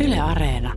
Yle 0.00 0.20
Areena. 0.20 0.74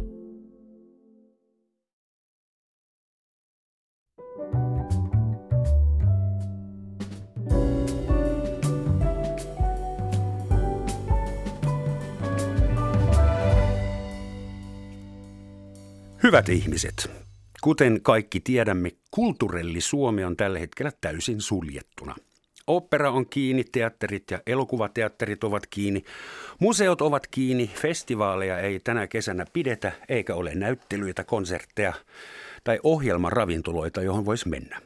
Hyvät 16.23 16.49
ihmiset, 16.49 17.11
kuten 17.61 18.01
kaikki 18.01 18.39
tiedämme, 18.39 18.91
kulturelli 19.11 19.81
Suomi 19.81 20.23
on 20.23 20.37
tällä 20.37 20.59
hetkellä 20.59 20.91
täysin 21.01 21.41
suljettuna. 21.41 22.15
Opera 22.67 23.11
on 23.11 23.29
kiinni, 23.29 23.63
teatterit 23.63 24.31
ja 24.31 24.39
elokuvateatterit 24.47 25.43
ovat 25.43 25.67
kiinni, 25.67 26.03
museot 26.59 27.01
ovat 27.01 27.27
kiinni, 27.27 27.71
festivaaleja 27.75 28.59
ei 28.59 28.79
tänä 28.79 29.07
kesänä 29.07 29.45
pidetä, 29.53 29.91
eikä 30.09 30.35
ole 30.35 30.55
näyttelyitä, 30.55 31.23
konsertteja 31.23 31.93
tai 32.63 32.79
ohjelmaravintoloita, 32.83 34.01
johon 34.01 34.25
voisi 34.25 34.49
mennä. 34.49 34.81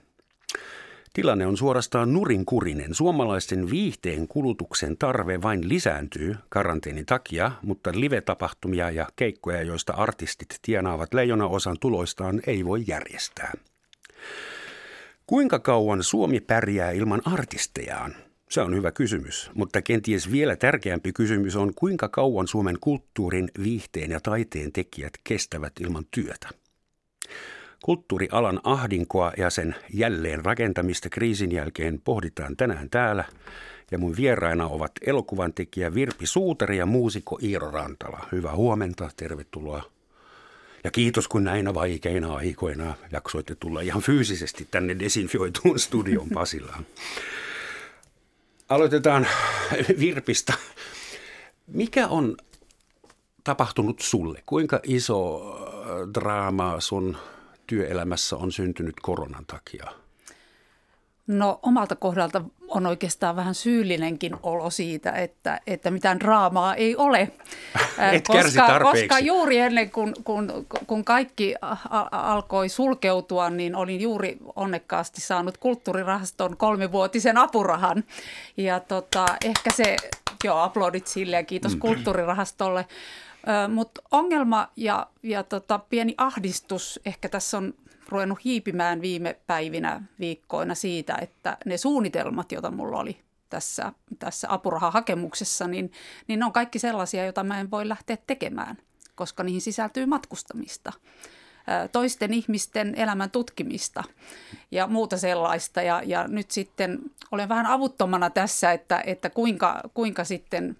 Tilanne 1.13 1.47
on 1.47 1.57
suorastaan 1.57 2.13
nurinkurinen. 2.13 2.93
Suomalaisten 2.93 3.69
viihteen 3.69 4.27
kulutuksen 4.27 4.97
tarve 4.97 5.41
vain 5.41 5.69
lisääntyy 5.69 6.35
karanteenin 6.49 7.05
takia, 7.05 7.51
mutta 7.61 7.91
live-tapahtumia 7.93 8.91
ja 8.91 9.07
keikkoja, 9.15 9.61
joista 9.61 9.93
artistit 9.93 10.59
tienaavat 10.61 11.13
leijona 11.13 11.47
osan 11.47 11.77
tuloistaan, 11.79 12.41
ei 12.47 12.65
voi 12.65 12.83
järjestää. 12.87 13.53
Kuinka 15.31 15.59
kauan 15.59 16.03
Suomi 16.03 16.39
pärjää 16.39 16.91
ilman 16.91 17.21
artistejaan? 17.25 18.15
Se 18.49 18.61
on 18.61 18.75
hyvä 18.75 18.91
kysymys, 18.91 19.51
mutta 19.53 19.81
kenties 19.81 20.31
vielä 20.31 20.55
tärkeämpi 20.55 21.13
kysymys 21.13 21.55
on, 21.55 21.73
kuinka 21.75 22.09
kauan 22.09 22.47
Suomen 22.47 22.77
kulttuurin, 22.81 23.51
viihteen 23.63 24.11
ja 24.11 24.19
taiteen 24.19 24.71
tekijät 24.71 25.13
kestävät 25.23 25.73
ilman 25.79 26.05
työtä. 26.11 26.49
Kulttuurialan 27.83 28.59
ahdinkoa 28.63 29.31
ja 29.37 29.49
sen 29.49 29.75
jälleen 29.93 30.45
rakentamista 30.45 31.09
kriisin 31.09 31.51
jälkeen 31.51 32.01
pohditaan 32.03 32.57
tänään 32.57 32.89
täällä. 32.89 33.23
Ja 33.91 33.97
mun 33.97 34.15
vieraina 34.17 34.67
ovat 34.67 34.91
elokuvan 35.01 35.53
tekijä 35.53 35.93
Virpi 35.93 36.25
Suutari 36.25 36.77
ja 36.77 36.85
muusikko 36.85 37.39
Iiro 37.43 37.71
Rantala. 37.71 38.27
Hyvää 38.31 38.55
huomenta, 38.55 39.09
tervetuloa. 39.17 40.00
Ja 40.83 40.91
kiitos 40.91 41.27
kun 41.27 41.43
näinä 41.43 41.73
vaikeina 41.73 42.35
aikoina 42.35 42.95
jaksoitte 43.11 43.55
tulla 43.55 43.81
ihan 43.81 44.01
fyysisesti 44.01 44.67
tänne 44.71 44.99
desinfioituun 44.99 45.79
studion 45.79 46.29
Pasilaan. 46.33 46.85
Aloitetaan 48.69 49.27
Virpistä. 49.99 50.53
Mikä 51.67 52.07
on 52.07 52.37
tapahtunut 53.43 53.99
sulle? 53.99 54.43
Kuinka 54.45 54.79
iso 54.83 55.41
draama 56.13 56.79
sun 56.79 57.17
työelämässä 57.67 58.35
on 58.35 58.51
syntynyt 58.51 58.95
koronan 59.01 59.45
takia? 59.45 59.91
No 61.27 61.59
omalta 61.61 61.95
kohdalta 61.95 62.41
on 62.71 62.85
oikeastaan 62.85 63.35
vähän 63.35 63.55
syyllinenkin 63.55 64.35
olo 64.43 64.69
siitä, 64.69 65.11
että, 65.11 65.61
että 65.67 65.91
mitään 65.91 66.19
draamaa 66.19 66.75
ei 66.75 66.95
ole. 66.95 67.19
Et 68.11 68.27
koska, 68.27 68.79
koska 68.79 69.19
juuri 69.19 69.57
ennen 69.57 69.91
kuin 69.91 70.13
kun, 70.23 70.65
kun 70.87 71.05
kaikki 71.05 71.55
alkoi 72.11 72.69
sulkeutua, 72.69 73.49
niin 73.49 73.75
olin 73.75 74.01
juuri 74.01 74.37
onnekkaasti 74.55 75.21
saanut 75.21 75.57
kulttuurirahaston 75.57 76.57
kolmivuotisen 76.57 77.37
apurahan. 77.37 78.03
Ja 78.57 78.79
tota, 78.79 79.25
ehkä 79.45 79.71
se, 79.71 79.95
joo, 80.43 80.57
aplodit 80.57 81.07
sille 81.07 81.35
ja 81.35 81.43
kiitos 81.43 81.73
mm. 81.73 81.79
kulttuurirahastolle. 81.79 82.85
Mutta 83.73 84.01
ongelma 84.11 84.67
ja, 84.75 85.07
ja 85.23 85.43
tota, 85.43 85.79
pieni 85.79 86.15
ahdistus 86.17 86.99
ehkä 87.05 87.29
tässä 87.29 87.57
on 87.57 87.73
ruvennut 88.11 88.45
hiipimään 88.45 89.01
viime 89.01 89.39
päivinä, 89.47 90.01
viikkoina 90.19 90.75
siitä, 90.75 91.17
että 91.21 91.57
ne 91.65 91.77
suunnitelmat, 91.77 92.51
joita 92.51 92.71
mulla 92.71 92.99
oli 92.99 93.21
tässä, 93.49 93.93
tässä 94.19 94.47
apurahahakemuksessa, 94.51 95.67
niin, 95.67 95.91
niin 96.27 96.39
ne 96.39 96.45
on 96.45 96.53
kaikki 96.53 96.79
sellaisia, 96.79 97.23
joita 97.23 97.43
mä 97.43 97.59
en 97.59 97.71
voi 97.71 97.89
lähteä 97.89 98.17
tekemään, 98.27 98.77
koska 99.15 99.43
niihin 99.43 99.61
sisältyy 99.61 100.05
matkustamista 100.05 100.93
toisten 101.91 102.33
ihmisten 102.33 102.95
elämän 102.95 103.31
tutkimista 103.31 104.03
ja 104.71 104.87
muuta 104.87 105.17
sellaista. 105.17 105.81
Ja, 105.81 106.01
ja 106.05 106.27
nyt 106.27 106.51
sitten 106.51 106.99
olen 107.31 107.49
vähän 107.49 107.65
avuttomana 107.65 108.29
tässä, 108.29 108.71
että, 108.71 109.03
että 109.05 109.29
kuinka, 109.29 109.81
kuinka 109.93 110.23
sitten 110.23 110.77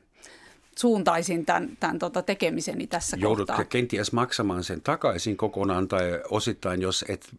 suuntaisin 0.78 1.46
tämän, 1.46 1.78
tämän 1.80 2.00
tota 2.00 2.22
tekemiseni 2.22 2.88
tässä 2.88 3.18
Joudutko 3.20 3.54
kohtaa. 3.54 3.66
kenties 3.66 4.12
maksamaan 4.12 4.64
sen 4.64 4.82
takaisin 4.82 5.38
kokonaan 5.38 5.88
tai 5.88 6.22
osittain, 6.30 6.82
jos 6.82 7.06
et 7.08 7.30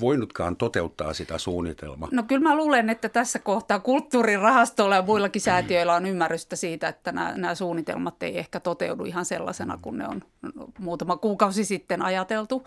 voinutkaan 0.00 0.56
toteuttaa 0.56 1.12
sitä 1.12 1.38
suunnitelmaa? 1.38 2.08
No 2.12 2.22
kyllä 2.22 2.48
mä 2.48 2.56
luulen, 2.56 2.90
että 2.90 3.08
tässä 3.08 3.38
kohtaa 3.38 3.80
kulttuurirahastolla 3.80 4.96
ja 4.96 5.02
muillakin 5.02 5.42
säätiöillä 5.42 5.94
on 5.94 6.06
ymmärrystä 6.06 6.56
siitä, 6.56 6.88
että 6.88 7.12
nämä, 7.12 7.32
nämä 7.36 7.54
suunnitelmat 7.54 8.22
ei 8.22 8.38
ehkä 8.38 8.60
toteudu 8.60 9.04
ihan 9.04 9.24
sellaisena, 9.24 9.78
kun 9.82 9.98
ne 9.98 10.08
on 10.08 10.22
muutama 10.78 11.16
kuukausi 11.16 11.64
sitten 11.64 12.02
ajateltu. 12.02 12.66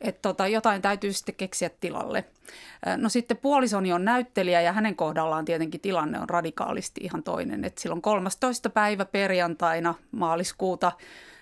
Että 0.00 0.22
tota, 0.22 0.46
jotain 0.46 0.82
täytyy 0.82 1.12
sitten 1.12 1.34
keksiä 1.34 1.70
tilalle. 1.80 2.24
No 2.96 3.08
sitten 3.08 3.36
puolisoni 3.36 3.92
on 3.92 4.04
näyttelijä 4.04 4.60
ja 4.60 4.72
hänen 4.72 4.96
kohdallaan 4.96 5.44
tietenkin 5.44 5.80
tilanne 5.80 6.20
on 6.20 6.28
radikaalisti 6.28 7.00
ihan 7.04 7.22
toinen. 7.22 7.64
Että 7.64 7.82
silloin 7.82 8.02
13. 8.02 8.70
päivä 8.70 9.04
perjantaina 9.04 9.94
maaliskuuta 10.12 10.92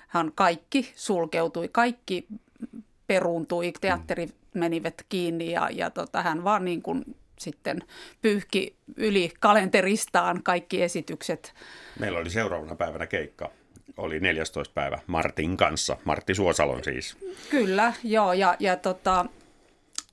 hän 0.08 0.32
kaikki 0.34 0.92
sulkeutui, 0.94 1.68
kaikki 1.68 2.26
peruuntui, 3.06 3.72
teatteri 3.80 4.28
menivät 4.54 4.94
kiinni 5.08 5.50
ja, 5.50 5.68
ja 5.72 5.90
tota, 5.90 6.22
hän 6.22 6.44
vaan 6.44 6.64
niin 6.64 6.82
kuin 6.82 7.04
sitten 7.38 7.80
pyyhki 8.22 8.76
yli 8.96 9.32
kalenteristaan 9.40 10.42
kaikki 10.42 10.82
esitykset. 10.82 11.54
Meillä 11.98 12.18
oli 12.18 12.30
seuraavana 12.30 12.74
päivänä 12.74 13.06
keikka. 13.06 13.50
Oli 13.96 14.20
14. 14.20 14.74
päivä 14.74 14.98
Martin 15.06 15.56
kanssa, 15.56 15.96
Martti 16.04 16.34
Suosalon 16.34 16.84
siis. 16.84 17.16
Kyllä, 17.50 17.92
joo, 18.04 18.32
ja, 18.32 18.56
ja 18.60 18.76
tota, 18.76 19.26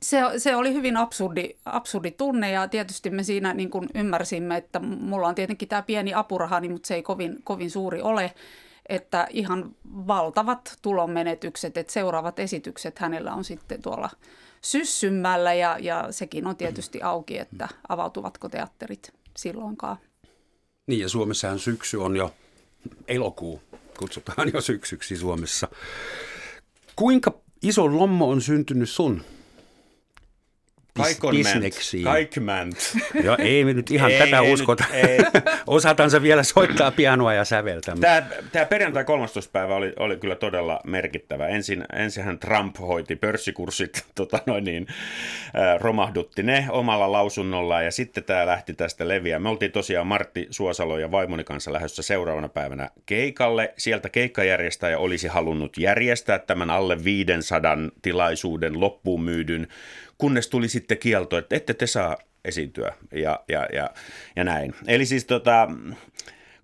se, 0.02 0.22
se 0.38 0.56
oli 0.56 0.74
hyvin 0.74 0.98
absurdi, 0.98 1.50
absurdi 1.66 2.12
tunne 2.12 2.52
ja 2.52 2.68
tietysti 2.68 3.10
me 3.10 3.24
siinä 3.24 3.54
niin 3.54 3.70
kuin 3.70 3.90
ymmärsimme, 3.96 4.58
että 4.58 4.80
mulla 4.80 5.28
on 5.28 5.36
tietenkin 5.36 5.70
tämä 5.70 5.82
pieni 5.82 6.14
apurahani, 6.14 6.70
mutta 6.70 6.88
se 6.88 6.96
ei 6.96 7.04
kovin, 7.04 7.38
kovin 7.44 7.72
suuri 7.72 8.02
ole 8.02 8.34
että 8.90 9.28
ihan 9.30 9.76
valtavat 9.86 10.78
tulonmenetykset, 10.82 11.78
että 11.78 11.94
seuraavat 11.94 12.40
esitykset 12.40 13.00
hänellä 13.00 13.34
on 13.34 13.44
sitten 13.44 13.82
tuolla 13.82 14.10
syssymmällä 14.62 15.54
ja, 15.54 15.78
ja 15.80 16.08
sekin 16.12 16.48
on 16.48 16.56
tietysti 16.56 17.02
auki, 17.02 17.38
että 17.38 17.70
avautuvatko 17.90 18.50
teatterit 18.50 19.14
silloinkaan. 19.38 19.98
Niin 20.88 21.00
ja 21.02 21.10
Suomessahan 21.10 21.60
syksy 21.60 21.98
on 21.98 22.16
jo 22.16 22.34
elokuu, 23.08 23.62
kutsutaan 23.98 24.52
jo 24.54 24.62
syksyksi 24.62 25.18
Suomessa. 25.18 25.68
Kuinka 26.96 27.34
iso 27.62 27.98
lommo 27.98 28.30
on 28.30 28.42
syntynyt 28.42 28.90
sun 28.90 29.22
bisneksiin. 31.32 32.04
Kaikment. 32.04 32.78
Joo, 33.24 33.38
ei 33.40 33.66
me 33.66 33.74
nyt 33.74 33.92
ihan 33.92 34.12
ei, 34.12 34.20
tätä 34.20 34.40
ei, 34.40 34.54
uskota. 34.54 34.84
Ei. 34.94 35.18
Osatansa 35.68 36.22
vielä 36.22 36.44
soittaa 36.44 36.92
pianoa 36.92 37.34
ja 37.34 37.46
säveltä. 37.46 37.96
Tämä, 38.02 38.24
tämä 38.52 38.66
perjantai 38.66 39.04
13. 39.04 39.52
päivä 39.52 39.76
oli, 39.76 39.94
oli 40.00 40.18
kyllä 40.18 40.36
todella 40.36 40.80
merkittävä. 40.84 41.48
Ensin, 41.48 41.86
ensinhän 41.94 42.40
Trump 42.40 42.76
hoiti 42.80 43.16
pörssikurssit, 43.16 44.06
tota 44.16 44.40
noin 44.46 44.64
niin, 44.64 44.88
romahdutti 45.80 46.44
ne 46.44 46.66
omalla 46.70 47.12
lausunnolla 47.12 47.82
ja 47.82 47.92
sitten 47.92 48.24
tämä 48.24 48.46
lähti 48.46 48.74
tästä 48.74 49.08
leviä. 49.08 49.40
Me 49.40 49.50
oltiin 49.50 49.72
tosiaan 49.72 50.08
Martti 50.08 50.48
Suosalo 50.50 50.98
ja 50.98 51.12
vaimoni 51.12 51.44
kanssa 51.44 51.74
lähdössä 51.74 52.02
seuraavana 52.02 52.50
päivänä 52.50 52.90
keikalle. 53.06 53.74
Sieltä 53.78 54.10
keikkajärjestäjä 54.10 54.98
olisi 55.00 55.28
halunnut 55.28 55.78
järjestää 55.78 56.40
tämän 56.40 56.70
alle 56.70 57.04
500 57.04 57.78
tilaisuuden 58.02 58.80
loppuun 58.80 59.22
myydyn 59.24 59.68
kunnes 60.24 60.48
tuli 60.48 60.68
sitten 60.68 60.98
kielto, 60.98 61.38
että 61.38 61.56
ette 61.56 61.74
te 61.74 61.88
saa 61.88 62.18
esiintyä 62.46 62.94
ja, 63.12 63.40
ja, 63.48 63.68
ja, 63.74 63.90
ja 64.36 64.44
näin. 64.44 64.76
Eli 64.88 65.06
siis 65.06 65.26
tota, 65.26 65.68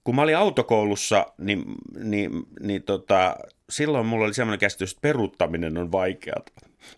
kun 0.03 0.15
mä 0.15 0.21
olin 0.21 0.37
autokoulussa, 0.37 1.25
niin, 1.37 1.63
niin, 2.03 2.31
niin 2.59 2.83
tota, 2.83 3.35
silloin 3.69 4.05
mulla 4.05 4.25
oli 4.25 4.33
semmoinen 4.33 4.59
käsitys, 4.59 4.91
että 4.91 5.01
peruuttaminen 5.01 5.77
on 5.77 5.91
vaikeaa. 5.91 6.41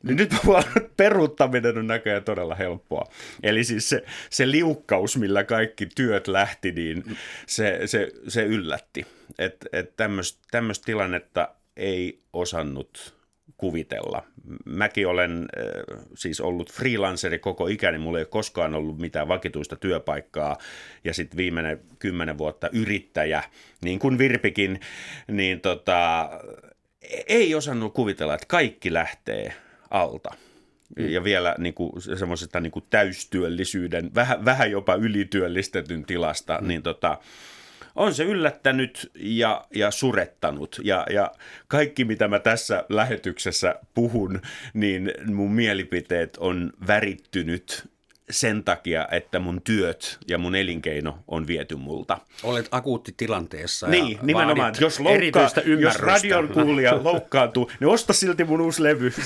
Niin 0.04 0.18
nyt 0.18 0.31
mä 0.31 0.63
peruuttaminen 0.98 1.78
on 1.78 1.88
näköjään 1.88 2.24
todella 2.24 2.56
helppoa. 2.56 3.06
Eli 3.44 3.63
siis 3.63 3.90
se, 3.90 4.04
se 4.30 4.52
liukkaus, 4.52 5.18
millä 5.18 5.44
kaikki 5.44 5.86
työt 5.86 6.28
lähti, 6.28 6.72
niin 6.72 7.18
se, 7.48 7.80
se, 7.86 8.12
se 8.28 8.44
yllätti. 8.44 9.06
Että 9.40 9.69
et 9.74 9.94
tämmöistä 10.52 10.86
tilannetta 10.86 11.50
ei 11.78 12.22
osannut 12.34 13.21
kuvitella. 13.62 14.24
Mäkin 14.66 15.08
olen 15.08 15.46
äh, 15.58 16.04
siis 16.16 16.42
ollut 16.42 16.72
freelanceri 16.72 17.40
koko 17.40 17.68
ikäni, 17.68 17.98
mulla 17.98 18.18
ei 18.18 18.22
ole 18.22 18.28
koskaan 18.28 18.75
ollut 18.75 18.98
mitään 18.98 19.28
vakituista 19.28 19.75
työpaikkaa 19.75 20.58
ja 21.04 21.13
sitten 21.13 21.38
viimeinen 21.38 21.80
kymmenen 22.00 22.38
vuotta 22.38 22.69
yrittäjä, 22.74 23.44
niin 23.81 24.00
kuin 24.00 24.18
Virpikin, 24.18 24.80
niin 25.28 25.62
tota, 25.62 26.30
ei 27.28 27.56
osannut 27.56 27.94
kuvitella, 27.94 28.34
että 28.34 28.46
kaikki 28.48 28.94
lähtee 28.94 29.54
alta. 29.90 30.30
Ja 30.98 31.24
vielä 31.24 31.56
niin 31.58 31.74
kuin, 31.74 31.92
semmoisesta 32.18 32.60
niin 32.60 32.72
kuin 32.72 32.86
täystyöllisyyden, 32.90 34.16
vähän, 34.16 34.46
vähän 34.46 34.72
jopa 34.72 34.96
ylityöllistetyn 34.96 36.06
tilasta, 36.06 36.58
mm. 36.62 36.68
niin 36.68 36.84
tota, 36.84 37.18
on 37.96 38.14
se 38.14 38.24
yllättänyt 38.24 39.12
ja, 39.16 39.66
ja 39.76 39.92
surettanut. 39.92 40.80
Ja, 40.84 41.06
ja 41.10 41.32
kaikki, 41.68 42.06
mitä 42.06 42.28
mä 42.28 42.40
tässä 42.40 42.86
lähetyksessä 42.90 43.76
puhun, 43.94 44.42
niin 44.74 45.14
mun 45.26 45.52
mielipiteet 45.52 46.38
on 46.38 46.74
värittynyt 46.88 47.92
sen 48.31 48.63
takia, 48.63 49.07
että 49.12 49.39
mun 49.39 49.62
työt 49.62 50.19
ja 50.28 50.38
mun 50.38 50.56
elinkeino 50.56 51.19
on 51.28 51.48
viety 51.48 51.75
multa. 51.75 52.18
Olet 52.44 52.68
akuuttitilanteessa 52.72 53.88
Niin, 53.88 54.19
nimenomaan. 54.22 54.74
Jos, 54.80 55.00
loukkaa, 55.00 55.50
jos 55.80 56.00
radion 56.00 56.48
kuulija 56.48 57.00
loukkaantuu, 57.04 57.72
niin 57.80 57.88
osta 57.88 58.13
silti 58.13 58.44
mun 58.44 58.62
uusi 58.62 58.83
levy. 58.83 59.12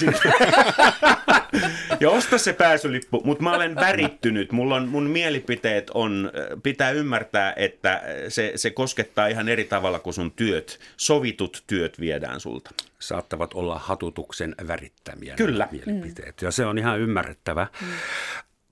ja 2.00 2.10
osta 2.10 2.38
se 2.38 2.54
pääsylippu. 2.54 3.22
Mutta 3.26 3.44
mä 3.44 3.56
olen 3.56 3.76
värittynyt. 3.76 4.52
Mulla 4.52 4.76
on, 4.76 4.88
mun 4.88 5.10
mielipiteet 5.10 5.92
on, 5.94 6.32
pitää 6.64 6.92
ymmärtää, 6.92 7.54
että 7.56 8.02
se, 8.30 8.52
se 8.56 8.70
koskettaa 8.70 9.28
ihan 9.28 9.50
eri 9.50 9.64
tavalla 9.64 10.00
kuin 10.00 10.14
sun 10.14 10.32
työt. 10.32 10.80
Sovitut 10.98 11.64
työt 11.68 12.00
viedään 12.00 12.40
sulta. 12.40 12.72
Saattavat 13.00 13.54
olla 13.54 13.80
hatutuksen 13.80 14.56
värittämiä 14.68 15.36
Kyllä. 15.36 15.68
mielipiteet. 15.72 16.42
Ja 16.42 16.52
se 16.52 16.66
on 16.66 16.78
ihan 16.78 17.00
ymmärrettävä. 17.00 17.68
Mm. 17.82 17.88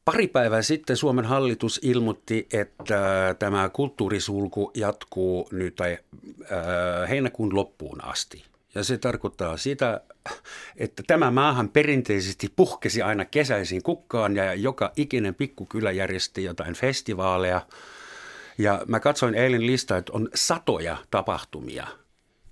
Pari 0.05 0.27
päivää 0.27 0.61
sitten 0.61 0.97
Suomen 0.97 1.25
hallitus 1.25 1.79
ilmoitti, 1.83 2.47
että 2.53 3.35
tämä 3.39 3.69
kulttuurisulku 3.69 4.71
jatkuu 4.75 5.49
nyt 5.51 5.75
tai, 5.75 5.97
äh, 6.41 7.09
heinäkuun 7.09 7.55
loppuun 7.55 8.03
asti. 8.03 8.43
Ja 8.75 8.83
se 8.83 8.97
tarkoittaa 8.97 9.57
sitä, 9.57 10.01
että 10.77 11.03
tämä 11.07 11.31
maahan 11.31 11.69
perinteisesti 11.69 12.53
puhkesi 12.55 13.01
aina 13.01 13.25
kesäisin 13.25 13.83
kukkaan 13.83 14.35
ja 14.35 14.53
joka 14.53 14.91
ikinen 14.95 15.35
pikkukylä 15.35 15.91
järjesti 15.91 16.43
jotain 16.43 16.73
festivaaleja. 16.73 17.61
Ja 18.57 18.81
mä 18.87 18.99
katsoin 18.99 19.35
eilen 19.35 19.67
listaa, 19.67 19.97
että 19.97 20.13
on 20.15 20.29
satoja 20.35 20.97
tapahtumia 21.11 21.87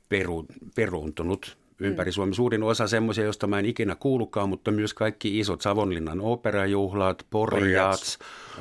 peru, 0.10 0.46
peruuntunut 0.76 1.58
ympäri 1.82 2.12
Suomi. 2.12 2.36
Suurin 2.36 2.64
osa 2.64 2.88
semmoisia, 2.88 3.24
joista 3.24 3.48
mä 3.48 3.60
en 3.60 3.66
ikinä 3.66 3.96
kuulukaan, 3.96 4.50
mutta 4.50 4.72
myös 4.72 4.94
kaikki 4.94 5.40
isot 5.40 5.62
Savonlinnan 5.62 6.22
operajuhlat, 6.22 7.26
Porjats, 7.30 8.20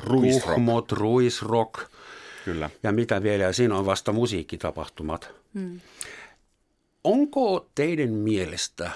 Kuhmot, 0.09 0.93
Ruisrock 0.93 1.81
Kyllä. 2.45 2.71
ja 2.83 2.93
mitä 2.93 3.23
vielä. 3.23 3.45
Ja 3.45 3.53
siinä 3.53 3.77
on 3.77 3.87
vasta 3.87 4.13
musiikkitapahtumat. 4.13 5.35
Hmm. 5.55 5.81
Onko 7.05 7.69
teidän 7.75 8.11
mielestä 8.11 8.91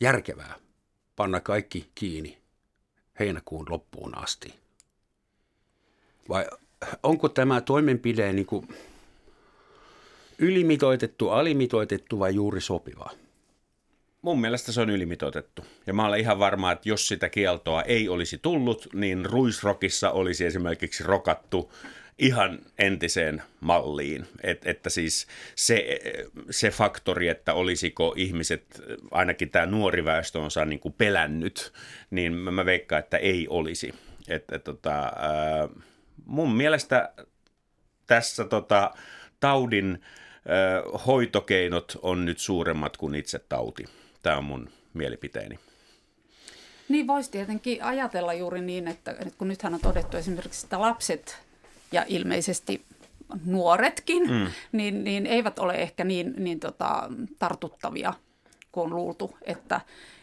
järkevää 0.00 0.54
panna 1.16 1.40
kaikki 1.40 1.90
kiinni 1.94 2.38
heinäkuun 3.18 3.66
loppuun 3.68 4.18
asti? 4.18 4.54
Vai 6.28 6.46
onko 7.02 7.28
tämä 7.28 7.60
toimenpide 7.60 8.32
niin 8.32 8.46
kuin 8.46 8.68
Ylimitoitettu, 10.42 11.28
alimitoitettu 11.28 12.18
vai 12.18 12.34
juuri 12.34 12.60
sopiva? 12.60 13.10
Mun 14.22 14.40
mielestä 14.40 14.72
se 14.72 14.80
on 14.80 14.90
ylimitoitettu. 14.90 15.64
Ja 15.86 15.94
mä 15.94 16.06
olen 16.06 16.20
ihan 16.20 16.38
varma, 16.38 16.72
että 16.72 16.88
jos 16.88 17.08
sitä 17.08 17.28
kieltoa 17.28 17.82
ei 17.82 18.08
olisi 18.08 18.38
tullut, 18.38 18.88
niin 18.94 19.24
ruisrokissa 19.26 20.10
olisi 20.10 20.44
esimerkiksi 20.44 21.04
rokattu 21.04 21.72
ihan 22.18 22.58
entiseen 22.78 23.42
malliin. 23.60 24.26
Et, 24.42 24.66
että 24.66 24.90
siis 24.90 25.26
se, 25.54 25.98
se 26.50 26.70
faktori, 26.70 27.28
että 27.28 27.54
olisiko 27.54 28.14
ihmiset, 28.16 28.82
ainakin 29.10 29.50
tämä 29.50 29.66
nuori 29.66 30.04
väestö 30.04 30.38
on 30.38 30.50
saa 30.50 30.64
niin 30.64 30.80
kuin 30.80 30.94
pelännyt, 30.98 31.72
niin 32.10 32.32
mä 32.32 32.64
veikkaan, 32.64 33.00
että 33.00 33.16
ei 33.16 33.46
olisi. 33.50 33.94
Et, 34.28 34.52
et, 34.52 34.64
tota, 34.64 35.12
mun 36.24 36.54
mielestä 36.54 37.12
tässä 38.06 38.44
tota, 38.44 38.90
taudin 39.40 39.98
hoitokeinot 41.06 41.98
on 42.02 42.24
nyt 42.24 42.38
suuremmat 42.38 42.96
kuin 42.96 43.14
itse 43.14 43.38
tauti. 43.38 43.84
Tämä 44.22 44.36
on 44.36 44.44
mun 44.44 44.68
mielipiteeni. 44.94 45.58
Niin 46.88 47.06
voisi 47.06 47.30
tietenkin 47.30 47.84
ajatella 47.84 48.32
juuri 48.32 48.60
niin, 48.60 48.88
että 48.88 49.16
kun 49.38 49.48
nythän 49.48 49.74
on 49.74 49.80
todettu 49.80 50.16
esimerkiksi, 50.16 50.66
että 50.66 50.80
lapset 50.80 51.38
ja 51.92 52.04
ilmeisesti 52.08 52.84
nuoretkin, 53.44 54.30
mm. 54.30 54.46
niin, 54.72 55.04
niin 55.04 55.26
eivät 55.26 55.58
ole 55.58 55.74
ehkä 55.74 56.04
niin, 56.04 56.34
niin 56.36 56.60
tota, 56.60 57.10
tartuttavia 57.38 58.14
kuin 58.72 58.84
on 58.84 58.96
luultu, 58.96 59.36
että, 59.42 59.80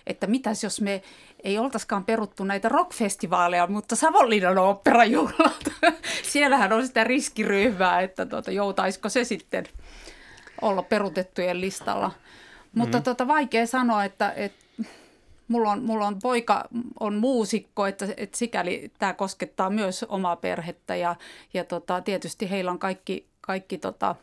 että 0.08 0.28
mitäs 0.28 0.64
jos 0.64 0.82
me 0.82 1.02
ei 1.44 1.58
oltaiskaan 1.58 2.06
peruttu 2.06 2.44
näitä 2.44 2.70
rockfestivaaleja, 2.70 3.68
mutta 3.68 3.96
Savonlinnan 3.96 4.58
oopperajuhlat, 4.58 5.64
siellähän 6.32 6.74
on 6.74 6.88
sitä 6.88 7.04
riskiryhmää, 7.04 8.02
että 8.02 8.26
tuota, 8.26 8.52
joutaisiko 8.52 9.10
se 9.10 9.24
sitten 9.24 9.66
olla 10.62 10.84
perutettujen 10.84 11.62
listalla. 11.62 12.12
Mutta 12.74 12.98
mm-hmm. 12.98 13.04
tota, 13.04 13.28
vaikea 13.28 13.68
sanoa, 13.68 14.04
että, 14.04 14.34
että 14.36 14.66
mulla, 15.48 15.72
on, 15.72 15.84
mulla 15.84 16.08
on 16.08 16.20
poika 16.20 16.68
on 17.00 17.16
muusikko, 17.16 17.86
että, 17.86 18.08
että 18.18 18.38
sikäli 18.38 18.92
tämä 19.00 19.14
koskettaa 19.14 19.70
myös 19.70 20.04
omaa 20.04 20.36
perhettä 20.36 20.96
ja, 20.96 21.16
ja 21.54 21.64
tota, 21.64 22.02
tietysti 22.02 22.50
heillä 22.50 22.72
on 22.72 22.80
kaikki, 22.80 23.28
kaikki 23.42 23.78
tota, 23.78 24.16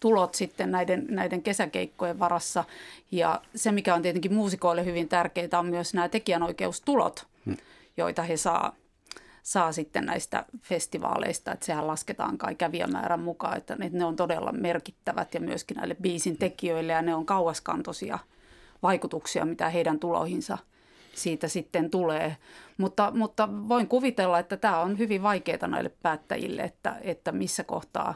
tulot 0.00 0.34
sitten 0.34 0.70
näiden, 0.70 1.06
näiden 1.10 1.42
kesäkeikkojen 1.42 2.18
varassa. 2.18 2.64
Ja 3.10 3.42
se, 3.54 3.72
mikä 3.72 3.94
on 3.94 4.02
tietenkin 4.02 4.34
muusikoille 4.34 4.84
hyvin 4.84 5.08
tärkeää, 5.08 5.58
on 5.58 5.66
myös 5.66 5.94
nämä 5.94 6.08
tekijänoikeustulot, 6.08 7.26
hmm. 7.46 7.56
joita 7.96 8.22
he 8.22 8.36
saa 8.36 8.72
saa 9.42 9.72
sitten 9.72 10.06
näistä 10.06 10.44
festivaaleista, 10.62 11.52
että 11.52 11.66
sehän 11.66 11.86
lasketaan 11.86 12.38
kai 12.38 12.54
kävijämäärän 12.54 13.20
mukaan, 13.20 13.56
että 13.56 13.76
ne 13.90 14.04
on 14.04 14.16
todella 14.16 14.52
merkittävät 14.52 15.34
ja 15.34 15.40
myöskin 15.40 15.76
näille 15.76 15.94
biisin 15.94 16.38
tekijöille 16.38 16.92
ja 16.92 17.02
ne 17.02 17.14
on 17.14 17.26
kauaskantoisia 17.26 18.18
vaikutuksia, 18.82 19.44
mitä 19.44 19.68
heidän 19.68 19.98
tuloihinsa 19.98 20.58
siitä 21.14 21.48
sitten 21.48 21.90
tulee. 21.90 22.36
Mutta, 22.78 23.12
mutta 23.14 23.48
voin 23.68 23.88
kuvitella, 23.88 24.38
että 24.38 24.56
tämä 24.56 24.80
on 24.80 24.98
hyvin 24.98 25.22
vaikeaa 25.22 25.66
näille 25.66 25.90
päättäjille, 26.02 26.62
että, 26.62 26.96
että 27.00 27.32
missä 27.32 27.64
kohtaa 27.64 28.14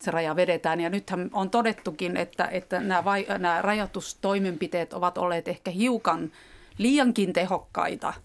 se 0.00 0.10
raja 0.10 0.36
vedetään. 0.36 0.80
Ja 0.80 0.90
nythän 0.90 1.30
on 1.32 1.50
todettukin, 1.50 2.16
että, 2.16 2.44
että 2.44 2.80
nämä, 2.80 3.04
vai, 3.04 3.26
nämä 3.38 3.62
rajoitustoimenpiteet 3.62 4.92
ovat 4.92 5.18
olleet 5.18 5.48
ehkä 5.48 5.70
hiukan 5.70 6.32
liiankin 6.78 7.32
tehokkaita– 7.32 8.14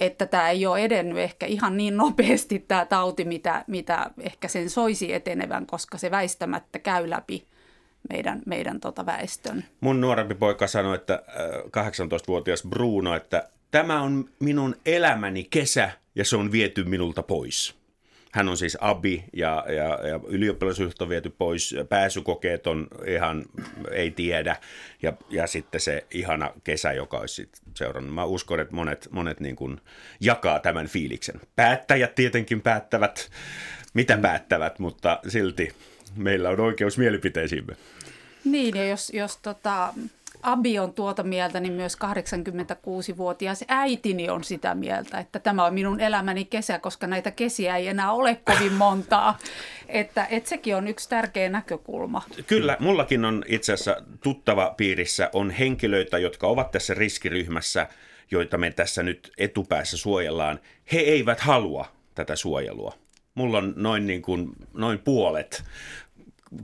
että 0.00 0.26
tämä 0.26 0.50
ei 0.50 0.66
ole 0.66 0.84
edennyt 0.84 1.18
ehkä 1.18 1.46
ihan 1.46 1.76
niin 1.76 1.96
nopeasti 1.96 2.58
tämä 2.68 2.84
tauti, 2.84 3.24
mitä, 3.24 3.64
mitä 3.66 4.10
ehkä 4.20 4.48
sen 4.48 4.70
soisi 4.70 5.12
etenevän, 5.12 5.66
koska 5.66 5.98
se 5.98 6.10
väistämättä 6.10 6.78
käy 6.78 7.10
läpi 7.10 7.46
meidän, 8.10 8.42
meidän 8.46 8.80
tota 8.80 9.06
väestön. 9.06 9.64
Mun 9.80 10.00
nuorempi 10.00 10.34
poika 10.34 10.66
sanoi, 10.66 10.94
että 10.94 11.22
18-vuotias 11.66 12.62
äh, 12.64 12.70
Bruno, 12.70 13.14
että 13.14 13.48
tämä 13.70 14.02
on 14.02 14.28
minun 14.38 14.76
elämäni 14.86 15.46
kesä 15.50 15.90
ja 16.14 16.24
se 16.24 16.36
on 16.36 16.52
viety 16.52 16.84
minulta 16.84 17.22
pois. 17.22 17.79
Hän 18.32 18.48
on 18.48 18.56
siis 18.56 18.78
abi 18.80 19.24
ja, 19.32 19.64
ja, 19.68 20.08
ja 20.08 20.20
ylioppilasyhtö 20.26 21.04
on 21.04 21.10
viety 21.10 21.30
pois, 21.30 21.74
pääsykokeet 21.88 22.66
on 22.66 22.88
ihan, 23.06 23.44
ei 23.92 24.10
tiedä 24.10 24.56
ja, 25.02 25.12
ja 25.30 25.46
sitten 25.46 25.80
se 25.80 26.06
ihana 26.10 26.52
kesä, 26.64 26.92
joka 26.92 27.18
olisi 27.18 27.34
sit 27.34 27.60
seurannut. 27.74 28.14
Mä 28.14 28.24
uskon, 28.24 28.60
että 28.60 28.74
monet, 28.74 29.08
monet 29.10 29.40
niin 29.40 29.56
kuin 29.56 29.80
jakaa 30.20 30.60
tämän 30.60 30.86
fiiliksen. 30.88 31.40
Päättäjät 31.56 32.14
tietenkin 32.14 32.60
päättävät, 32.60 33.30
mitä 33.94 34.16
mm. 34.16 34.22
päättävät, 34.22 34.78
mutta 34.78 35.20
silti 35.28 35.74
meillä 36.16 36.48
on 36.48 36.60
oikeus 36.60 36.98
mielipiteisiimme. 36.98 37.76
Niin, 38.44 38.76
ja 38.76 38.88
jos, 38.88 39.10
jos 39.14 39.36
tota, 39.36 39.94
Abi 40.42 40.78
on 40.78 40.92
tuota 40.92 41.22
mieltä, 41.22 41.60
niin 41.60 41.72
myös 41.72 41.96
86-vuotias 42.04 43.64
äitini 43.68 44.30
on 44.30 44.44
sitä 44.44 44.74
mieltä, 44.74 45.18
että 45.18 45.38
tämä 45.38 45.64
on 45.64 45.74
minun 45.74 46.00
elämäni 46.00 46.44
kesä, 46.44 46.78
koska 46.78 47.06
näitä 47.06 47.30
kesiä 47.30 47.76
ei 47.76 47.88
enää 47.88 48.12
ole 48.12 48.40
kovin 48.44 48.72
montaa. 48.72 49.38
että, 49.88 50.26
että 50.30 50.48
sekin 50.48 50.76
on 50.76 50.88
yksi 50.88 51.08
tärkeä 51.08 51.48
näkökulma. 51.48 52.22
Kyllä, 52.46 52.76
mullakin 52.80 53.24
on 53.24 53.44
itse 53.46 53.72
asiassa 53.72 53.96
tuttava 54.22 54.74
piirissä 54.76 55.30
on 55.32 55.50
henkilöitä, 55.50 56.18
jotka 56.18 56.46
ovat 56.46 56.70
tässä 56.70 56.94
riskiryhmässä, 56.94 57.86
joita 58.30 58.58
me 58.58 58.70
tässä 58.70 59.02
nyt 59.02 59.32
etupäässä 59.38 59.96
suojellaan. 59.96 60.60
He 60.92 60.98
eivät 60.98 61.40
halua 61.40 61.86
tätä 62.14 62.36
suojelua. 62.36 62.94
Mulla 63.34 63.58
on 63.58 63.72
noin, 63.76 64.06
niin 64.06 64.22
kuin, 64.22 64.50
noin 64.74 64.98
puolet 64.98 65.64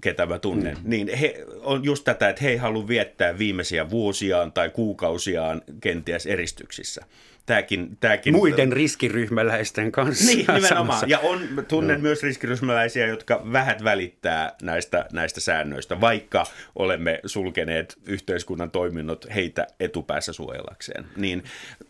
ketä 0.00 0.26
mä 0.26 0.38
tunnen, 0.38 0.76
mm. 0.76 0.90
niin 0.90 1.09
he, 1.19 1.45
on 1.61 1.85
just 1.85 2.05
tätä, 2.05 2.28
että 2.28 2.45
he 2.45 2.50
ei 2.50 2.57
halua 2.57 2.88
viettää 2.88 3.38
viimeisiä 3.38 3.90
vuosiaan 3.90 4.52
tai 4.52 4.71
kuukausiaan 4.71 5.62
kenties 5.81 6.26
eristyksissä. 6.26 7.05
Tääkin, 7.47 7.97
tääkin, 8.00 8.33
Muiden 8.33 8.73
riskiryhmäläisten 8.73 9.93
kanssa. 9.93 10.26
Niin, 10.26 10.38
nimenomaan. 10.38 10.69
Samassa. 10.69 11.07
Ja 11.09 11.19
on, 11.19 11.40
tunnen 11.69 11.97
no. 11.97 12.02
myös 12.02 12.23
riskiryhmäläisiä, 12.23 13.07
jotka 13.07 13.43
vähät 13.52 13.85
välittää 13.85 14.52
näistä, 14.62 15.07
näistä 15.12 15.40
säännöistä, 15.40 16.00
vaikka 16.00 16.47
olemme 16.76 17.21
sulkeneet 17.26 17.99
yhteiskunnan 18.07 18.71
toiminnot 18.71 19.26
heitä 19.35 19.66
etupäässä 19.81 20.33
suojellakseen. 20.33 21.07
Niin 21.16 21.45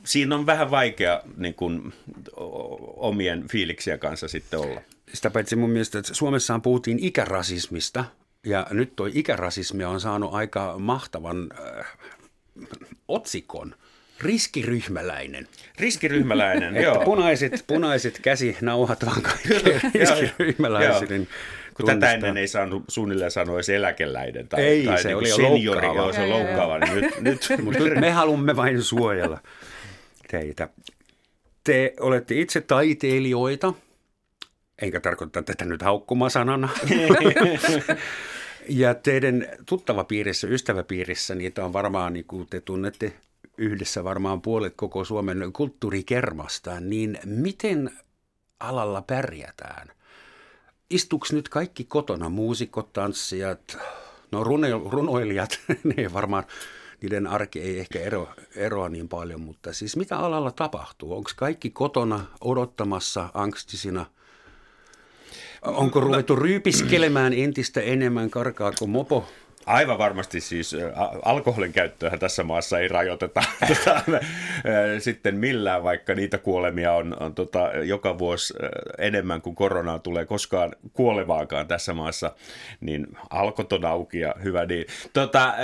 siinä 0.05 0.35
on 0.35 0.47
vähän 0.47 0.71
vaikea 0.71 1.23
niin 1.37 1.55
kuin, 1.55 1.93
omien 2.97 3.49
fiiliksiä 3.49 3.99
kanssa 3.99 4.29
sitten 4.29 4.61
olla. 4.61 4.81
Sitä 5.15 5.31
paitsi 5.31 5.57
mun 5.57 5.71
mielestä, 5.71 5.99
että 5.99 6.15
Suomessaan 6.15 6.63
puhuttiin 6.63 6.99
ikärasismista, 6.99 8.05
ja 8.47 8.67
nyt 8.71 8.97
tuo 8.97 9.09
ikärasismi 9.13 9.85
on 9.85 10.01
saanut 10.01 10.35
aika 10.35 10.75
mahtavan 10.79 11.49
äh, 11.79 11.87
otsikon– 13.09 13.75
Riskiryhmäläinen. 14.21 15.49
Riskiryhmäläinen, 15.79 16.77
joo. 16.83 17.05
Punaiset, 17.05 17.65
punaiset 17.67 18.19
käsinauhat 18.23 19.07
vaan 19.07 19.23
kaikille 19.33 19.81
riskiryhmäläisille. 19.95 21.27
Kun 21.75 21.87
tätä 21.87 22.13
ennen 22.13 22.37
ei 22.37 22.49
saanut 22.49 22.85
suunnilleen 22.89 23.31
sanoa 23.31 23.57
edes 23.57 23.69
eläkeläinen 23.69 24.49
tai, 24.49 24.63
ei, 24.63 24.87
tai 24.87 25.03
se 25.03 25.09
niin 25.09 25.17
oli 25.17 25.31
seniori, 25.31 25.87
loukkaava. 25.87 26.01
Joo, 26.01 26.13
se 26.13 26.21
on 26.21 26.31
loukkaava. 26.31 26.79
Niin 26.79 26.95
nyt, 26.95 27.21
nyt, 27.21 27.49
Mutta 27.65 27.85
nyt 27.85 28.01
me 28.01 28.11
haluamme 28.11 28.57
vain 28.57 28.83
suojella 28.83 29.39
teitä. 30.31 30.69
Te 31.65 31.95
olette 32.01 32.41
itse 32.41 32.61
taiteilijoita, 32.61 33.75
enkä 34.83 35.01
tarkoita 35.01 35.43
tätä 35.43 35.65
nyt 35.65 35.83
haukkumasanana. 35.83 36.69
ja 38.69 38.95
teidän 38.95 39.47
tuttavapiirissä, 39.67 40.47
ystäväpiirissä, 40.47 41.35
niitä 41.35 41.65
on 41.65 41.73
varmaan, 41.73 42.13
niin 42.13 42.25
kuin 42.25 42.47
te 42.51 42.61
tunnette 42.61 43.13
yhdessä 43.59 44.05
varmaan 44.05 44.43
puolet 44.43 44.73
koko 44.77 45.05
Suomen 45.05 45.53
kulttuurikermasta, 45.53 46.81
niin 46.81 47.19
miten 47.25 47.91
alalla 48.61 49.03
pärjätään? 49.03 49.89
Istuks 50.91 51.33
nyt 51.33 51.49
kaikki 51.49 51.85
kotona, 51.85 52.29
muusikot, 52.29 52.93
tanssijat, 52.93 53.79
no 54.33 54.45
runoilijat, 54.45 55.61
ne 55.97 56.13
varmaan, 56.13 56.45
niiden 57.03 57.27
arki 57.27 57.61
ei 57.61 57.79
ehkä 57.81 57.99
ero, 57.99 58.29
eroa 58.57 58.89
niin 58.89 59.09
paljon, 59.09 59.41
mutta 59.41 59.73
siis 59.73 59.97
mitä 59.97 60.19
alalla 60.19 60.51
tapahtuu? 60.51 61.17
Onko 61.17 61.31
kaikki 61.37 61.71
kotona 61.71 62.27
odottamassa 62.41 63.29
angstisina? 63.35 64.07
Onko 65.67 66.01
ruvettu 66.01 66.37
ryypiskelemään 66.37 67.33
entistä 67.33 67.81
enemmän, 67.81 68.31
karkaako 68.31 68.87
mopo 68.87 69.27
Aivan 69.67 69.99
varmasti 69.99 70.41
siis 70.41 70.77
alkoholin 71.25 71.73
käyttöä 71.73 72.17
tässä 72.19 72.45
maassa 72.45 72.79
ei 72.79 72.89
rajoiteta 72.89 73.43
tota, 73.69 74.01
sitten 74.99 75.37
millään, 75.37 75.83
vaikka 75.83 76.15
niitä 76.15 76.39
kuolemia 76.39 76.93
on, 76.93 77.17
on 77.21 77.35
tota, 77.35 77.71
joka 77.85 78.19
vuosi 78.19 78.55
enemmän 78.99 79.43
kuin 79.43 79.57
koronaa 79.57 79.99
tulee 79.99 80.25
koskaan 80.25 80.73
kuolevaakaan 80.93 81.69
tässä 81.69 81.95
maassa, 81.95 82.33
niin 82.81 83.07
alkot 83.31 83.73
on 83.73 83.85
auki 83.85 84.21
ja 84.21 84.35
hyvä 84.43 84.67
niin. 84.67 84.87
Tota, 85.13 85.55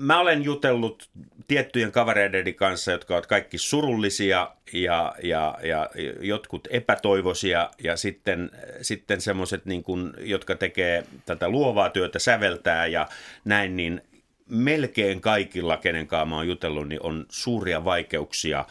mä 0.00 0.20
olen 0.20 0.44
jutellut 0.44 1.08
tiettyjen 1.48 1.92
kavereideni 1.92 2.52
kanssa, 2.52 2.92
jotka 2.92 3.14
ovat 3.14 3.26
kaikki 3.26 3.58
surullisia 3.58 4.50
ja, 4.72 5.14
ja, 5.22 5.58
ja 5.62 5.90
jotkut 6.20 6.68
epätoivoisia 6.70 7.70
ja 7.82 7.96
sitten, 7.96 8.50
sitten 8.82 9.20
semmoiset, 9.20 9.64
niin 9.64 9.82
kuin, 9.82 10.12
jotka 10.18 10.54
tekee 10.54 11.04
tätä 11.26 11.48
luovaa 11.48 11.90
työtä, 11.90 12.18
säveltää 12.18 12.86
ja 12.86 13.08
näin, 13.44 13.76
niin 13.76 14.02
melkein 14.48 15.20
kaikilla, 15.20 15.76
kenen 15.76 16.06
kanssa 16.06 16.26
mä 16.26 16.36
oon 16.36 16.48
jutellut, 16.48 16.88
niin 16.88 17.02
on 17.02 17.26
suuria 17.28 17.84
vaikeuksia 17.84 18.64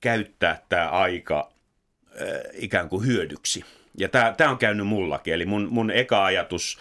käyttää 0.00 0.62
tämä 0.68 0.88
aika 0.88 1.52
äh, 2.20 2.26
ikään 2.54 2.88
kuin 2.88 3.06
hyödyksi. 3.06 3.64
Ja 3.98 4.08
tämä 4.08 4.50
on 4.50 4.58
käynyt 4.58 4.86
mullakin. 4.86 5.34
Eli 5.34 5.46
mun, 5.46 5.68
mun 5.70 5.90
eka 5.90 6.24
ajatus, 6.24 6.78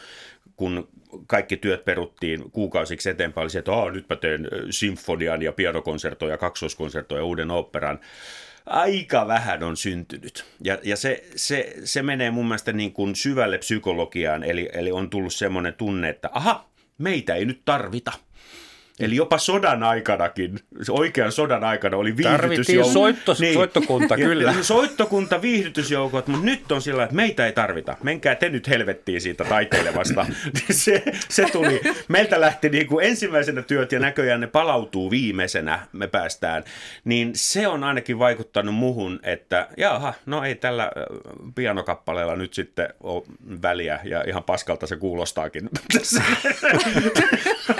kun 0.57 0.87
kaikki 1.27 1.57
työt 1.57 1.85
peruttiin 1.85 2.51
kuukausiksi 2.51 3.09
eteenpäin, 3.09 3.43
oli 3.43 3.49
se, 3.49 3.59
että 3.59 3.71
nyt 3.93 4.09
mä 4.09 4.15
teen 4.15 4.47
symfonian 4.69 5.41
ja 5.41 5.51
pianokonsertoja, 5.51 6.37
kaksoiskonsertoja, 6.37 7.23
uuden 7.23 7.51
operan. 7.51 7.99
Aika 8.65 9.27
vähän 9.27 9.63
on 9.63 9.77
syntynyt. 9.77 10.45
Ja, 10.63 10.77
ja 10.83 10.97
se, 10.97 11.23
se, 11.35 11.73
se 11.83 12.01
menee 12.01 12.31
mun 12.31 12.45
mielestä 12.45 12.73
niin 12.73 12.93
kuin 12.93 13.15
syvälle 13.15 13.57
psykologiaan, 13.57 14.43
eli, 14.43 14.69
eli 14.73 14.91
on 14.91 15.09
tullut 15.09 15.33
semmoinen 15.33 15.73
tunne, 15.73 16.09
että 16.09 16.29
aha, 16.33 16.69
meitä 16.97 17.35
ei 17.35 17.45
nyt 17.45 17.61
tarvita– 17.65 18.11
Eli 18.99 19.15
jopa 19.15 19.37
sodan 19.37 19.83
aikanakin, 19.83 20.59
oikean 20.89 21.31
sodan 21.31 21.63
aikana 21.63 21.97
oli 21.97 22.17
viihdytysjoukot. 22.17 22.93
soitto, 22.93 23.35
niin, 23.39 23.53
soittokunta, 23.53 24.15
kyllä. 24.15 24.53
Soittokunta, 24.61 25.41
viihdytysjoukot, 25.41 26.27
mutta 26.27 26.45
nyt 26.45 26.71
on 26.71 26.81
sillä 26.81 27.03
että 27.03 27.15
meitä 27.15 27.45
ei 27.45 27.51
tarvita. 27.51 27.97
Menkää 28.03 28.35
te 28.35 28.49
nyt 28.49 28.67
helvettiin 28.67 29.21
siitä 29.21 29.43
taiteilevasta. 29.43 30.25
se, 30.71 31.03
se 31.29 31.45
tuli. 31.51 31.81
Meiltä 32.07 32.41
lähti 32.41 32.69
niin 32.69 32.87
kuin 32.87 33.05
ensimmäisenä 33.05 33.61
työt 33.61 33.91
ja 33.91 33.99
näköjään 33.99 34.41
ne 34.41 34.47
palautuu 34.47 35.11
viimeisenä, 35.11 35.79
me 35.93 36.07
päästään. 36.07 36.63
Niin 37.05 37.31
se 37.35 37.67
on 37.67 37.83
ainakin 37.83 38.19
vaikuttanut 38.19 38.75
muhun, 38.75 39.19
että 39.23 39.67
jaha, 39.77 40.13
no 40.25 40.43
ei 40.43 40.55
tällä 40.55 40.91
pianokappaleella 41.55 42.35
nyt 42.35 42.53
sitten 42.53 42.93
ole 43.03 43.23
väliä 43.61 43.99
ja 44.03 44.23
ihan 44.27 44.43
paskalta 44.43 44.87
se 44.87 44.95
kuulostaakin. 44.95 45.63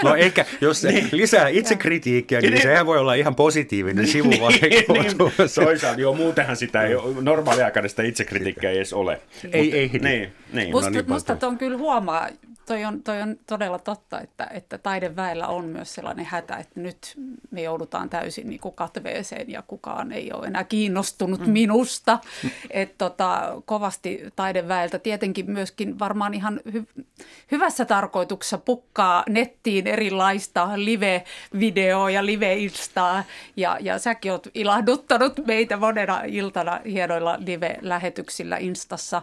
no 0.03 0.15
ehkä, 0.15 0.45
jos 0.61 0.81
se, 0.81 0.91
niin. 0.91 1.06
Lisää 1.11 1.47
itsekritiikkiä, 1.47 2.41
niin, 2.41 2.53
niin 2.53 2.61
sehän 2.61 2.85
voi 2.85 2.97
olla 2.97 3.13
ihan 3.13 3.35
positiivinen 3.35 4.07
sivuvaikutus. 4.07 4.87
niin, 4.87 5.17
niin. 5.17 5.55
Toisaalta, 5.65 6.01
joo, 6.01 6.13
muutenhan 6.13 6.55
sitä 6.55 6.83
ei, 6.83 6.95
normaaliaikainen 7.21 7.89
sitä 7.89 8.03
itsekritiikkiä 8.03 8.69
ei 8.69 8.77
edes 8.77 8.93
ole. 8.93 9.21
Ei, 9.51 9.65
Mut, 9.65 9.73
ei. 9.73 9.89
Niin, 10.01 10.31
niin. 10.53 10.71
Musta, 10.71 10.89
no 10.89 10.93
niin, 10.93 11.09
musta 11.09 11.35
tuon 11.35 11.57
kyllä 11.57 11.77
huomaa, 11.77 12.29
toi 12.67 12.85
on, 12.85 13.03
toi 13.03 13.21
on 13.21 13.37
todella 13.47 13.79
totta, 13.79 14.21
että, 14.21 14.47
että 14.51 14.77
taideväellä 14.77 15.47
on 15.47 15.65
myös 15.65 15.95
sellainen 15.95 16.25
hätä, 16.25 16.55
että 16.55 16.79
nyt 16.79 17.13
me 17.51 17.61
joudutaan 17.61 18.09
täysin 18.09 18.49
niin 18.49 18.59
kuin 18.59 18.75
katveeseen 18.75 19.51
ja 19.51 19.61
kukaan 19.61 20.11
ei 20.11 20.31
ole 20.33 20.47
enää 20.47 20.63
kiinnostunut 20.63 21.39
mm. 21.39 21.51
minusta. 21.51 22.19
Että 22.69 22.95
tota, 22.97 23.61
kovasti 23.65 24.23
taideväeltä 24.35 24.99
tietenkin 24.99 25.51
myöskin 25.51 25.99
varmaan 25.99 26.33
ihan 26.33 26.59
hy- 26.69 27.03
hyvässä 27.51 27.85
tarkoituksessa 27.85 28.57
pukkaa 28.57 29.23
nettiin 29.29 29.87
erilaista 29.87 30.69
live-videoa 30.75 32.09
ja 32.09 32.25
live-instaa. 32.25 33.23
Ja, 33.55 33.77
ja 33.81 33.99
säkin 33.99 34.31
oot 34.31 34.47
ilahduttanut 34.53 35.45
meitä 35.45 35.77
monena 35.77 36.21
iltana 36.21 36.79
hienoilla 36.85 37.37
live-lähetyksillä 37.39 38.57
Instassa. 38.57 39.21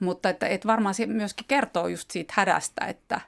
Mutta 0.00 0.28
että, 0.28 0.46
että 0.46 0.68
varmaan 0.68 0.94
se 0.94 1.06
myöskin 1.06 1.44
kertoo 1.48 1.88
just 1.88 2.10
siitä 2.10 2.32
hädästä, 2.36 2.75
että, 2.84 3.20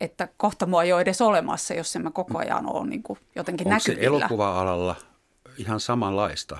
että 0.00 0.28
kohta 0.36 0.66
mua 0.66 0.82
ei 0.82 0.92
ole 0.92 1.00
edes 1.02 1.20
olemassa, 1.20 1.74
jos 1.74 1.96
en 1.96 2.02
mä 2.02 2.10
koko 2.10 2.38
ajan 2.38 2.72
ole 2.72 2.86
niin 2.86 3.02
kuin 3.02 3.18
jotenkin 3.36 3.66
Onko 3.66 3.74
näkyvillä. 3.74 4.00
se 4.00 4.06
elokuva-alalla 4.06 4.96
ihan 5.56 5.80
samanlaista? 5.80 6.58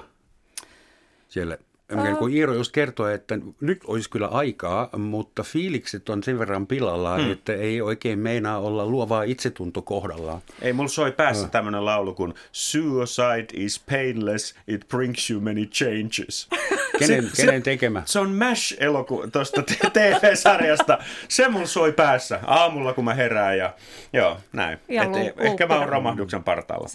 Siellä 1.29 1.59
Öö. 1.93 2.15
Kun 2.15 2.33
Iiro 2.33 2.55
just 2.55 2.73
kertoi, 2.73 3.15
että 3.15 3.39
nyt 3.61 3.85
olisi 3.87 4.11
kyllä 4.11 4.27
aikaa, 4.27 4.89
mutta 4.97 5.43
fiilikset 5.43 6.09
on 6.09 6.23
sen 6.23 6.39
verran 6.39 6.67
pilalla, 6.67 7.17
hmm. 7.17 7.33
että 7.33 7.53
ei 7.53 7.81
oikein 7.81 8.19
meinaa 8.19 8.59
olla 8.59 8.87
luovaa 8.87 9.23
itsetunto 9.23 9.83
kohdallaan. 9.83 10.41
Ei, 10.63 10.73
mulla 10.73 10.89
soi 10.89 11.13
päässä 11.13 11.43
hmm. 11.43 11.51
tämmöinen 11.51 11.85
laulu 11.85 12.15
kuin 12.15 12.35
Suicide 12.53 13.47
is 13.53 13.85
painless, 13.91 14.55
it 14.67 14.89
brings 14.89 15.31
you 15.31 15.41
many 15.41 15.67
changes. 15.67 16.49
Kenen, 16.99 17.31
se, 17.33 17.47
kenen 17.47 17.63
tekemä? 17.63 18.03
Se, 18.07 18.13
se 18.13 18.19
on 18.19 18.31
MASH-elokuva 18.31 19.27
tuosta 19.27 19.63
TV-sarjasta. 19.93 20.99
Se 21.29 21.49
mulla 21.49 21.67
soi 21.67 21.93
päässä 21.93 22.41
aamulla, 22.47 22.93
kun 22.93 23.05
mä 23.05 23.15
herään 23.15 23.59
ja 23.59 23.75
joo, 24.13 24.37
näin. 24.53 24.79
Ja 24.89 25.03
Et, 25.03 25.09
lu- 25.09 25.33
ehkä 25.39 25.67
mä 25.67 25.79
oon 25.79 25.89
romahduksen 25.89 26.45
partaalla. 26.45 26.89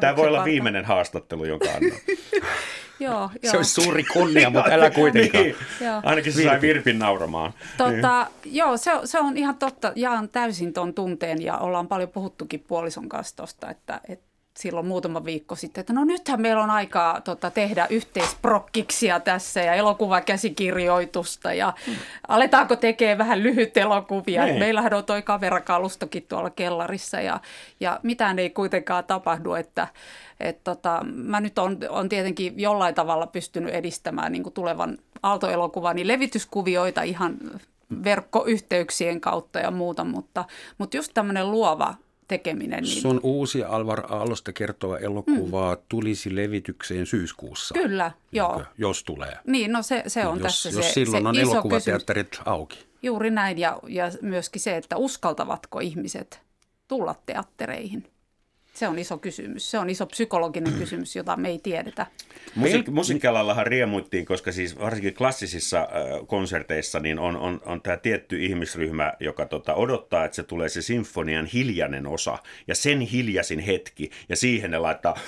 Tämä 0.00 0.16
voi 0.16 0.28
olla 0.28 0.44
viimeinen 0.44 0.84
haastattelu, 0.84 1.44
jonka 1.44 1.68
annan. 1.70 1.98
joo, 3.00 3.30
joo. 3.42 3.50
Se 3.50 3.56
olisi 3.56 3.82
suuri 3.82 4.04
kunnia, 4.04 4.50
mutta 4.54 4.70
älä 4.70 4.90
kuitenkaan. 4.90 5.44
niin. 5.44 5.56
Ainakin 6.02 6.32
se 6.32 6.42
sai 6.42 6.60
Virpin 6.60 6.98
nauramaan. 6.98 7.52
Tota, 7.76 8.26
niin. 8.44 8.56
Joo, 8.56 8.76
se, 8.76 8.90
se 9.04 9.18
on 9.18 9.36
ihan 9.36 9.56
totta. 9.56 9.92
Jaan 9.96 10.28
täysin 10.28 10.72
ton 10.72 10.94
tunteen 10.94 11.42
ja 11.42 11.58
ollaan 11.58 11.88
paljon 11.88 12.08
puhuttukin 12.08 12.64
puolison 12.68 13.08
kanssa 13.08 13.36
tosta, 13.36 13.70
että, 13.70 14.00
että 14.08 14.27
silloin 14.58 14.86
muutama 14.86 15.24
viikko 15.24 15.54
sitten, 15.54 15.80
että 15.80 15.92
no 15.92 16.04
nythän 16.04 16.40
meillä 16.40 16.62
on 16.62 16.70
aikaa 16.70 17.20
tota, 17.20 17.50
tehdä 17.50 17.86
yhteisprokkiksia 17.90 19.20
tässä 19.20 19.60
ja 19.60 19.74
elokuvakäsikirjoitusta 19.74 21.52
ja 21.52 21.72
mm. 21.86 21.94
aletaanko 22.28 22.76
tekee 22.76 23.18
vähän 23.18 23.42
lyhyt 23.42 23.76
elokuvia. 23.76 24.44
Niin. 24.44 24.58
Meillähän 24.58 24.94
on 24.94 25.04
toi 25.04 25.22
kaverakalustokin 25.22 26.26
tuolla 26.28 26.50
kellarissa 26.50 27.20
ja, 27.20 27.40
ja 27.80 28.00
mitään 28.02 28.38
ei 28.38 28.50
kuitenkaan 28.50 29.04
tapahdu, 29.04 29.54
että 29.54 29.88
et 30.40 30.64
tota, 30.64 31.04
mä 31.04 31.40
nyt 31.40 31.58
on, 31.58 31.78
on 31.88 32.08
tietenkin 32.08 32.60
jollain 32.60 32.94
tavalla 32.94 33.26
pystynyt 33.26 33.74
edistämään 33.74 34.32
niin 34.32 34.52
tulevan 34.54 34.98
aaltoelokuvan 35.22 35.96
niin 35.96 36.08
levityskuvioita 36.08 37.02
ihan 37.02 37.36
verkkoyhteyksien 38.04 39.20
kautta 39.20 39.58
ja 39.58 39.70
muuta, 39.70 40.04
mutta, 40.04 40.44
mutta 40.78 40.96
just 40.96 41.10
tämmöinen 41.14 41.50
luova 41.50 41.94
tekeminen. 42.28 42.82
Niin... 42.82 43.02
Sun 43.02 43.20
uusi 43.22 43.64
Alvar 43.64 44.02
Aallosta 44.08 44.52
kertova 44.52 44.98
elokuva 44.98 45.74
mm. 45.74 45.82
tulisi 45.88 46.36
levitykseen 46.36 47.06
syyskuussa. 47.06 47.74
Kyllä, 47.74 48.10
joo. 48.32 48.62
Jos 48.78 49.04
tulee. 49.04 49.38
Niin, 49.46 49.72
no 49.72 49.82
se, 49.82 50.02
se 50.06 50.26
on 50.26 50.38
jos, 50.38 50.42
tässä 50.42 50.68
jos 50.68 50.86
se 50.86 50.92
silloin 50.92 51.22
se 51.22 51.28
on 51.28 51.38
elokuvateatterit 51.38 52.28
kysymys. 52.30 52.48
auki. 52.48 52.78
Juuri 53.02 53.30
näin 53.30 53.58
ja, 53.58 53.78
ja 53.88 54.04
myöskin 54.22 54.60
se, 54.60 54.76
että 54.76 54.96
uskaltavatko 54.96 55.80
ihmiset 55.80 56.40
tulla 56.88 57.14
teattereihin. 57.26 58.10
Se 58.74 58.88
on 58.88 58.98
iso 58.98 59.18
kysymys. 59.18 59.70
Se 59.70 59.78
on 59.78 59.90
iso 59.90 60.06
psykologinen 60.06 60.72
kysymys, 60.72 61.16
jota 61.16 61.36
me 61.36 61.48
ei 61.48 61.58
tiedetä. 61.58 62.06
Musiik- 62.56 62.90
musiikkialallahan 62.90 63.66
riemuittiin, 63.66 64.26
koska 64.26 64.52
siis 64.52 64.78
varsinkin 64.78 65.14
klassisissa 65.14 65.88
konserteissa 66.26 67.00
niin 67.00 67.18
on, 67.18 67.36
on, 67.36 67.60
on 67.66 67.82
tämä 67.82 67.96
tietty 67.96 68.44
ihmisryhmä, 68.44 69.12
joka 69.20 69.46
tota, 69.46 69.74
odottaa, 69.74 70.24
että 70.24 70.36
se 70.36 70.42
tulee 70.42 70.68
se 70.68 70.82
sinfonian 70.82 71.46
hiljainen 71.46 72.06
osa 72.06 72.38
ja 72.66 72.74
sen 72.74 73.00
hiljaisin 73.00 73.58
hetki 73.58 74.10
ja 74.28 74.36
siihen 74.36 74.70
ne 74.70 74.78
laittaa 74.78 75.14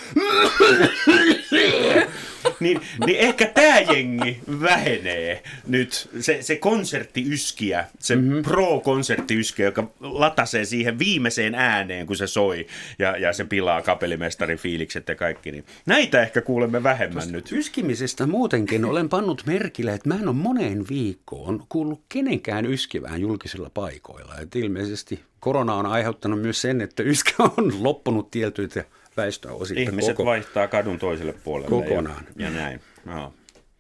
niin, 2.61 2.81
niin 3.07 3.19
ehkä 3.19 3.47
tämä 3.47 3.81
jengi 3.81 4.40
vähenee 4.61 5.43
nyt. 5.67 6.09
Se, 6.21 6.43
se 6.43 6.57
konserttiyskiä, 6.57 7.85
se 7.99 8.17
mm-hmm. 8.17 8.43
pro-konserttiyskiä, 8.43 9.67
joka 9.67 9.90
latasee 10.00 10.64
siihen 10.64 10.99
viimeiseen 10.99 11.55
ääneen, 11.55 12.07
kun 12.07 12.17
se 12.17 12.26
soi 12.26 12.67
ja, 12.99 13.17
ja 13.17 13.33
se 13.33 13.45
pilaa 13.45 13.83
kapellimestarin 13.83 14.59
fiilikset 14.59 15.09
ja 15.09 15.14
kaikki. 15.14 15.52
Niin 15.52 15.64
näitä 15.87 16.23
ehkä 16.23 16.40
kuulemme 16.40 16.83
vähemmän 16.83 17.12
Tuosta 17.12 17.33
nyt. 17.33 17.52
Yskimisestä 17.52 18.26
muutenkin 18.26 18.85
olen 18.85 19.09
pannut 19.09 19.43
merkille, 19.47 19.95
että 19.95 20.09
mä 20.09 20.14
en 20.14 20.29
ole 20.29 20.37
moneen 20.37 20.85
viikkoon 20.88 21.64
kuullut 21.69 22.02
kenenkään 22.09 22.67
yskivään 22.67 23.21
julkisilla 23.21 23.71
paikoilla. 23.75 24.35
Et 24.38 24.57
ilmeisesti 24.57 25.21
korona 25.40 25.75
on 25.75 25.87
aiheuttanut 25.87 26.40
myös 26.40 26.61
sen, 26.61 26.81
että 26.81 27.02
yskä 27.02 27.35
on 27.43 27.85
loppunut 27.85 28.31
tietyiltä 28.31 28.85
väestöosista. 29.17 29.81
Ihmiset 29.81 30.17
koko, 30.17 30.31
vaihtaa 30.31 30.69
kadun 30.69 30.99
toiselle 30.99 31.33
puolelle. 31.33 31.71
Kokonaan. 31.71 32.26
Ja, 32.37 32.45
ja 32.45 32.50
näin. 32.50 32.81
No. 33.05 33.33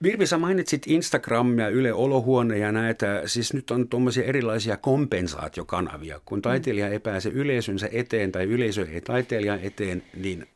Virvi, 0.02 0.26
sä 0.26 0.38
mainitsit 0.38 0.86
Instagramia, 0.86 1.68
Yle 1.68 1.92
Olohuone 1.92 2.58
ja 2.58 2.72
näitä, 2.72 3.22
siis 3.26 3.54
nyt 3.54 3.70
on 3.70 3.88
tuommoisia 3.88 4.24
erilaisia 4.24 4.76
kompensaatiokanavia. 4.76 6.20
Kun 6.24 6.42
taiteilija 6.42 6.88
ei 6.88 6.98
pääse 6.98 7.28
yleisönsä 7.28 7.88
eteen 7.92 8.32
tai 8.32 8.44
yleisö 8.44 8.86
ei 8.92 9.00
taiteilijan 9.00 9.60
eteen, 9.62 10.02
niin 10.16 10.46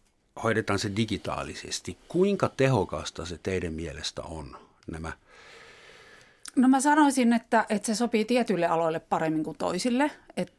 hoidetaan 0.43 0.79
se 0.79 0.91
digitaalisesti. 0.97 1.99
Kuinka 2.09 2.49
tehokasta 2.57 3.27
se 3.27 3.39
teidän 3.43 3.73
mielestä 3.73 4.23
on 4.23 4.57
nämä? 4.87 5.13
No 6.57 6.69
mä 6.69 6.81
sanoisin, 6.81 7.33
että, 7.33 7.67
että 7.69 7.87
se 7.87 7.95
sopii 7.95 8.25
tietyille 8.25 8.67
aloille 8.67 9.01
paremmin 9.01 9.45
kuin 9.45 9.59
toisille. 9.59 10.11
Et 10.37 10.53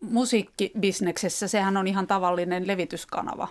musiikkibisneksessä 0.00 1.48
sehän 1.48 1.76
on 1.76 1.86
ihan 1.86 2.06
tavallinen 2.06 2.66
levityskanava. 2.66 3.48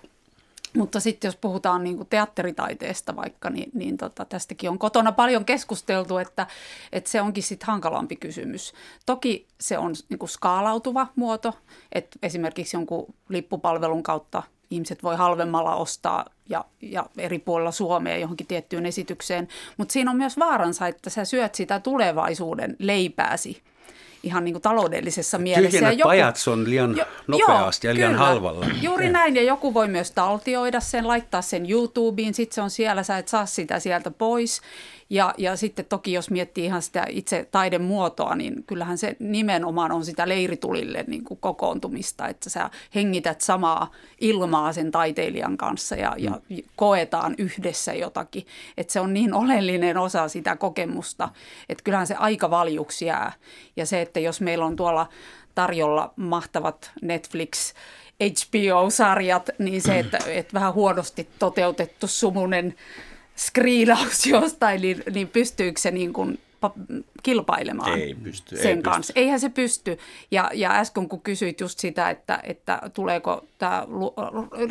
Mutta 0.78 1.00
sitten 1.00 1.28
jos 1.28 1.36
puhutaan 1.36 1.84
niin 1.84 1.98
kuin 1.98 2.10
teatteritaiteesta 2.10 3.16
vaikka, 3.16 3.50
niin, 3.50 3.72
niin 3.74 3.98
tota, 3.98 4.26
tästäkin 4.26 4.70
on 4.70 4.80
kotona 4.80 5.12
paljon 5.12 5.46
keskusteltu, 5.46 6.18
että, 6.18 6.48
että 6.92 7.10
se 7.10 7.22
onkin 7.22 7.44
sitten 7.44 7.68
hankalampi 7.68 8.16
kysymys. 8.16 8.74
Toki 9.06 9.48
se 9.60 9.78
on 9.78 9.96
niin 10.10 10.20
kuin 10.20 10.30
skaalautuva 10.30 11.08
muoto, 11.16 11.54
että 11.92 12.20
esimerkiksi 12.24 12.78
jonkun 12.78 13.14
lippupalvelun 13.30 14.04
kautta 14.04 14.44
ihmiset 14.70 15.04
voi 15.04 15.16
halvemmalla 15.16 15.76
ostaa 15.76 16.26
ja, 16.50 16.66
ja 16.82 17.06
eri 17.18 17.40
puolilla 17.40 17.72
Suomea 17.72 18.18
johonkin 18.18 18.48
tiettyyn 18.48 18.86
esitykseen. 18.86 19.48
Mutta 19.78 19.94
siinä 19.94 20.12
on 20.12 20.18
myös 20.18 20.40
vaaransa, 20.40 20.88
että 20.88 21.10
sä 21.10 21.26
syöt 21.26 21.56
sitä 21.56 21.80
tulevaisuuden 21.80 22.76
leipääsi 22.80 23.64
ihan 24.28 24.44
niin 24.44 24.54
kuin 24.54 24.62
taloudellisessa 24.62 25.38
mielessä. 25.38 25.70
Tyhjennät 25.70 26.00
joku, 26.00 26.10
pajat 26.10 26.36
on 26.48 26.70
liian 26.70 26.98
jo, 26.98 27.06
nopeasti 27.28 27.88
joo, 27.88 27.92
ja 27.92 27.96
liian 27.96 28.12
kyllä, 28.12 28.26
halvalla. 28.26 28.66
Juuri 28.82 29.10
näin, 29.10 29.36
ja 29.36 29.44
joku 29.44 29.74
voi 29.74 29.88
myös 29.88 30.12
taltioida 30.12 30.80
sen, 30.80 31.08
laittaa 31.08 31.42
sen 31.42 31.72
YouTubeen, 31.72 32.34
sitten 32.34 32.56
se 32.56 32.62
on 32.62 32.70
siellä, 32.70 33.04
sä 33.04 33.18
et 33.18 33.28
saa 33.28 33.46
sitä 33.46 33.80
sieltä 33.80 34.12
pois. 34.12 34.62
Ja, 35.10 35.34
ja 35.38 35.56
sitten 35.56 35.86
toki 35.86 36.14
jos 36.14 36.30
miettii 36.30 36.66
ihan 36.66 36.82
sitä 36.82 37.06
itse 37.10 37.48
taidemuotoa, 37.52 38.36
niin 38.36 38.64
kyllähän 38.64 38.98
se 38.98 39.16
nimenomaan 39.20 39.92
on 39.92 40.06
sitä 40.06 40.28
leiritulille 40.28 41.04
niin 41.08 41.24
kuin 41.24 41.40
kokoontumista, 41.40 42.28
että 42.28 42.50
sä 42.50 42.70
hengität 42.96 43.42
samaa 43.42 43.92
ilmaa 44.22 44.74
sen 44.74 44.92
taiteilijan 44.92 45.58
kanssa 45.58 45.96
ja, 45.96 46.16
ja 46.18 46.32
mm. 46.50 46.58
koetaan 46.76 47.36
yhdessä 47.38 47.94
jotakin. 47.94 48.46
Että 48.78 48.94
se 48.94 49.00
on 49.00 49.14
niin 49.14 49.34
oleellinen 49.34 49.98
osa 49.98 50.28
sitä 50.28 50.56
kokemusta, 50.56 51.30
että 51.70 51.84
kyllähän 51.84 52.08
se 52.08 52.16
aika 52.16 52.50
valjuksi 52.50 53.06
jää. 53.06 53.34
Ja 53.76 53.86
se, 53.86 54.02
että 54.02 54.17
jos 54.20 54.42
meillä 54.42 54.66
on 54.66 54.76
tuolla 54.76 55.10
tarjolla 55.56 56.14
mahtavat 56.16 56.92
Netflix 57.02 57.74
HBO-sarjat, 58.24 59.50
niin 59.60 59.82
se, 59.82 60.00
että, 60.00 60.20
että 60.28 60.54
vähän 60.54 60.74
huonosti 60.74 61.30
toteutettu 61.40 62.08
sumunen 62.08 62.76
skriinaus 63.36 64.26
jostain, 64.36 64.82
niin, 64.82 65.04
niin 65.14 65.28
pystyykö 65.28 65.80
se 65.80 65.92
niin 65.92 66.14
kuin 66.14 66.40
kilpailemaan 67.24 68.00
ei 68.00 68.16
pysty, 68.24 68.58
sen 68.58 68.78
ei 68.78 68.84
kanssa. 68.84 69.14
Pysty. 69.14 69.20
Eihän 69.20 69.40
se 69.40 69.50
pysty. 69.50 69.98
Ja, 70.32 70.52
ja 70.54 70.72
äsken 70.72 71.10
kun 71.10 71.22
kysyit 71.22 71.60
just 71.60 71.80
sitä, 71.80 72.10
että, 72.10 72.40
että 72.44 72.82
tuleeko 72.94 73.46
tämä, 73.58 73.86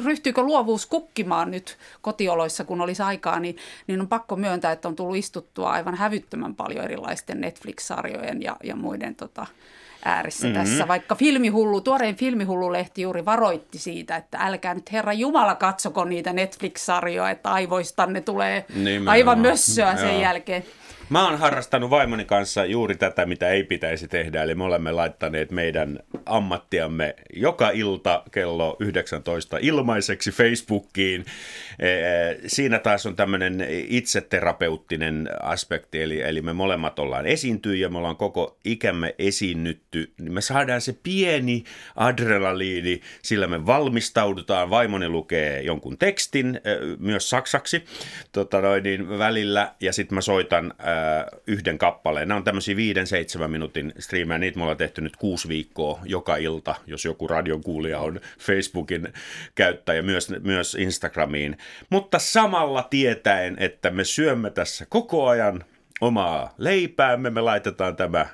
ryhtyykö 0.04 0.42
luovuus 0.42 0.86
kukkimaan 0.86 1.50
nyt 1.50 1.78
kotioloissa, 2.00 2.64
kun 2.64 2.80
olisi 2.80 3.02
aikaa, 3.02 3.40
niin, 3.40 3.56
niin 3.86 4.00
on 4.00 4.08
pakko 4.08 4.36
myöntää, 4.36 4.72
että 4.72 4.88
on 4.88 4.96
tullut 4.96 5.16
istuttua 5.16 5.70
aivan 5.70 5.94
hävyttömän 5.94 6.54
paljon 6.54 6.84
erilaisten 6.84 7.40
Netflix-sarjojen 7.40 8.42
ja, 8.42 8.56
ja 8.64 8.76
muiden 8.76 9.14
tota, 9.14 9.46
ääressä 10.04 10.46
mm-hmm. 10.46 10.62
tässä. 10.62 10.88
Vaikka 10.88 11.14
filmihullu, 11.14 11.80
tuoreen 11.80 12.16
filmihullu-lehti 12.16 13.02
juuri 13.02 13.24
varoitti 13.24 13.78
siitä, 13.78 14.16
että 14.16 14.38
älkää 14.40 14.74
nyt 14.74 14.92
Herra 14.92 15.12
Jumala 15.12 15.54
katsoko 15.54 16.04
niitä 16.04 16.32
Netflix-sarjoja, 16.32 17.30
että 17.30 17.52
aivoistanne 17.52 18.20
tulee 18.20 18.64
Nimenomaan. 18.74 19.12
aivan 19.12 19.38
mössöä 19.38 19.96
sen 19.96 20.12
Joo. 20.12 20.22
jälkeen. 20.22 20.64
Mä 21.08 21.28
oon 21.28 21.38
harrastanut 21.38 21.90
vaimoni 21.90 22.24
kanssa 22.24 22.64
juuri 22.64 22.96
tätä, 22.96 23.26
mitä 23.26 23.48
ei 23.48 23.64
pitäisi 23.64 24.08
tehdä, 24.08 24.42
eli 24.42 24.54
me 24.54 24.64
olemme 24.64 24.92
laittaneet 24.92 25.50
meidän 25.50 25.98
ammattiamme 26.26 27.16
joka 27.34 27.70
ilta 27.70 28.22
kello 28.30 28.76
19 28.80 29.58
ilmaiseksi 29.60 30.30
Facebookiin. 30.30 31.24
E, 31.78 31.88
e, 31.88 32.38
siinä 32.46 32.78
taas 32.78 33.06
on 33.06 33.16
tämmöinen 33.16 33.66
itseterapeuttinen 33.68 35.28
aspekti, 35.42 36.02
eli, 36.02 36.20
eli 36.20 36.42
me 36.42 36.52
molemmat 36.52 36.98
ollaan 36.98 37.26
esiintyjä, 37.26 37.88
me 37.88 37.98
ollaan 37.98 38.16
koko 38.16 38.58
ikämme 38.64 39.14
esiinnytty, 39.18 40.12
niin 40.20 40.32
me 40.32 40.40
saadaan 40.40 40.80
se 40.80 40.96
pieni 41.02 41.64
adrenaliini, 41.96 43.00
sillä 43.22 43.46
me 43.46 43.66
valmistaudutaan, 43.66 44.70
vaimoni 44.70 45.08
lukee 45.08 45.62
jonkun 45.62 45.98
tekstin, 45.98 46.56
e, 46.56 46.60
myös 46.98 47.30
saksaksi 47.30 47.84
tota 48.32 48.60
noin, 48.60 48.82
niin 48.82 49.18
välillä, 49.18 49.74
ja 49.80 49.92
sitten 49.92 50.14
mä 50.14 50.20
soitan 50.20 50.74
yhden 51.46 51.78
kappaleen. 51.78 52.28
Nämä 52.28 52.38
on 52.38 52.44
tämmöisiä 52.44 52.76
viiden, 52.76 53.06
seitsemän 53.06 53.50
minuutin 53.50 53.92
striimejä. 53.98 54.38
Niitä 54.38 54.58
me 54.58 54.62
ollaan 54.62 54.76
tehty 54.76 55.00
nyt 55.00 55.16
kuusi 55.16 55.48
viikkoa 55.48 56.00
joka 56.04 56.36
ilta, 56.36 56.74
jos 56.86 57.04
joku 57.04 57.28
radion 57.28 57.62
kuulija 57.62 58.00
on 58.00 58.20
Facebookin 58.38 59.08
käyttäjä, 59.54 60.02
myös, 60.02 60.30
myös 60.40 60.74
Instagramiin. 60.74 61.58
Mutta 61.90 62.18
samalla 62.18 62.82
tietäen, 62.82 63.56
että 63.58 63.90
me 63.90 64.04
syömme 64.04 64.50
tässä 64.50 64.86
koko 64.88 65.28
ajan 65.28 65.64
omaa 66.00 66.54
leipäämme, 66.58 67.30
me 67.30 67.40
laitetaan 67.40 67.96
tämä 67.96 68.26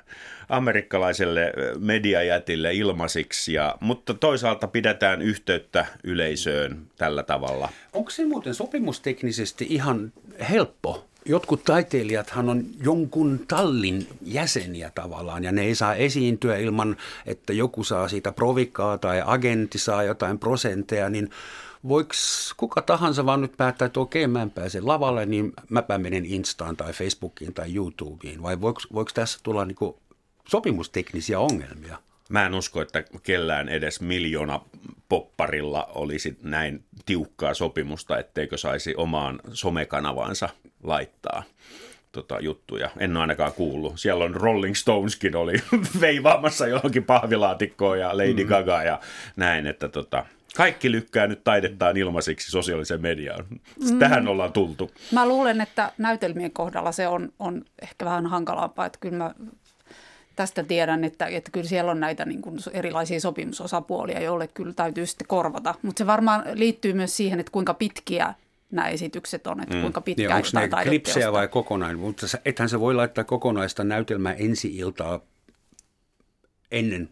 amerikkalaiselle 0.49 1.53
mediajätille 1.79 2.73
ilmaisiksi, 2.73 3.53
ja, 3.53 3.77
mutta 3.79 4.13
toisaalta 4.13 4.67
pidetään 4.67 5.21
yhteyttä 5.21 5.85
yleisöön 6.03 6.81
tällä 6.97 7.23
tavalla. 7.23 7.69
Onko 7.93 8.09
se 8.09 8.25
muuten 8.25 8.53
sopimusteknisesti 8.53 9.67
ihan 9.69 10.13
helppo 10.49 11.07
jotkut 11.25 11.63
taiteilijathan 11.63 12.49
on 12.49 12.65
jonkun 12.83 13.39
tallin 13.47 14.07
jäseniä 14.21 14.91
tavallaan 14.95 15.43
ja 15.43 15.51
ne 15.51 15.61
ei 15.61 15.75
saa 15.75 15.95
esiintyä 15.95 16.57
ilman, 16.57 16.97
että 17.25 17.53
joku 17.53 17.83
saa 17.83 18.07
siitä 18.07 18.31
provikkaa 18.31 18.97
tai 18.97 19.21
agentti 19.25 19.77
saa 19.77 20.03
jotain 20.03 20.39
prosentteja, 20.39 21.09
niin 21.09 21.29
voiko 21.87 22.13
kuka 22.57 22.81
tahansa 22.81 23.25
vaan 23.25 23.41
nyt 23.41 23.57
päättää, 23.57 23.85
että 23.85 23.99
okei, 23.99 24.27
mä 24.27 24.41
en 24.41 24.51
pääse 24.51 24.81
lavalle, 24.81 25.25
niin 25.25 25.53
mäpä 25.69 25.97
menen 25.97 26.25
Instaan 26.25 26.77
tai 26.77 26.93
Facebookiin 26.93 27.53
tai 27.53 27.75
YouTubeen, 27.75 28.41
vai 28.43 28.61
voiko, 28.61 28.81
tässä 29.13 29.39
tulla 29.43 29.65
niin 29.65 29.77
sopimusteknisiä 30.47 31.39
ongelmia? 31.39 31.97
Mä 32.29 32.45
en 32.45 32.53
usko, 32.53 32.81
että 32.81 33.03
kellään 33.23 33.69
edes 33.69 34.01
miljoona 34.01 34.59
popparilla 35.09 35.85
olisi 35.95 36.37
näin 36.41 36.83
tiukkaa 37.05 37.53
sopimusta, 37.53 38.19
etteikö 38.19 38.57
saisi 38.57 38.95
omaan 38.95 39.39
somekanavansa 39.53 40.49
laittaa 40.83 41.43
tota, 42.11 42.39
juttuja. 42.39 42.89
En 42.99 43.11
ole 43.17 43.21
ainakaan 43.21 43.53
kuullut. 43.53 43.99
Siellä 43.99 44.23
on 44.23 44.35
Rolling 44.35 44.75
Stoneskin 44.75 45.35
oli 45.35 45.53
veivaamassa 46.01 46.67
johonkin 46.67 47.03
pahvilaatikkoon 47.03 47.99
ja 47.99 48.17
Lady 48.17 48.43
mm. 48.43 48.49
Gaga 48.49 48.83
ja 48.83 48.99
näin, 49.35 49.67
että 49.67 49.87
tota, 49.87 50.25
kaikki 50.55 50.91
lykkää 50.91 51.27
nyt 51.27 51.43
taidettaan 51.43 51.97
ilmaisiksi 51.97 52.51
sosiaalisen 52.51 53.01
mediaan. 53.01 53.45
Mm. 53.91 53.99
Tähän 53.99 54.27
ollaan 54.27 54.53
tultu. 54.53 54.91
Mä 55.11 55.27
luulen, 55.27 55.61
että 55.61 55.91
näytelmien 55.97 56.51
kohdalla 56.51 56.91
se 56.91 57.07
on, 57.07 57.29
on 57.39 57.65
ehkä 57.81 58.05
vähän 58.05 58.25
hankalampaa, 58.25 58.85
että 58.85 58.99
kyllä 59.01 59.17
mä 59.17 59.33
tästä 60.35 60.63
tiedän, 60.63 61.03
että, 61.03 61.25
että 61.25 61.51
kyllä 61.51 61.67
siellä 61.67 61.91
on 61.91 61.99
näitä 61.99 62.25
niin 62.25 62.41
kuin 62.41 62.59
erilaisia 62.73 63.19
sopimusosapuolia, 63.19 64.21
joille 64.21 64.47
kyllä 64.47 64.73
täytyy 64.73 65.05
sitten 65.05 65.27
korvata. 65.27 65.75
Mutta 65.81 65.97
se 65.97 66.07
varmaan 66.07 66.43
liittyy 66.53 66.93
myös 66.93 67.17
siihen, 67.17 67.39
että 67.39 67.51
kuinka 67.51 67.73
pitkiä 67.73 68.33
nämä 68.71 68.89
esitykset 68.89 69.47
on, 69.47 69.61
että 69.63 69.75
mm. 69.75 69.81
kuinka 69.81 70.01
pitkään 70.01 70.41
niin, 70.43 70.57
onko 70.63 70.77
ne 70.77 70.83
klipsejä 70.83 71.31
vai 71.31 71.47
kokonaan? 71.47 71.99
Mutta 71.99 72.27
ethän 72.45 72.69
se 72.69 72.79
voi 72.79 72.95
laittaa 72.95 73.23
kokonaista 73.23 73.83
näytelmää 73.83 74.33
ensi-iltaa 74.33 75.19
ennen 76.71 77.09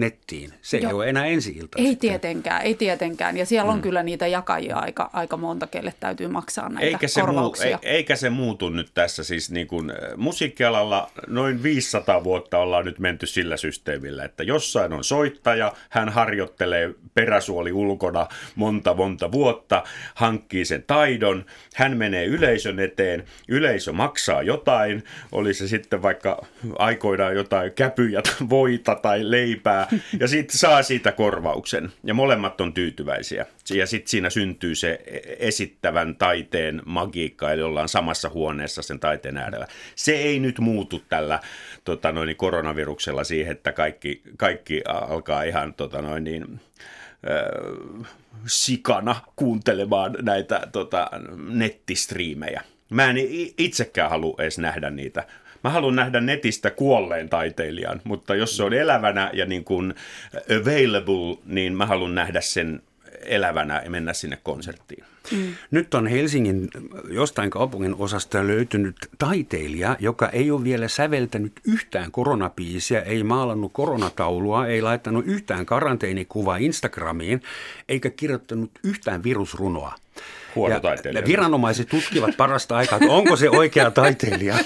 nettiin. 0.00 0.52
Se 0.62 0.78
Joo. 0.78 0.90
ei 0.90 0.94
ole 0.94 1.08
enää 1.08 1.26
ensi 1.26 1.50
ilta. 1.50 1.78
Ei 1.78 1.84
sitten. 1.84 2.10
tietenkään, 2.10 2.62
ei 2.62 2.74
tietenkään. 2.74 3.36
Ja 3.36 3.46
siellä 3.46 3.72
on 3.72 3.78
mm. 3.78 3.82
kyllä 3.82 4.02
niitä 4.02 4.26
jakajia 4.26 4.76
aika, 4.76 5.10
aika 5.12 5.36
monta, 5.36 5.66
kelle 5.66 5.94
täytyy 6.00 6.28
maksaa 6.28 6.68
näitä 6.68 6.86
eikä 6.86 7.08
se 7.08 7.20
korvauksia. 7.20 7.70
Muu, 7.70 7.78
eikä 7.82 8.16
se 8.16 8.30
muutu 8.30 8.68
nyt 8.68 8.90
tässä. 8.94 9.24
Siis 9.24 9.50
niin 9.50 9.66
kuin, 9.66 9.92
musiikkialalla 10.16 11.10
noin 11.26 11.62
500 11.62 12.24
vuotta 12.24 12.58
ollaan 12.58 12.84
nyt 12.84 12.98
menty 12.98 13.26
sillä 13.26 13.56
systeemillä, 13.56 14.24
että 14.24 14.42
jossain 14.42 14.92
on 14.92 15.04
soittaja, 15.04 15.72
hän 15.88 16.08
harjoittelee 16.08 16.94
peräsuoli 17.14 17.72
ulkona 17.72 18.26
monta 18.54 18.94
monta 18.94 19.32
vuotta, 19.32 19.84
hankkii 20.14 20.64
sen 20.64 20.84
taidon, 20.86 21.44
hän 21.74 21.96
menee 21.96 22.24
yleisön 22.24 22.80
eteen, 22.80 23.24
yleisö 23.48 23.92
maksaa 23.92 24.42
jotain, 24.42 25.04
oli 25.32 25.54
se 25.54 25.68
sitten 25.68 26.02
vaikka 26.02 26.46
aikoinaan 26.78 27.34
jotain 27.34 27.72
käpyjä, 27.72 28.22
voita 28.50 28.94
tai 28.94 29.30
leipää, 29.30 29.88
ja 30.20 30.28
sitten 30.28 30.58
saa 30.58 30.82
siitä 30.82 31.12
korvauksen. 31.12 31.92
Ja 32.04 32.14
molemmat 32.14 32.60
on 32.60 32.72
tyytyväisiä. 32.72 33.46
Ja 33.70 33.86
sitten 33.86 34.10
siinä 34.10 34.30
syntyy 34.30 34.74
se 34.74 35.00
esittävän 35.38 36.16
taiteen 36.16 36.82
magiikka, 36.84 37.52
eli 37.52 37.62
ollaan 37.62 37.88
samassa 37.88 38.28
huoneessa 38.28 38.82
sen 38.82 39.00
taiteen 39.00 39.36
äärellä. 39.36 39.66
Se 39.94 40.12
ei 40.12 40.40
nyt 40.40 40.58
muutu 40.58 41.02
tällä 41.08 41.40
tota 41.84 42.12
noin, 42.12 42.36
koronaviruksella 42.36 43.24
siihen, 43.24 43.52
että 43.52 43.72
kaikki, 43.72 44.22
kaikki 44.36 44.82
alkaa 44.86 45.42
ihan 45.42 45.74
tota 45.74 46.02
noin, 46.02 46.24
niin, 46.24 46.60
sikana 48.46 49.16
kuuntelemaan 49.36 50.16
näitä 50.22 50.68
tota, 50.72 51.10
nettistriimejä. 51.48 52.62
Mä 52.90 53.10
en 53.10 53.16
itsekään 53.58 54.10
halua 54.10 54.34
edes 54.38 54.58
nähdä 54.58 54.90
niitä 54.90 55.24
mä 55.64 55.70
haluan 55.70 55.96
nähdä 55.96 56.20
netistä 56.20 56.70
kuolleen 56.70 57.28
taiteilijan, 57.28 58.00
mutta 58.04 58.34
jos 58.34 58.56
se 58.56 58.62
on 58.62 58.72
elävänä 58.72 59.30
ja 59.32 59.46
niin 59.46 59.64
kuin 59.64 59.94
available, 60.60 61.42
niin 61.46 61.76
mä 61.76 61.86
haluan 61.86 62.14
nähdä 62.14 62.40
sen 62.40 62.82
elävänä 63.22 63.82
ja 63.84 63.90
mennä 63.90 64.12
sinne 64.12 64.38
konserttiin. 64.42 65.04
Mm. 65.32 65.54
Nyt 65.70 65.94
on 65.94 66.06
Helsingin 66.06 66.68
jostain 67.10 67.50
kaupungin 67.50 67.94
osasta 67.98 68.46
löytynyt 68.46 68.96
taiteilija, 69.18 69.96
joka 69.98 70.28
ei 70.28 70.50
ole 70.50 70.64
vielä 70.64 70.88
säveltänyt 70.88 71.52
yhtään 71.64 72.10
koronapiisiä, 72.10 73.00
ei 73.00 73.22
maalannut 73.22 73.72
koronataulua, 73.72 74.66
ei 74.66 74.82
laittanut 74.82 75.26
yhtään 75.26 75.66
karanteenikuvaa 75.66 76.56
Instagramiin, 76.56 77.42
eikä 77.88 78.10
kirjoittanut 78.10 78.70
yhtään 78.84 79.22
virusrunoa. 79.22 79.94
Huono 80.54 80.80
taiteilija. 80.80 81.22
Ja 81.22 81.26
viranomaiset 81.26 81.88
tutkivat 81.88 82.36
parasta 82.36 82.76
aikaa, 82.76 82.96
että 82.96 83.12
onko 83.12 83.36
se 83.36 83.50
oikea 83.50 83.90
taiteilija. 83.90 84.58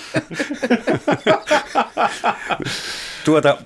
tuota, 3.24 3.58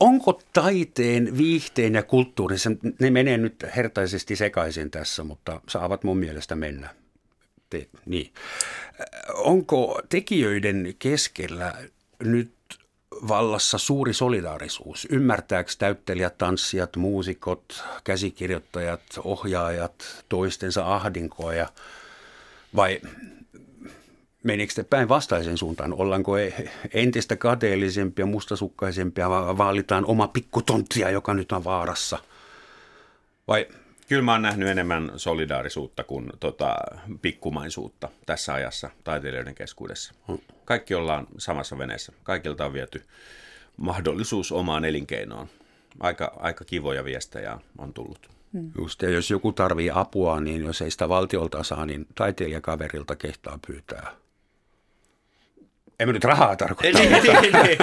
onko 0.00 0.40
taiteen, 0.52 1.38
viihteen 1.38 1.94
ja 1.94 2.02
kulttuurin, 2.02 2.58
ne 3.00 3.10
menee 3.10 3.38
nyt 3.38 3.66
hertaisesti 3.76 4.36
sekaisin 4.36 4.90
tässä, 4.90 5.24
mutta 5.24 5.60
saavat 5.68 6.04
mun 6.04 6.18
mielestä 6.18 6.56
mennä. 6.56 6.88
Te, 7.70 7.88
niin. 8.06 8.32
Onko 9.34 10.02
tekijöiden 10.08 10.94
keskellä 10.98 11.74
nyt 12.24 12.57
vallassa 13.28 13.78
suuri 13.78 14.12
solidaarisuus. 14.12 15.06
Ymmärtääkö 15.10 15.70
täyttelijät, 15.78 16.38
tanssijat, 16.38 16.96
muusikot, 16.96 17.84
käsikirjoittajat, 18.04 19.02
ohjaajat 19.24 20.24
toistensa 20.28 20.94
ahdinkoja 20.94 21.68
vai 22.76 23.00
menikö 24.42 24.74
te 24.74 24.82
päinvastaisen 24.82 25.58
suuntaan? 25.58 25.94
Ollaanko 25.94 26.32
entistä 26.94 27.36
kateellisempia, 27.36 28.26
mustasukkaisempia, 28.26 29.30
vaalitaan 29.30 30.04
oma 30.04 30.28
pikkutonttia, 30.28 31.10
joka 31.10 31.34
nyt 31.34 31.52
on 31.52 31.64
vaarassa? 31.64 32.18
Vai 33.48 33.66
Kyllä 34.08 34.22
mä 34.22 34.32
oon 34.32 34.42
nähnyt 34.42 34.68
enemmän 34.68 35.12
solidaarisuutta 35.16 36.04
kuin 36.04 36.32
tota, 36.40 36.76
pikkumaisuutta 37.22 38.08
tässä 38.26 38.54
ajassa 38.54 38.90
taiteilijoiden 39.04 39.54
keskuudessa. 39.54 40.14
Kaikki 40.64 40.94
ollaan 40.94 41.26
samassa 41.38 41.78
veneessä. 41.78 42.12
Kaikilta 42.22 42.66
on 42.66 42.72
viety 42.72 43.02
mahdollisuus 43.76 44.52
omaan 44.52 44.84
elinkeinoon. 44.84 45.48
Aika, 46.00 46.32
aika 46.36 46.64
kivoja 46.64 47.04
viestejä 47.04 47.58
on 47.78 47.92
tullut. 47.92 48.30
Hmm. 48.52 48.70
Just, 48.78 49.02
ja 49.02 49.10
jos 49.10 49.30
joku 49.30 49.52
tarvii 49.52 49.90
apua, 49.94 50.40
niin 50.40 50.64
jos 50.64 50.82
ei 50.82 50.90
sitä 50.90 51.08
valtiolta 51.08 51.62
saa, 51.62 51.86
niin 51.86 52.06
taiteilijakaverilta 52.14 53.16
kehtaa 53.16 53.58
pyytää 53.66 54.10
en 56.00 56.08
mä 56.08 56.12
nyt 56.12 56.24
rahaa 56.24 56.56
tarkoita. 56.56 56.98
Niin, 56.98 57.12
niin, 57.12 57.52
niin. 57.52 57.78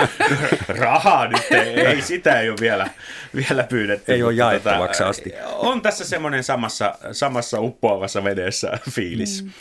Rahaa 0.67 1.27
nyt, 1.27 1.51
ei, 1.51 1.79
ei, 1.79 2.01
sitä 2.01 2.39
ei 2.39 2.49
ole 2.49 2.57
vielä, 2.61 2.89
vielä 3.35 3.63
pyydetty. 3.63 4.13
Ei 4.13 4.23
ole 4.23 4.33
jaettavaksi 4.33 4.97
tota, 4.97 5.09
asti. 5.09 5.33
On 5.53 5.81
tässä 5.81 6.05
semmoinen 6.05 6.43
samassa, 6.43 6.95
samassa 7.11 7.59
uppoavassa 7.59 8.23
vedessä 8.23 8.79
fiilis. 8.89 9.43
Mm. 9.43 9.51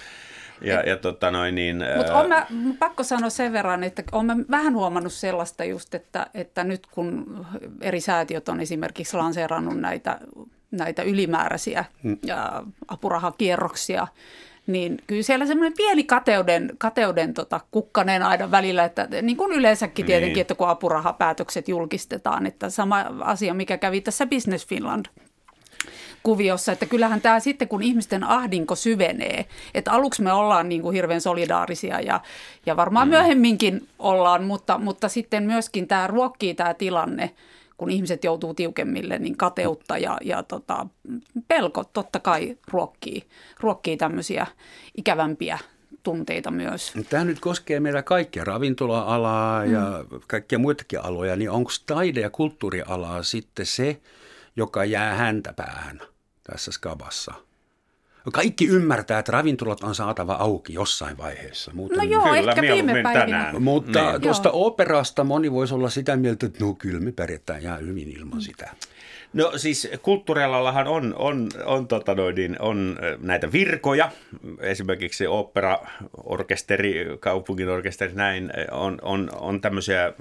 Ja, 0.61 0.81
ja 0.81 0.97
tota 0.97 1.31
noin 1.31 1.55
niin... 1.55 1.85
Mutta 1.97 2.14
on 2.14 2.29
mä, 2.29 2.47
pakko 2.79 3.03
sanoa 3.03 3.31
sen 3.31 3.53
verran, 3.53 3.85
että 3.85 4.03
olen 4.12 4.47
vähän 4.51 4.75
huomannut 4.75 5.12
sellaista 5.12 5.64
just, 5.64 5.95
että, 5.95 6.27
että 6.35 6.64
nyt 6.64 6.87
kun 6.87 7.47
eri 7.81 8.01
säätiöt 8.01 8.49
on 8.49 8.61
esimerkiksi 8.61 9.17
lanseerannut 9.17 9.81
näitä, 9.81 10.19
näitä 10.71 11.03
ylimääräisiä 11.03 11.85
mm. 12.03 12.19
apurahakierroksia, 12.88 14.07
niin 14.66 14.98
kyllä 15.07 15.22
siellä 15.22 15.46
semmoinen 15.46 15.77
pieni 15.77 16.05
kateuden, 16.05 16.70
kateuden 16.79 17.35
tota, 17.35 17.61
kukkanen 17.70 18.22
aina 18.22 18.50
välillä, 18.50 18.85
että 18.85 19.09
niin 19.22 19.37
kuin 19.37 19.53
yleensäkin 19.53 20.07
tietenkin, 20.07 20.35
niin. 20.35 20.40
että 20.40 20.55
kun 20.55 20.68
apurahapäätökset 20.68 21.68
julkistetaan, 21.68 22.46
että 22.46 22.70
sama 22.70 23.05
asia, 23.20 23.55
mikä 23.55 23.79
kävi 23.79 24.00
tässä 24.00 24.27
Business 24.27 24.66
Finland 24.66 25.07
kuviossa, 26.22 26.72
että 26.72 26.87
kyllähän 26.87 27.20
tämä 27.20 27.40
sitten, 27.40 27.68
kun 27.68 27.83
ihmisten 27.83 28.24
ahdinko 28.24 28.74
syvenee, 28.74 29.46
että 29.74 29.92
aluksi 29.92 30.22
me 30.22 30.33
ollaan 30.33 30.68
niin 30.68 30.83
kuin 30.83 30.94
hirveän 30.94 31.20
solidaarisia 31.20 32.00
ja, 32.00 32.20
ja 32.66 32.77
varmaan 32.77 33.09
mm. 33.09 33.11
myöhemminkin 33.11 33.88
ollaan, 33.98 34.44
mutta, 34.44 34.79
mutta 34.79 35.09
sitten 35.09 35.42
myöskin 35.42 35.88
tämä 35.88 36.07
ruokkii 36.07 36.55
tämä 36.55 36.74
tilanne– 36.74 37.31
kun 37.85 37.90
ihmiset 37.90 38.25
joutuu 38.25 38.55
tiukemmille, 38.55 39.18
niin 39.18 39.37
kateutta 39.37 39.99
ja, 39.99 40.18
ja 40.23 40.42
tota, 40.42 40.87
pelko 41.49 41.85
totta 41.85 42.20
kai 42.20 42.59
ruokkii, 42.70 43.29
ruokkii 43.61 43.97
tämmöisiä 43.97 44.47
ikävämpiä 44.97 45.59
tunteita 46.03 46.51
myös. 46.51 46.92
Tämä 47.11 47.25
nyt 47.25 47.40
koskee 47.40 47.81
meillä 47.81 48.03
kaikkia, 48.03 48.44
ravintola-alaa 48.44 49.64
ja 49.64 50.05
mm. 50.11 50.20
kaikkia 50.29 50.59
muitakin 50.59 51.05
aloja, 51.05 51.37
niin 51.37 51.51
onko 51.51 51.70
taide- 51.87 52.20
ja 52.20 52.31
kulttuurialaa 52.31 53.23
sitten 53.23 53.66
se, 53.66 54.01
joka 54.57 54.85
jää 54.85 55.14
häntä 55.14 55.53
päähän 55.53 56.01
tässä 56.42 56.73
skabassa? 56.73 57.35
Kaikki 58.33 58.67
ymmärtää, 58.67 59.19
että 59.19 59.33
ravintolat 59.33 59.83
on 59.83 59.95
saatava 59.95 60.33
auki 60.33 60.75
jossain 60.75 61.19
vaiheessa. 61.19 61.71
Muuten... 61.75 61.99
No 61.99 62.05
joo, 62.05 62.23
kyllä, 62.23 62.39
ehkä 62.39 62.63
viime 62.63 62.93
päivinä. 63.03 63.21
Tänään. 63.21 63.63
Mutta 63.63 64.11
niin. 64.11 64.21
tuosta 64.21 64.51
operasta 64.51 65.25
moni 65.25 65.53
voisi 65.53 65.75
olla 65.75 65.91
sitä 65.91 66.17
mieltä, 66.17 66.47
että 66.47 66.65
no 66.65 66.75
kyllä 66.75 67.01
me 67.01 67.13
pärjätään 67.13 67.63
ihan 67.63 67.81
hyvin 67.81 68.11
ilman 68.19 68.43
sitä. 68.43 68.71
No 69.33 69.53
siis 69.57 69.89
kulttuurialallahan 70.03 70.87
on, 70.87 71.15
on, 71.19 71.49
on, 71.65 71.89
tota 71.89 72.15
noin, 72.15 72.35
niin 72.35 72.57
on 72.59 72.99
näitä 73.19 73.53
virkoja, 73.53 74.11
esimerkiksi 74.61 75.27
opera-orkesteri, 75.27 77.07
kaupungin 77.21 77.69
orkesteri, 77.69 78.13
näin, 78.15 78.53
on, 78.71 78.99
on, 79.03 79.31
on 79.41 79.61
tämmöisiä, 79.61 80.13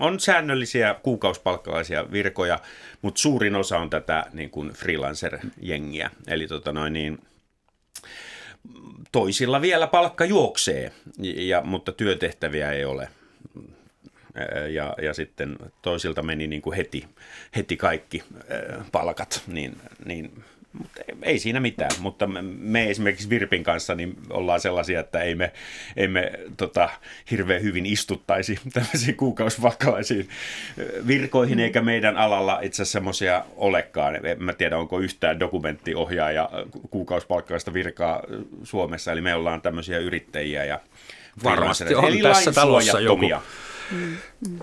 on 0.00 0.20
säännöllisiä 0.20 0.94
kuukausipalkkalaisia 1.02 2.12
virkoja, 2.12 2.58
mutta 3.02 3.20
suurin 3.20 3.56
osa 3.56 3.78
on 3.78 3.90
tätä 3.90 4.24
niin 4.32 4.50
kuin 4.50 4.70
freelancer-jengiä, 4.70 6.10
eli 6.26 6.46
tota 6.46 6.72
noin, 6.72 6.92
niin, 6.92 7.18
toisilla 9.12 9.60
vielä 9.60 9.86
palkka 9.86 10.24
juoksee, 10.24 10.92
ja, 11.22 11.62
mutta 11.64 11.92
työtehtäviä 11.92 12.72
ei 12.72 12.84
ole. 12.84 13.08
Ja, 14.70 14.94
ja 15.02 15.14
sitten 15.14 15.56
toisilta 15.82 16.22
meni 16.22 16.46
niin 16.46 16.62
kuin 16.62 16.76
heti, 16.76 17.04
heti 17.56 17.76
kaikki 17.76 18.22
palkat, 18.92 19.42
niin, 19.46 19.76
niin 20.04 20.44
mutta 20.78 21.02
ei 21.22 21.38
siinä 21.38 21.60
mitään, 21.60 21.90
mutta 21.98 22.26
me 22.58 22.90
esimerkiksi 22.90 23.30
Virpin 23.30 23.64
kanssa 23.64 23.94
niin 23.94 24.16
ollaan 24.30 24.60
sellaisia, 24.60 25.00
että 25.00 25.20
ei 25.20 25.34
me, 25.34 25.52
ei 25.96 26.08
me 26.08 26.32
tota, 26.56 26.88
hirveän 27.30 27.62
hyvin 27.62 27.86
istuttaisi 27.86 28.58
tämmöisiin 28.72 29.16
kuukausipalkkalaisiin 29.16 30.28
virkoihin, 31.06 31.60
eikä 31.60 31.82
meidän 31.82 32.16
alalla 32.16 32.60
itse 32.62 32.82
asiassa 32.82 32.92
semmoisia 32.92 33.44
olekaan. 33.56 34.26
En 34.26 34.42
mä 34.42 34.52
tiedä, 34.52 34.78
onko 34.78 35.00
yhtään 35.00 35.40
dokumenttiohjaaja 35.40 36.50
kuukausipalkkalaista 36.90 37.72
virkaa 37.72 38.22
Suomessa, 38.62 39.12
eli 39.12 39.20
me 39.20 39.34
ollaan 39.34 39.62
tämmöisiä 39.62 39.98
yrittäjiä 39.98 40.64
ja 40.64 40.80
Varmasti 41.44 41.94
on 41.94 42.18
tässä 42.22 42.52
talossa 42.52 43.00
joku. 43.00 43.30
Mm, 43.90 44.16
mm. 44.48 44.58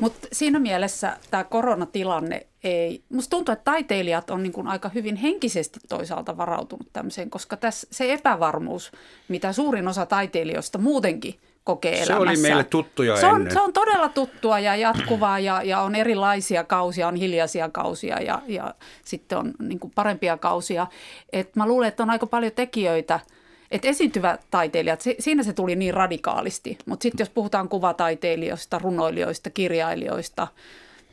Mutta 0.00 0.28
siinä 0.32 0.58
mielessä 0.58 1.16
tämä 1.30 1.44
koronatilanne 1.44 2.46
ei, 2.64 3.02
musta 3.08 3.30
tuntuu, 3.30 3.52
että 3.52 3.64
taiteilijat 3.64 4.30
on 4.30 4.42
niin 4.42 4.52
kuin 4.52 4.66
aika 4.66 4.88
hyvin 4.88 5.16
henkisesti 5.16 5.80
toisaalta 5.88 6.36
varautunut 6.36 6.88
tämmöiseen, 6.92 7.30
koska 7.30 7.56
tässä 7.56 7.86
se 7.90 8.12
epävarmuus, 8.12 8.92
mitä 9.28 9.52
suurin 9.52 9.88
osa 9.88 10.06
taiteilijoista 10.06 10.78
muutenkin 10.78 11.34
kokee 11.64 11.92
elämässä. 11.92 12.14
Se 12.14 12.20
oli 12.20 12.36
meille 12.36 12.64
tuttuja 12.64 13.16
se 13.16 13.26
on, 13.26 13.36
ennen. 13.36 13.52
Se 13.52 13.60
on 13.60 13.72
todella 13.72 14.08
tuttua 14.08 14.58
ja 14.58 14.76
jatkuvaa 14.76 15.38
ja, 15.38 15.62
ja 15.62 15.80
on 15.80 15.94
erilaisia 15.94 16.64
kausia, 16.64 17.08
on 17.08 17.16
hiljaisia 17.16 17.68
kausia 17.68 18.22
ja, 18.22 18.42
ja 18.46 18.74
sitten 19.04 19.38
on 19.38 19.54
niin 19.58 19.78
kuin 19.78 19.92
parempia 19.94 20.36
kausia. 20.36 20.86
Et 21.32 21.56
mä 21.56 21.66
luulen, 21.66 21.88
että 21.88 22.02
on 22.02 22.10
aika 22.10 22.26
paljon 22.26 22.52
tekijöitä, 22.52 23.20
että 23.70 23.88
esiintyvät 23.88 24.46
taiteilijat, 24.50 25.00
siinä 25.18 25.42
se 25.42 25.52
tuli 25.52 25.76
niin 25.76 25.94
radikaalisti, 25.94 26.78
mutta 26.86 27.02
sitten 27.02 27.24
jos 27.24 27.30
puhutaan 27.30 27.68
kuvataiteilijoista, 27.68 28.78
runoilijoista, 28.78 29.50
kirjailijoista– 29.50 30.48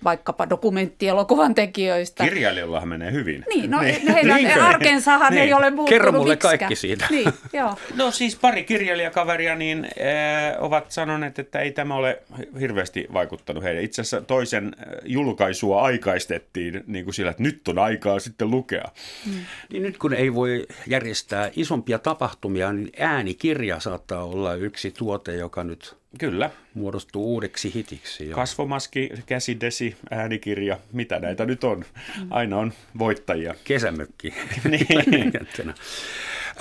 vaikkapa 0.04 0.50
dokumenttielokuvan 0.50 1.56
tekijöistä. 1.56 2.24
Kirjailijoillahan 2.24 2.90
menee 2.90 3.12
hyvin. 3.12 3.46
Niin, 3.50 3.72
no 3.72 3.82
niin. 3.82 4.08
heidän 4.08 4.36
Niinkö? 4.36 4.64
arkensahan 4.64 5.34
niin. 5.34 5.44
ei 5.44 5.54
ole 5.54 5.70
muuttunut 5.70 5.90
Kerro 5.90 6.12
mulle 6.12 6.34
miksikään. 6.34 6.60
kaikki 6.60 6.76
siitä. 6.76 7.06
Niin, 7.10 7.34
joo. 7.54 7.76
No 7.96 8.12
siis 8.12 8.36
pari 8.36 8.64
kirjailijakaveria 8.64 9.56
niin, 9.56 9.86
äh, 9.86 10.64
ovat 10.64 10.92
sanoneet, 10.92 11.40
että 11.40 11.60
ei 11.60 11.72
tämä 11.72 11.96
ole 11.96 12.24
hirveästi 12.60 13.08
vaikuttanut 13.14 13.64
heille. 13.64 13.84
Itse 13.84 14.02
asiassa 14.02 14.22
toisen 14.22 14.76
julkaisua 15.06 15.82
aikaistettiin 15.82 16.84
niin 16.88 17.06
kuin 17.06 17.14
sillä, 17.14 17.32
että 17.32 17.44
nyt 17.44 17.68
on 17.68 17.80
aikaa 17.80 18.20
sitten 18.20 18.52
lukea. 18.52 18.86
Hmm. 19.26 19.40
Niin 19.72 19.84
nyt 19.84 19.98
kun 19.98 20.14
ei 20.14 20.34
voi 20.34 20.68
järjestää 20.88 21.50
isompia 21.56 22.00
tapahtumia, 22.00 22.74
niin 22.74 22.92
äänikirja 23.00 23.80
saattaa 23.80 24.24
olla 24.24 24.56
yksi 24.56 24.92
tuote, 24.92 25.36
joka 25.36 25.64
nyt 25.64 25.96
Kyllä. 26.20 26.50
Muodostuu 26.74 27.34
uudeksi 27.34 27.74
hitiksi. 27.74 28.30
Jo. 28.30 28.36
Kasvomaski, 28.36 29.10
käsidesi, 29.26 29.96
äänikirja, 30.12 30.80
mitä 30.92 31.20
näitä 31.20 31.46
nyt 31.46 31.64
on. 31.64 31.86
Aina 32.30 32.58
on 32.58 32.74
voittajia. 33.00 33.56
Kesämökki. 33.64 34.34
niin. 34.70 35.34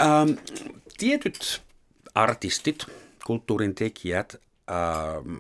ähm, 0.01 0.31
tietyt 0.99 1.63
artistit, 2.15 2.87
kulttuurin 3.27 3.75
tekijät, 3.75 4.41
ähm, 4.71 5.37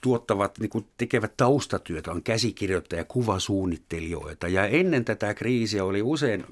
tuottavat, 0.00 0.58
niin 0.58 0.70
kuin 0.70 0.86
tekevät 0.96 1.36
taustatyötä, 1.36 2.10
on 2.10 2.22
käsikirjoittajia, 2.22 3.04
kuvasuunnittelijoita. 3.04 4.48
Ja 4.48 4.66
ennen 4.66 5.04
tätä 5.04 5.34
kriisiä 5.34 5.84
oli 5.84 6.02
usein 6.02 6.44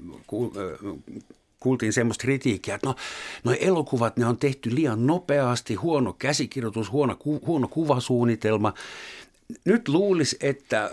kuultiin 1.59 1.93
semmoista 1.93 2.21
kritiikkiä, 2.21 2.75
että 2.75 2.87
no, 2.87 2.95
no 3.43 3.55
elokuvat, 3.59 4.17
ne 4.17 4.25
on 4.25 4.37
tehty 4.37 4.75
liian 4.75 5.07
nopeasti, 5.07 5.75
huono 5.75 6.13
käsikirjoitus, 6.13 6.91
huono, 6.91 7.15
ku, 7.15 7.41
huono 7.45 7.67
kuvasuunnitelma. 7.67 8.73
Nyt 9.65 9.87
luulisi, 9.87 10.37
että 10.41 10.91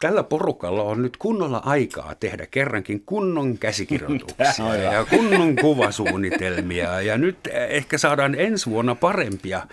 tällä 0.00 0.22
porukalla 0.22 0.82
on 0.82 1.02
nyt 1.02 1.16
kunnolla 1.16 1.62
aikaa 1.64 2.14
tehdä 2.14 2.46
kerrankin 2.46 3.02
kunnon 3.06 3.58
käsikirjoituksia 3.58 4.74
ja 4.76 5.04
kunnon 5.04 5.56
kuvasuunnitelmia. 5.56 7.00
Ja 7.00 7.18
nyt 7.18 7.38
ehkä 7.68 7.98
saadaan 7.98 8.34
ensi 8.34 8.70
vuonna 8.70 8.94
parempia 8.94 9.66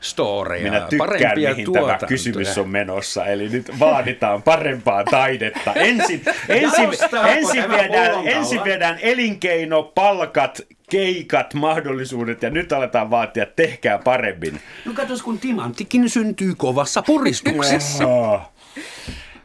storeja, 0.00 0.62
Minä 0.62 0.80
tykkään, 0.80 1.08
parempia 1.08 1.50
mihin 1.50 1.64
tuotantoja. 1.64 1.98
tämä 1.98 2.08
kysymys 2.08 2.58
on 2.58 2.68
menossa. 2.68 3.26
Eli 3.26 3.48
nyt 3.48 3.78
vaaditaan 3.78 4.42
parempaa 4.42 5.04
taidetta. 5.04 5.72
Ensin, 5.74 6.22
ensin, 6.48 6.88
ensin, 7.26 7.70
viedään, 7.70 8.28
ensin 8.28 8.64
viedään 8.64 8.98
elinkeino, 9.02 9.82
palkat, 9.82 10.60
keikat, 10.90 11.54
mahdollisuudet 11.54 12.42
ja 12.42 12.50
nyt 12.50 12.72
aletaan 12.72 13.10
vaatia, 13.10 13.46
tehkää 13.46 13.98
paremmin. 13.98 14.60
No 14.84 14.92
katos, 14.94 15.22
kun 15.22 15.38
timanttikin 15.38 16.10
syntyy 16.10 16.54
kovassa 16.54 17.02
puristuksessa. 17.02 18.04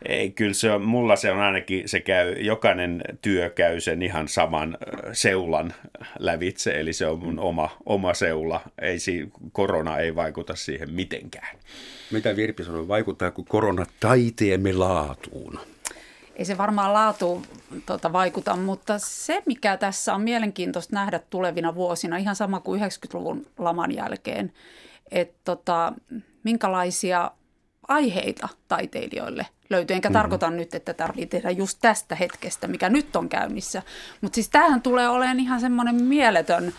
Ei, 0.06 0.32
kyllä 0.32 0.54
se 0.54 0.72
on, 0.72 0.82
mulla 0.82 1.16
se 1.16 1.32
on 1.32 1.40
ainakin, 1.40 1.90
se 1.90 2.00
käy, 2.00 2.34
jokainen 2.34 3.02
työ 3.22 3.50
käy 3.50 3.80
sen 3.80 4.02
ihan 4.02 4.28
saman 4.28 4.78
seulan 5.14 5.74
lävitse, 6.20 6.80
eli 6.80 6.94
se 6.94 7.08
on 7.08 7.20
mun 7.20 7.40
oma, 7.40 7.70
oma 7.86 8.14
seula. 8.14 8.62
Ei, 8.82 8.98
korona 9.52 9.98
ei 9.98 10.16
vaikuta 10.16 10.56
siihen 10.56 10.94
mitenkään. 10.94 11.58
Mitä 12.12 12.36
Virpi 12.36 12.64
sanoi, 12.64 12.88
vaikuttaako 12.88 13.44
korona 13.44 13.86
taiteemme 14.00 14.74
laatuun? 14.74 15.60
Ei 16.36 16.46
se 16.46 16.58
varmaan 16.58 16.94
laatuun 16.94 17.46
tuota, 17.86 18.14
vaikuta, 18.14 18.56
mutta 18.56 19.00
se 19.00 19.44
mikä 19.46 19.78
tässä 19.78 20.14
on 20.14 20.22
mielenkiintoista 20.22 20.96
nähdä 20.96 21.20
tulevina 21.30 21.76
vuosina, 21.76 22.18
ihan 22.18 22.36
sama 22.36 22.60
kuin 22.60 22.82
90-luvun 22.82 23.46
laman 23.58 23.92
jälkeen, 23.92 24.54
että 25.12 25.40
tota, 25.44 25.94
minkälaisia 26.44 27.32
aiheita 27.88 28.50
taiteilijoille 28.68 29.48
löytyy. 29.70 29.96
Enkä 29.96 30.10
mm-hmm. 30.10 30.20
tarkoita 30.20 30.50
nyt, 30.50 30.76
että 30.76 30.94
tarvitsee 30.94 31.40
tehdä 31.40 31.52
just 31.52 31.78
tästä 31.82 32.16
hetkestä, 32.16 32.68
mikä 32.68 32.90
nyt 32.90 33.16
on 33.16 33.30
käynnissä. 33.30 33.82
Mutta 34.22 34.36
siis 34.36 34.50
tämähän 34.50 34.82
tulee 34.82 35.10
olemaan 35.10 35.40
ihan 35.40 35.60
semmoinen 35.60 36.04
mieletön 36.04 36.74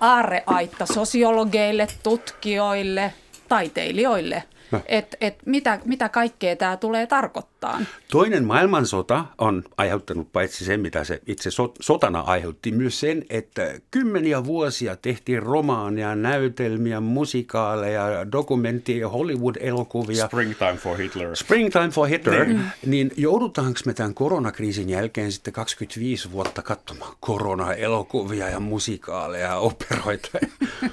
aarreaitta 0.00 0.86
sosiologeille, 0.86 1.86
tutkijoille, 2.02 3.14
taiteilijoille– 3.48 4.42
No. 4.70 4.80
Että 4.86 5.16
et 5.20 5.38
mitä, 5.46 5.80
mitä 5.84 6.08
kaikkea 6.08 6.56
tämä 6.56 6.76
tulee 6.76 7.06
tarkoittaa. 7.06 7.80
Toinen 8.10 8.44
maailmansota 8.44 9.24
on 9.38 9.64
aiheuttanut 9.76 10.32
paitsi 10.32 10.64
sen, 10.64 10.80
mitä 10.80 11.04
se 11.04 11.20
itse 11.26 11.50
sotana 11.80 12.20
aiheutti, 12.20 12.72
myös 12.72 13.00
sen, 13.00 13.24
että 13.30 13.74
kymmeniä 13.90 14.44
vuosia 14.44 14.96
tehtiin 14.96 15.42
romaaneja, 15.42 16.14
näytelmiä, 16.14 17.00
musikaaleja, 17.00 18.32
dokumentteja, 18.32 19.08
Hollywood-elokuvia. 19.08 20.26
Springtime 20.26 20.76
for 20.76 20.96
Hitler. 20.96 21.36
Springtime 21.36 21.88
for 21.88 22.08
Hitler. 22.08 22.46
Niin, 22.46 22.60
niin 22.86 23.10
joudutaanko 23.16 23.80
me 23.86 23.94
tämän 23.94 24.14
koronakriisin 24.14 24.90
jälkeen 24.90 25.32
sitten 25.32 25.52
25 25.52 26.32
vuotta 26.32 26.62
katsomaan 26.62 27.16
korona-elokuvia 27.20 28.48
ja 28.48 28.60
musikaaleja 28.60 29.46
ja 29.46 29.56
operoita? 29.56 30.28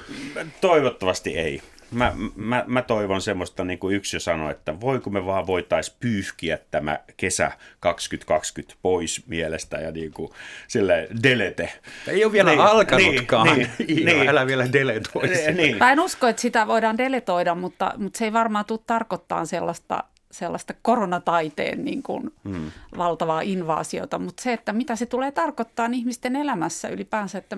Toivottavasti 0.60 1.36
ei 1.36 1.62
mä, 1.90 2.12
mä, 2.36 2.64
mä 2.66 2.82
toivon 2.82 3.20
semmoista, 3.20 3.64
niin 3.64 3.78
kuin 3.78 3.96
yksi 3.96 4.16
jo 4.16 4.20
sanoi, 4.20 4.50
että 4.50 4.80
voiko 4.80 5.10
me 5.10 5.26
vaan 5.26 5.46
voitaisiin 5.46 5.96
pyyhkiä 6.00 6.58
tämä 6.70 6.98
kesä 7.16 7.52
2020 7.80 8.76
pois 8.82 9.22
mielestä 9.26 9.76
ja 9.76 9.92
niin 9.92 10.12
kuin 10.12 10.32
sille 10.68 11.08
delete. 11.22 11.72
Ei 12.08 12.24
ole 12.24 12.32
vielä 12.32 12.50
niin, 12.50 12.60
alkanutkaan. 12.60 13.46
Niin, 13.58 13.68
niin, 13.78 14.06
niin, 14.06 14.28
älä 14.28 14.46
vielä 14.46 14.72
deletoi 14.72 15.22
niin. 15.54 15.76
Mä 15.76 15.92
en 15.92 16.00
usko, 16.00 16.26
että 16.26 16.42
sitä 16.42 16.66
voidaan 16.66 16.98
deletoida, 16.98 17.54
mutta, 17.54 17.92
mutta 17.96 18.18
se 18.18 18.24
ei 18.24 18.32
varmaan 18.32 18.64
tule 18.64 18.80
tarkoittaa 18.86 19.44
sellaista 19.44 20.04
sellaista 20.34 20.74
koronataiteen 20.82 21.84
niin 21.84 22.02
kuin 22.02 22.30
hmm. 22.44 22.70
valtavaa 22.98 23.40
invaasiota, 23.40 24.18
mutta 24.18 24.42
se, 24.42 24.52
että 24.52 24.72
mitä 24.72 24.96
se 24.96 25.06
tulee 25.06 25.32
tarkoittaa 25.32 25.88
ihmisten 25.92 26.36
elämässä 26.36 26.88
ylipäänsä, 26.88 27.38
että 27.38 27.56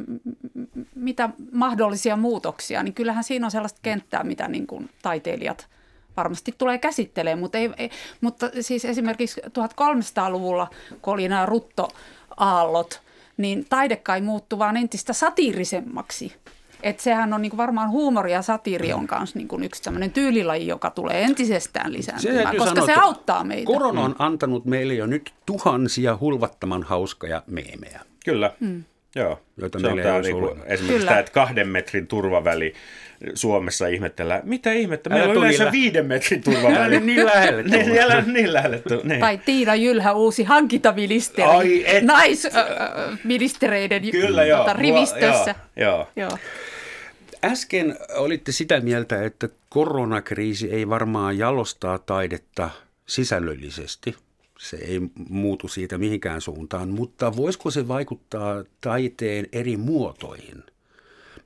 mitä 0.97 1.31
mahdollisia 1.53 2.17
muutoksia, 2.17 2.83
niin 2.83 2.95
kyllähän 2.95 3.25
siinä 3.25 3.47
on 3.47 3.51
sellaista 3.51 3.81
kenttää, 3.83 4.25
mitä 4.25 4.49
niin 4.49 4.67
kuin 4.67 4.91
taiteilijat 5.03 5.69
varmasti 6.17 6.55
tulee 6.59 6.79
käsittelemään, 6.79 7.39
mutta, 7.39 7.59
ei, 7.59 7.71
ei, 7.77 7.91
mutta 8.21 8.51
siis 8.61 8.85
esimerkiksi 8.85 9.41
1300-luvulla, 9.41 10.71
kun 11.03 11.15
oli 11.15 11.29
nämä 11.29 11.47
ruttoaallot, 11.47 13.03
niin 13.37 13.67
taide 13.69 13.97
kai 13.97 14.21
muuttui 14.21 14.59
vaan 14.59 14.77
entistä 14.77 15.13
satiirisemmaksi. 15.13 16.33
Että 16.83 17.03
sehän 17.03 17.33
on 17.33 17.43
niinku 17.43 17.57
varmaan 17.57 17.91
huumori 17.91 18.33
ja 18.33 18.43
satiiri 18.43 18.93
on 18.93 19.07
kanssa 19.07 19.39
niinku 19.39 19.59
yksi 19.63 19.83
sellainen 19.83 20.11
tyylilaji, 20.11 20.67
joka 20.67 20.91
tulee 20.91 21.23
entisestään 21.23 21.93
lisääntymään, 21.93 22.53
se 22.53 22.59
koska 22.59 22.75
sanoa, 22.75 22.87
se 22.87 22.95
auttaa 22.95 23.45
meitä. 23.45 23.67
Korona 23.67 24.01
on 24.01 24.17
antanut 24.19 24.65
meille 24.65 24.95
jo 24.95 25.07
nyt 25.07 25.33
tuhansia 25.47 26.19
hulvattoman 26.21 26.83
hauskoja 26.83 27.43
meemejä. 27.47 28.01
Kyllä. 28.25 28.53
Mm. 28.61 28.85
Joo, 29.17 29.41
joita 29.57 29.79
se 29.79 29.87
on 29.87 29.99
tämä 30.03 30.21
niinku, 30.21 30.59
esimerkiksi 30.65 31.07
tämä, 31.07 31.19
että 31.19 31.33
kahden 31.33 31.69
metrin 31.69 32.07
turvaväli 32.07 32.75
Suomessa 33.35 33.87
ihmetellään. 33.87 34.41
Mitä 34.45 34.73
ihmettä? 34.73 35.11
Meillä 35.11 35.31
on 35.31 35.37
yleensä 35.37 35.73
viiden 35.73 36.07
metrin 36.07 36.43
turvaväli. 36.43 37.01
niin 37.01 37.27
lähelle. 37.27 37.63
niin, 37.63 37.87
niin 38.33 38.53
lähelle. 38.53 38.83
Niin. 39.05 39.21
Tai 39.21 39.39
Tiina 39.39 39.75
Jylhä 39.75 40.13
uusi 40.13 40.45
hankintaministeri 40.45 41.85
naisministereiden 42.03 44.03
Kyllä, 44.11 44.45
joo, 44.45 44.59
tota, 44.59 44.73
rivistössä. 44.73 45.55
Joo, 45.77 45.97
joo. 45.97 46.09
joo. 46.17 46.39
Äsken 47.45 47.97
olitte 48.15 48.53
sitä 48.53 48.81
mieltä, 48.81 49.25
että 49.25 49.49
koronakriisi 49.69 50.73
ei 50.73 50.89
varmaan 50.89 51.39
jalostaa 51.39 51.99
taidetta 51.99 52.71
sisällöllisesti. 53.07 54.15
Se 54.59 54.77
ei 54.77 55.01
muutu 55.29 55.69
siitä 55.69 55.99
mihinkään 55.99 56.41
suuntaan, 56.41 56.89
mutta 56.89 57.37
voisiko 57.37 57.71
se 57.71 57.89
vaikuttaa 57.89 58.65
taiteen 58.81 59.47
eri 59.53 59.77
muotoihin? 59.77 60.65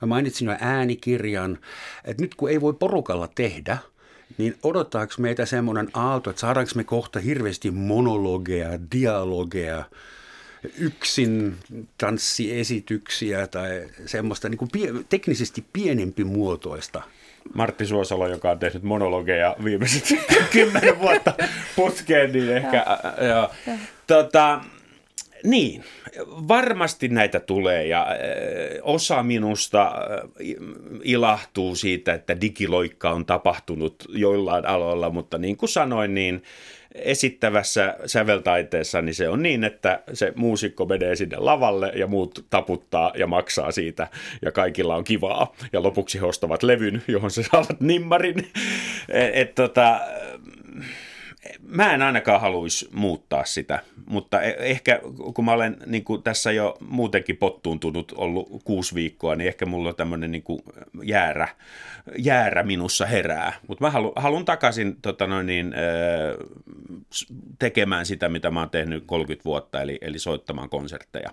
Mä 0.02 0.06
mainitsin 0.06 0.46
jo 0.46 0.56
äänikirjan, 0.60 1.58
että 2.04 2.22
nyt 2.22 2.34
kun 2.34 2.50
ei 2.50 2.60
voi 2.60 2.72
porukalla 2.72 3.28
tehdä, 3.34 3.78
niin 4.38 4.58
odottaako 4.62 5.14
meitä 5.18 5.46
semmoinen 5.46 5.88
aalto, 5.94 6.30
että 6.30 6.40
saadaanko 6.40 6.72
me 6.74 6.84
kohta 6.84 7.20
hirveästi 7.20 7.70
monologeja, 7.70 8.78
dialogeja, 8.92 9.84
yksin 10.78 11.56
tanssiesityksiä 11.98 13.46
tai 13.46 13.88
semmoista 14.06 14.48
niin 14.48 14.58
kuin 14.58 14.70
pie- 14.72 15.04
teknisesti 15.08 15.64
pienempi 15.72 16.24
muotoista 16.24 17.02
Martti 17.54 17.86
Suosalo, 17.86 18.28
joka 18.28 18.50
on 18.50 18.58
tehnyt 18.58 18.82
monologeja 18.82 19.56
viimeiset 19.64 20.18
kymmenen 20.52 20.98
vuotta 21.00 21.34
putkeen, 21.76 22.32
niin 22.32 22.56
ehkä... 22.56 22.86
Joo. 23.28 23.50
Tota, 24.06 24.60
niin, 25.44 25.84
varmasti 26.26 27.08
näitä 27.08 27.40
tulee 27.40 27.86
ja 27.86 28.06
osa 28.82 29.22
minusta 29.22 29.92
ilahtuu 31.02 31.74
siitä, 31.74 32.14
että 32.14 32.40
digiloikka 32.40 33.10
on 33.10 33.26
tapahtunut 33.26 34.04
joillain 34.08 34.66
aloilla, 34.66 35.10
mutta 35.10 35.38
niin 35.38 35.56
kuin 35.56 35.70
sanoin, 35.70 36.14
niin 36.14 36.42
esittävässä 36.94 37.96
säveltaiteessa 38.06 39.02
niin 39.02 39.14
se 39.14 39.28
on 39.28 39.42
niin, 39.42 39.64
että 39.64 40.02
se 40.12 40.32
muusikko 40.36 40.86
menee 40.86 41.16
sinne 41.16 41.36
lavalle 41.36 41.92
ja 41.94 42.06
muut 42.06 42.46
taputtaa 42.50 43.12
ja 43.16 43.26
maksaa 43.26 43.72
siitä 43.72 44.08
ja 44.42 44.52
kaikilla 44.52 44.96
on 44.96 45.04
kivaa 45.04 45.54
ja 45.72 45.82
lopuksi 45.82 46.20
he 46.20 46.26
ostavat 46.26 46.62
levyn, 46.62 47.02
johon 47.08 47.30
se 47.30 47.42
saavat 47.42 47.80
nimmarin. 47.80 48.38
Et, 49.08 49.30
et, 49.34 49.54
tota, 49.54 50.00
mä 51.62 51.94
en 51.94 52.02
ainakaan 52.02 52.40
haluaisi 52.40 52.88
muuttaa 52.92 53.44
sitä, 53.44 53.82
mutta 54.06 54.42
e- 54.42 54.56
ehkä 54.58 55.00
kun 55.34 55.44
mä 55.44 55.52
olen 55.52 55.76
niin 55.86 56.04
kuin 56.04 56.22
tässä 56.22 56.52
jo 56.52 56.76
muutenkin 56.80 57.36
pottuuntunut 57.36 58.12
ollut 58.16 58.62
kuusi 58.64 58.94
viikkoa, 58.94 59.36
niin 59.36 59.48
ehkä 59.48 59.66
mulla 59.66 59.88
on 59.88 59.96
tämmöinen 59.96 60.32
niin 60.32 60.44
jäärä, 61.02 61.48
jäärä 62.18 62.62
minussa 62.62 63.06
herää. 63.06 63.52
Mutta 63.68 63.84
mä 63.84 63.90
halu, 63.90 64.12
haluan 64.16 64.44
takaisin 64.44 64.96
tota 65.02 65.26
noin 65.26 65.46
niin, 65.46 65.74
tekemään 67.58 68.06
sitä, 68.06 68.28
mitä 68.28 68.50
mä 68.50 68.60
oon 68.60 68.70
tehnyt 68.70 69.04
30 69.06 69.44
vuotta, 69.44 69.82
eli, 69.82 69.98
eli 70.00 70.18
soittamaan 70.18 70.68
konsertteja. 70.68 71.30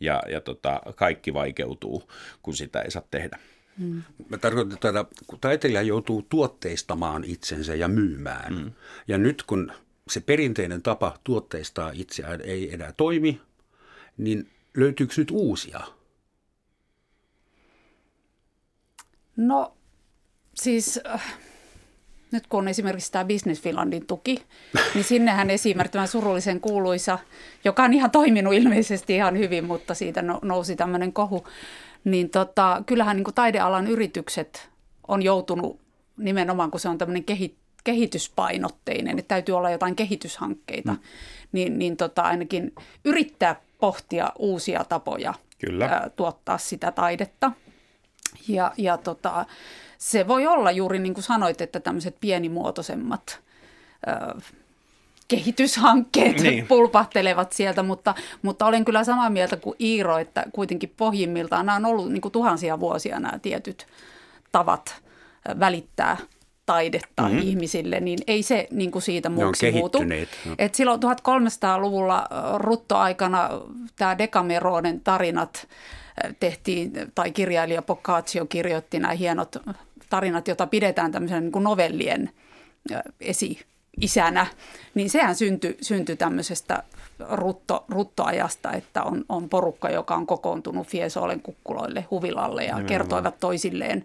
Ja, 0.00 0.22
ja 0.28 0.40
tota, 0.40 0.80
kaikki 0.94 1.34
vaikeutuu, 1.34 2.10
kun 2.42 2.56
sitä 2.56 2.80
ei 2.80 2.90
saa 2.90 3.02
tehdä. 3.10 3.38
Mm. 3.80 4.02
Mä 4.28 4.38
tarkoitan, 4.38 4.72
että 4.72 5.04
kun 5.26 5.38
taiteilija 5.40 5.82
joutuu 5.82 6.22
tuotteistamaan 6.28 7.24
itsensä 7.24 7.74
ja 7.74 7.88
myymään. 7.88 8.54
Mm. 8.54 8.72
Ja 9.08 9.18
nyt 9.18 9.42
kun 9.42 9.72
se 10.08 10.20
perinteinen 10.20 10.82
tapa 10.82 11.18
tuotteistaa 11.24 11.90
itseään 11.94 12.40
ei 12.40 12.74
enää 12.74 12.92
toimi, 12.96 13.40
niin 14.18 14.50
löytyykö 14.76 15.14
nyt 15.16 15.30
uusia? 15.30 15.80
No 19.36 19.76
siis 20.54 21.00
äh, 21.06 21.38
nyt 22.32 22.46
kun 22.46 22.58
on 22.58 22.68
esimerkiksi 22.68 23.12
tämä 23.12 23.24
Business 23.24 23.62
Finlandin 23.62 24.06
tuki, 24.06 24.42
niin 24.94 25.04
sinnehän 25.04 25.50
esimerkiksi 25.50 25.92
tämä 25.92 26.06
surullisen 26.06 26.60
kuuluisa, 26.60 27.18
joka 27.64 27.84
on 27.84 27.94
ihan 27.94 28.10
toiminut 28.10 28.54
ilmeisesti 28.54 29.14
ihan 29.14 29.38
hyvin, 29.38 29.64
mutta 29.64 29.94
siitä 29.94 30.22
nousi 30.42 30.76
tämmöinen 30.76 31.12
kohu, 31.12 31.46
niin 32.04 32.30
tota, 32.30 32.82
kyllähän 32.86 33.16
niin 33.16 33.24
kuin 33.24 33.34
taidealan 33.34 33.86
yritykset 33.86 34.70
on 35.08 35.22
joutunut 35.22 35.80
nimenomaan, 36.16 36.70
kun 36.70 36.80
se 36.80 36.88
on 36.88 36.98
tämmöinen 36.98 37.24
kehi, 37.24 37.56
kehityspainotteinen, 37.84 39.18
että 39.18 39.28
täytyy 39.28 39.56
olla 39.56 39.70
jotain 39.70 39.96
kehityshankkeita, 39.96 40.92
mm. 40.92 40.98
niin, 41.52 41.78
niin 41.78 41.96
tota, 41.96 42.22
ainakin 42.22 42.74
yrittää 43.04 43.60
pohtia 43.78 44.32
uusia 44.38 44.84
tapoja 44.84 45.34
Kyllä. 45.60 45.84
Ää, 45.84 46.10
tuottaa 46.16 46.58
sitä 46.58 46.92
taidetta. 46.92 47.52
Ja, 48.48 48.72
ja 48.76 48.96
tota, 48.96 49.46
se 49.98 50.28
voi 50.28 50.46
olla 50.46 50.70
juuri 50.70 50.98
niin 50.98 51.14
kuin 51.14 51.24
sanoit, 51.24 51.60
että 51.60 51.80
tämmöiset 51.80 52.16
pienimuotoisemmat 52.20 53.40
ää, 54.06 54.34
kehityshankkeet 55.30 56.40
niin. 56.40 56.66
pulpahtelevat 56.66 57.52
sieltä, 57.52 57.82
mutta, 57.82 58.14
mutta 58.42 58.66
olen 58.66 58.84
kyllä 58.84 59.04
samaa 59.04 59.30
mieltä 59.30 59.56
kuin 59.56 59.76
Iiro, 59.80 60.18
että 60.18 60.44
kuitenkin 60.52 60.94
pohjimmiltaan 60.96 61.66
nämä 61.66 61.76
on 61.76 61.84
ollut 61.84 62.12
niin 62.12 62.20
kuin 62.20 62.32
tuhansia 62.32 62.80
vuosia 62.80 63.20
nämä 63.20 63.38
tietyt 63.38 63.86
tavat 64.52 65.02
välittää 65.60 66.16
taidetta 66.66 67.22
mm-hmm. 67.22 67.38
ihmisille, 67.38 68.00
niin 68.00 68.18
ei 68.26 68.42
se 68.42 68.68
niin 68.70 68.90
kuin 68.90 69.02
siitä 69.02 69.28
muuksi 69.28 69.72
muutu. 69.72 69.98
Et 70.58 70.74
silloin 70.74 71.00
1300-luvulla 71.00 72.28
ruttoaikana 72.56 73.48
tämä 73.96 74.18
Dekameronen 74.18 75.00
tarinat 75.00 75.68
tehtiin, 76.40 76.92
tai 77.14 77.30
kirjailija 77.30 77.82
Boccaccio 77.82 78.46
kirjoitti 78.46 78.98
nämä 78.98 79.14
hienot 79.14 79.56
tarinat, 80.10 80.48
joita 80.48 80.66
pidetään 80.66 81.12
tämmöisen 81.12 81.42
niin 81.42 81.52
kuin 81.52 81.64
novellien 81.64 82.30
esi 83.20 83.60
isänä, 84.00 84.46
niin 84.94 85.10
sehän 85.10 85.34
syntyi, 85.34 85.76
syntyi 85.80 86.16
tämmöisestä 86.16 86.82
rutto, 87.30 87.84
ruttoajasta, 87.88 88.72
että 88.72 89.02
on, 89.02 89.24
on 89.28 89.48
porukka, 89.48 89.90
joka 89.90 90.14
on 90.14 90.26
kokoontunut 90.26 90.86
Fiesolen 90.86 91.40
kukkuloille 91.42 92.04
huvilalle 92.10 92.62
ja 92.62 92.66
Nimenomaan. 92.66 92.86
kertoivat 92.86 93.40
toisilleen 93.40 94.04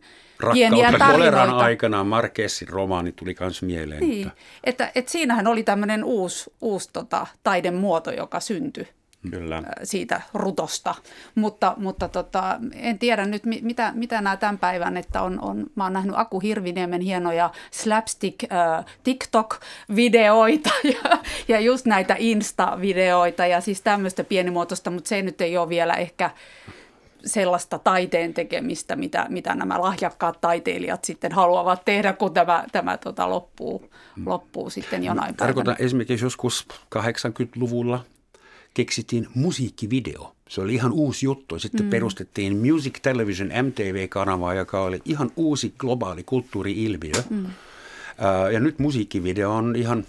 pieniä 0.53 0.91
tarinoita. 0.99 1.57
aikana 1.57 2.03
Marquesin 2.03 2.67
romaani 2.67 3.11
tuli 3.11 3.35
myös 3.39 3.61
mieleen. 3.61 3.99
Niin, 4.01 4.27
että, 4.27 4.41
että, 4.63 4.91
että 4.95 5.11
siinähän 5.11 5.47
oli 5.47 5.63
tämmöinen 5.63 6.03
uusi, 6.03 6.53
uusi 6.61 6.89
tota, 6.93 7.27
taidemuoto, 7.43 8.11
joka 8.11 8.39
syntyi 8.39 8.87
Kyllä. 9.29 9.63
siitä 9.83 10.21
rutosta. 10.33 10.95
Mutta, 11.35 11.73
mutta 11.77 12.07
tota, 12.07 12.59
en 12.73 12.99
tiedä 12.99 13.25
nyt, 13.25 13.43
mitä, 13.45 13.91
mitä 13.95 14.21
nämä 14.21 14.37
tämän 14.37 14.57
päivän, 14.57 14.97
että 14.97 15.21
on, 15.21 15.39
on, 15.39 15.65
mä 15.75 15.83
oon 15.83 15.93
nähnyt 15.93 16.15
Aku 16.17 16.39
Hirviniemen 16.39 17.01
hienoja 17.01 17.51
slapstick 17.71 18.43
äh, 18.43 18.85
TikTok-videoita 19.03 20.69
ja, 20.83 21.17
ja 21.47 21.59
just 21.59 21.85
näitä 21.85 22.15
Insta-videoita 22.19 23.45
ja 23.45 23.61
siis 23.61 23.81
tämmöistä 23.81 24.23
pienimuotoista, 24.23 24.91
mutta 24.91 25.07
se 25.07 25.21
nyt 25.21 25.41
ei 25.41 25.57
ole 25.57 25.69
vielä 25.69 25.93
ehkä 25.93 26.31
sellaista 27.25 27.79
taiteen 27.79 28.33
tekemistä, 28.33 28.95
mitä, 28.95 29.25
mitä 29.29 29.55
nämä 29.55 29.81
lahjakkaat 29.81 30.41
taiteilijat 30.41 31.05
sitten 31.05 31.31
haluavat 31.31 31.85
tehdä, 31.85 32.13
kun 32.13 32.33
tämä, 32.33 32.65
tämä 32.71 32.97
tota, 32.97 33.29
loppuu, 33.29 33.89
loppuu 34.25 34.69
sitten 34.69 35.03
jonain 35.03 35.35
Tarkoitan 35.35 35.73
päivänä. 35.73 35.85
esimerkiksi 35.85 36.25
joskus 36.25 36.67
80-luvulla 36.95 38.03
keksittiin 38.75 39.27
musiikkivideo. 39.33 40.35
Se 40.49 40.61
oli 40.61 40.73
ihan 40.73 40.91
uusi 40.91 41.25
juttu. 41.25 41.59
Sitten 41.59 41.85
mm. 41.85 41.89
perustettiin 41.89 42.57
Music 42.57 43.01
Television 43.01 43.49
MTV-kanavaa, 43.63 44.53
joka 44.53 44.81
oli 44.81 45.01
ihan 45.05 45.31
uusi 45.35 45.73
globaali 45.77 46.23
kulttuuri-ilmiö. 46.23 47.23
Mm. 47.29 47.45
ja 48.53 48.59
nyt 48.59 48.79
musiikkivideo 48.79 49.51
on 49.55 49.75
ihan 49.75 50.05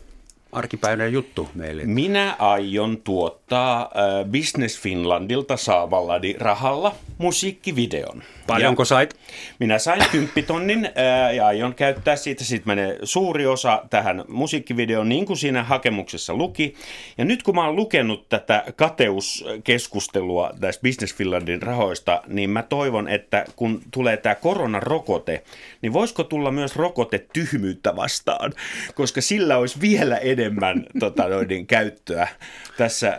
arkipäiväinen 0.52 1.12
juttu 1.12 1.48
meille. 1.54 1.84
Minä 1.84 2.36
aion 2.38 2.96
tuottaa 2.96 3.80
äh, 3.82 4.30
Business 4.30 4.80
Finlandilta 4.80 5.56
saavallani 5.56 6.34
rahalla 6.38 6.94
musiikkivideon. 7.18 8.22
Paljonko 8.46 8.82
ja 8.82 8.86
sait? 8.86 9.16
Minä 9.60 9.78
sain 9.78 10.04
kymppitonnin 10.10 10.90
ja 11.36 11.46
aion 11.46 11.74
käyttää 11.74 12.16
siitä. 12.16 12.44
Sitten 12.44 12.70
menee 12.70 12.98
suuri 13.02 13.46
osa 13.46 13.82
tähän 13.90 14.24
musiikkivideoon, 14.28 15.08
niin 15.08 15.26
kuin 15.26 15.36
siinä 15.36 15.62
hakemuksessa 15.64 16.34
luki. 16.34 16.74
Ja 17.18 17.24
nyt 17.24 17.42
kun 17.42 17.54
mä 17.54 17.66
oon 17.66 17.76
lukenut 17.76 18.28
tätä 18.28 18.64
kateuskeskustelua 18.76 20.50
tästä 20.60 20.82
Business 20.82 21.14
Finlandin 21.14 21.62
rahoista, 21.62 22.22
niin 22.26 22.50
mä 22.50 22.62
toivon, 22.62 23.08
että 23.08 23.44
kun 23.56 23.80
tulee 23.90 24.16
tämä 24.16 24.34
koronarokote, 24.34 25.42
niin 25.82 25.92
voisiko 25.92 26.24
tulla 26.24 26.50
myös 26.50 26.76
rokote 26.76 27.26
tyhmyyttä 27.32 27.96
vastaan? 27.96 28.52
Koska 28.94 29.20
sillä 29.20 29.56
olisi 29.56 29.80
vielä 29.80 30.16
enemmän 30.16 30.86
tota, 31.00 31.28
noiden, 31.28 31.66
käyttöä 31.66 32.28
tässä 32.76 33.18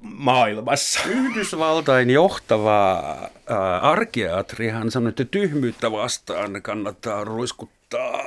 maailmassa. 0.00 1.00
Yhdysvaltain 1.08 2.10
johtava 2.10 2.98
äh, 3.50 3.84
arkeatrihan 4.68 4.90
sanoi, 4.90 5.08
että 5.08 5.24
tyhmyyttä 5.24 5.92
vastaan 5.92 6.62
kannattaa 6.62 7.24
ruiskuttaa 7.24 8.24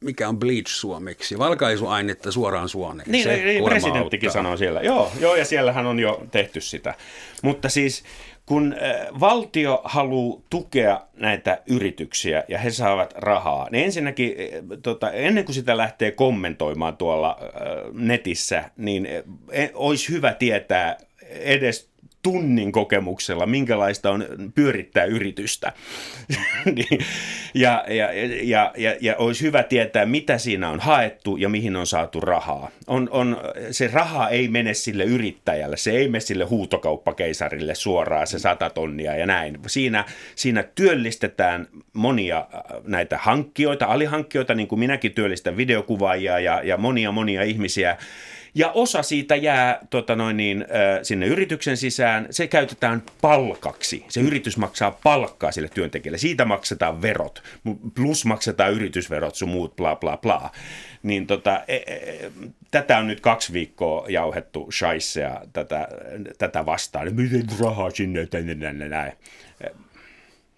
mikä 0.00 0.28
on 0.28 0.38
bleach 0.38 0.68
suomeksi, 0.68 1.38
valkaisuainetta 1.38 2.32
suoraan 2.32 2.68
suoneen. 2.68 3.10
Niin, 3.10 3.24
se 3.24 3.36
niin 3.36 3.64
presidenttikin 3.64 4.30
sanoo 4.30 4.56
siellä. 4.56 4.80
Joo, 4.80 5.12
joo, 5.20 5.36
ja 5.36 5.44
siellähän 5.44 5.86
on 5.86 5.98
jo 6.00 6.26
tehty 6.30 6.60
sitä. 6.60 6.94
Mutta 7.42 7.68
siis 7.68 8.04
kun 8.46 8.72
äh, 8.72 9.20
valtio 9.20 9.80
haluaa 9.84 10.40
tukea 10.50 11.00
näitä 11.14 11.62
yrityksiä 11.66 12.44
ja 12.48 12.58
he 12.58 12.70
saavat 12.70 13.14
rahaa, 13.16 13.68
niin 13.70 13.84
ensinnäkin 13.84 14.36
äh, 14.38 14.78
tota, 14.82 15.10
ennen 15.10 15.44
kuin 15.44 15.54
sitä 15.54 15.76
lähtee 15.76 16.10
kommentoimaan 16.10 16.96
tuolla 16.96 17.38
äh, 17.40 17.50
netissä, 17.92 18.70
niin 18.76 19.08
olisi 19.74 20.12
hyvä 20.12 20.32
tietää 20.32 20.96
edes 21.30 21.88
tunnin 22.26 22.72
kokemuksella, 22.72 23.46
minkälaista 23.46 24.10
on 24.10 24.24
pyörittää 24.54 25.04
yritystä. 25.04 25.72
Niin, 26.74 27.00
ja, 27.54 27.84
ja, 27.88 28.12
ja, 28.42 28.72
ja, 28.76 28.96
ja 29.00 29.16
olisi 29.16 29.44
hyvä 29.44 29.62
tietää, 29.62 30.06
mitä 30.06 30.38
siinä 30.38 30.68
on 30.68 30.80
haettu 30.80 31.36
ja 31.36 31.48
mihin 31.48 31.76
on 31.76 31.86
saatu 31.86 32.20
rahaa. 32.20 32.70
On, 32.86 33.08
on, 33.10 33.36
se 33.70 33.90
raha 33.92 34.28
ei 34.28 34.48
mene 34.48 34.74
sille 34.74 35.04
yrittäjälle, 35.04 35.76
se 35.76 35.90
ei 35.90 36.08
mene 36.08 36.20
sille 36.20 36.44
huutokauppakeisarille 36.44 37.74
suoraan 37.74 38.26
se 38.26 38.38
sata 38.38 38.70
tonnia 38.70 39.16
ja 39.16 39.26
näin. 39.26 39.58
Siinä, 39.66 40.04
siinä 40.34 40.62
työllistetään 40.62 41.68
monia 41.92 42.38
äh, 42.38 42.60
näitä 42.84 43.18
hankkijoita, 43.18 43.86
alihankkijoita, 43.86 44.54
niin 44.54 44.68
kuin 44.68 44.78
minäkin 44.78 45.12
työllistän 45.12 45.56
videokuvaajia 45.56 46.40
ja, 46.40 46.60
ja 46.64 46.76
monia 46.76 47.12
monia 47.12 47.42
ihmisiä, 47.42 47.96
Ja 48.56 48.70
osa 48.70 49.02
siitä 49.02 49.36
jää 49.36 49.78
tota 49.90 50.16
noin 50.16 50.36
niin, 50.36 50.66
sinne 51.02 51.26
yrityksen 51.26 51.76
sisään. 51.76 52.26
Se 52.30 52.46
käytetään 52.46 53.02
palkaksi. 53.20 54.04
Se 54.08 54.20
yritys 54.20 54.56
maksaa 54.56 54.98
palkkaa 55.02 55.52
sille 55.52 55.68
työntekijälle. 55.68 56.18
Siitä 56.18 56.44
maksetaan 56.44 57.02
verot. 57.02 57.42
Plus 57.94 58.24
maksetaan 58.24 58.72
yritysverot, 58.72 59.34
sun 59.34 59.48
muut 59.48 59.76
bla 59.76 59.96
bla 59.96 60.16
bla. 60.16 60.50
Niin 61.02 61.26
tota, 61.26 61.64
e, 61.68 61.76
e, 61.76 62.30
tätä 62.70 62.98
on 62.98 63.06
nyt 63.06 63.20
kaksi 63.20 63.52
viikkoa 63.52 64.06
jauhettu 64.08 64.68
shaisseja 64.72 65.40
tätä, 65.52 65.88
tätä 66.38 66.66
vastaan. 66.66 67.14
Miten 67.14 67.46
rahaa 67.60 67.90
sinne, 67.90 68.28
näin. 68.88 69.12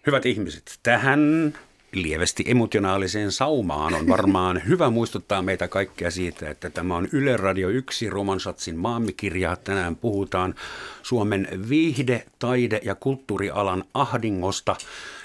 Hyvät 0.07 0.27
ihmiset, 0.27 0.79
tähän 0.83 1.55
lievästi 1.93 2.45
emotionaaliseen 2.47 3.33
saumaan 3.33 3.95
on 3.95 4.09
varmaan 4.09 4.63
hyvä 4.69 4.91
muistuttaa 4.91 5.43
meitä 5.43 5.69
kaikkia 5.69 6.11
siitä, 6.11 6.51
että 6.51 6.71
tämä 6.71 6.97
on 6.97 7.09
Yle 7.13 7.37
Radio 7.37 7.69
1 7.69 8.11
Romansatsin 8.11 8.77
maamikirja. 8.79 9.57
Tänään 9.57 9.97
puhutaan 9.97 10.55
Suomen 11.03 11.49
viihde, 11.69 12.27
taide 12.39 12.81
ja 12.85 12.95
kulttuurialan 12.95 13.85
ahdingosta 13.95 14.77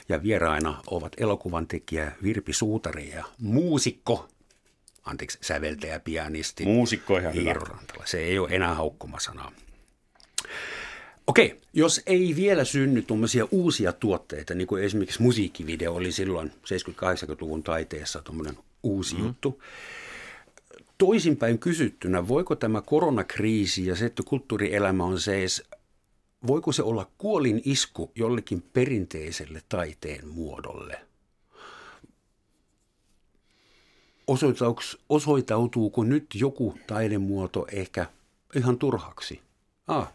ja 0.09 0.23
vieraina 0.23 0.81
ovat 0.87 1.11
elokuvan 1.17 1.67
tekijä 1.67 2.11
Virpi 2.23 2.53
Suutari 2.53 3.09
ja 3.09 3.23
muusikko 3.41 4.27
anteeksi, 5.05 5.37
säveltäjä, 5.41 5.99
pianisti. 5.99 6.65
Muusikko 6.65 7.17
ihan 7.17 7.35
hyvä. 7.35 7.53
Se 8.05 8.19
ei 8.19 8.39
ole 8.39 8.49
enää 8.51 8.73
haukkumasanaa. 8.73 9.51
Okei, 11.27 11.61
jos 11.73 12.01
ei 12.05 12.35
vielä 12.35 12.63
synny 12.63 13.01
tuommoisia 13.01 13.47
uusia 13.51 13.93
tuotteita, 13.93 14.53
niin 14.53 14.67
kuin 14.67 14.83
esimerkiksi 14.83 15.21
musiikkivideo 15.21 15.93
oli 15.93 16.11
silloin 16.11 16.51
70-80-luvun 16.51 17.63
taiteessa 17.63 18.21
tuommoinen 18.21 18.57
uusi 18.83 19.15
mm. 19.15 19.23
juttu. 19.23 19.61
Toisinpäin 20.97 21.59
kysyttynä, 21.59 22.27
voiko 22.27 22.55
tämä 22.55 22.81
koronakriisi 22.81 23.85
ja 23.85 23.95
se, 23.95 24.05
että 24.05 24.23
kulttuurielämä 24.23 25.03
on 25.03 25.19
seis, 25.19 25.63
voiko 26.47 26.71
se 26.71 26.83
olla 26.83 27.09
kuolin 27.17 27.61
isku 27.65 28.11
jollekin 28.15 28.63
perinteiselle 28.73 29.61
taiteen 29.69 30.27
muodolle? 30.27 31.01
Osoitautuuko 35.09 36.03
nyt 36.03 36.25
joku 36.33 36.77
taidemuoto 36.87 37.67
ehkä 37.71 38.05
ihan 38.55 38.77
turhaksi? 38.77 39.41
Ah, 39.87 40.13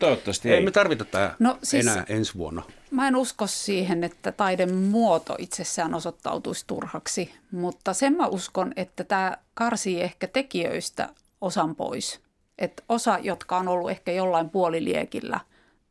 Toivottavasti 0.00 0.50
ei. 0.50 0.54
Ei 0.54 0.64
me 0.64 0.70
tarvita 0.70 1.04
tämä 1.04 1.34
no, 1.38 1.58
siis, 1.62 1.86
enää 1.86 2.04
ensi 2.08 2.34
vuonna. 2.34 2.62
Mä 2.90 3.08
en 3.08 3.16
usko 3.16 3.46
siihen, 3.46 4.04
että 4.04 4.32
taiden 4.32 4.74
muoto 4.74 5.36
itsessään 5.38 5.94
osoittautuisi 5.94 6.64
turhaksi, 6.66 7.34
mutta 7.50 7.94
sen 7.94 8.16
mä 8.16 8.26
uskon, 8.26 8.72
että 8.76 9.04
tämä 9.04 9.36
karsii 9.54 10.00
ehkä 10.00 10.26
tekijöistä 10.26 11.08
osan 11.40 11.76
pois. 11.76 12.20
Että 12.58 12.82
osa, 12.88 13.18
jotka 13.22 13.56
on 13.56 13.68
ollut 13.68 13.90
ehkä 13.90 14.12
jollain 14.12 14.50
puoliliekillä 14.50 15.40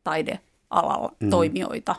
taidealalla 0.04 1.12
mm. 1.20 1.30
toimijoita, 1.30 1.96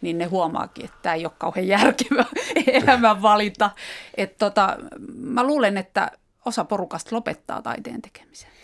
niin 0.00 0.18
ne 0.18 0.24
huomaakin, 0.24 0.84
että 0.84 0.98
tämä 1.02 1.14
ei 1.14 1.24
ole 1.24 1.32
kauhean 1.38 1.68
järkevä 1.68 2.24
elämänvalinta. 2.82 3.70
Että 4.16 4.36
tota, 4.38 4.76
mä 5.16 5.44
luulen, 5.44 5.76
että 5.76 6.10
osa 6.44 6.64
porukasta 6.64 7.16
lopettaa 7.16 7.62
taiteen 7.62 8.02
tekemisen. 8.02 8.57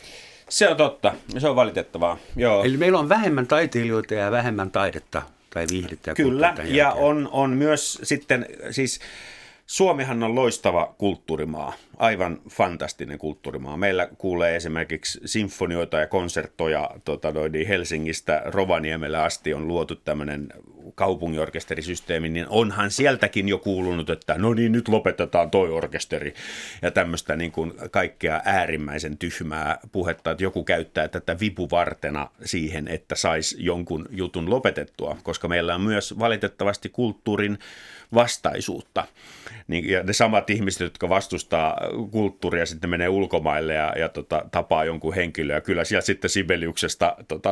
Se 0.55 0.69
on 0.69 0.77
totta. 0.77 1.15
Se 1.39 1.49
on 1.49 1.57
valitettavaa. 1.57 2.19
Joo. 2.37 2.65
Eli 2.65 2.77
meillä 2.77 2.99
on 2.99 3.09
vähemmän 3.09 3.47
taiteilijoita 3.47 4.15
ja 4.15 4.31
vähemmän 4.31 4.71
taidetta 4.71 5.23
tai 5.51 5.67
viihdettä. 5.71 6.11
Ja 6.11 6.15
Kyllä, 6.15 6.55
ja 6.65 6.93
on, 6.93 7.29
on 7.33 7.51
myös 7.51 7.99
sitten, 8.03 8.47
siis 8.71 9.01
Suomihan 9.67 10.23
on 10.23 10.35
loistava 10.35 10.95
kulttuurimaa, 10.99 11.73
aivan 11.97 12.41
fantastinen 12.51 13.19
kulttuurimaa. 13.19 13.77
Meillä 13.77 14.09
kuulee 14.19 14.57
esimerkiksi 14.57 15.21
sinfonioita 15.25 15.99
ja 15.99 16.07
konserttoja 16.07 16.91
tota 17.05 17.33
noin, 17.33 17.53
niin 17.53 17.69
Helsingistä 17.69 18.43
Rovaniemelle 18.45 19.19
asti 19.19 19.55
on 19.55 19.69
luotu 19.69 19.97
tämmöinen 19.97 20.49
kaupungiorkesterisysteemi, 20.95 22.29
niin 22.29 22.47
onhan 22.49 22.91
sieltäkin 22.91 23.49
jo 23.49 23.59
kuulunut, 23.59 24.11
että 24.11 24.35
no 24.39 24.55
niin, 24.55 24.73
nyt 24.73 24.89
lopetetaan 24.89 25.51
toi 25.51 25.71
orkesteri. 25.71 26.35
Ja 26.83 26.91
tämmöistä 26.91 27.37
niin 27.37 27.53
kuin 27.53 27.73
kaikkea 27.91 28.41
äärimmäisen 28.45 29.19
tyhmää 29.19 29.79
puhetta, 29.93 30.31
että 30.31 30.45
joku 30.45 30.65
käyttää 30.65 31.09
tätä 31.09 31.41
vipuvartena 31.41 32.31
siihen, 32.45 32.89
että 32.89 33.15
saisi 33.15 33.57
jonkun 33.59 34.09
jutun 34.11 34.51
lopetettua, 34.51 35.17
koska 35.23 35.49
meillä 35.49 35.75
on 35.75 35.81
myös 35.81 36.19
valitettavasti 36.19 36.89
kulttuurin 36.89 37.59
vastaisuutta. 38.15 39.07
Niin, 39.69 39.91
ja 39.91 40.03
ne 40.03 40.13
samat 40.13 40.51
ihmiset, 40.51 40.81
jotka 40.81 41.09
vastustaa 41.09 41.77
kulttuuria, 42.11 42.67
sitten 42.67 42.91
menee 42.91 43.09
ulkomaille 43.09 43.75
ja, 43.75 43.93
ja 43.99 44.09
tota, 44.09 44.45
tapaa 44.51 44.85
jonkun 44.85 45.15
henkilöä. 45.15 45.61
Kyllä 45.61 45.85
siellä 45.85 46.03
sitten 46.03 46.31
Sibeliuksesta 46.31 47.17
tota, 47.29 47.51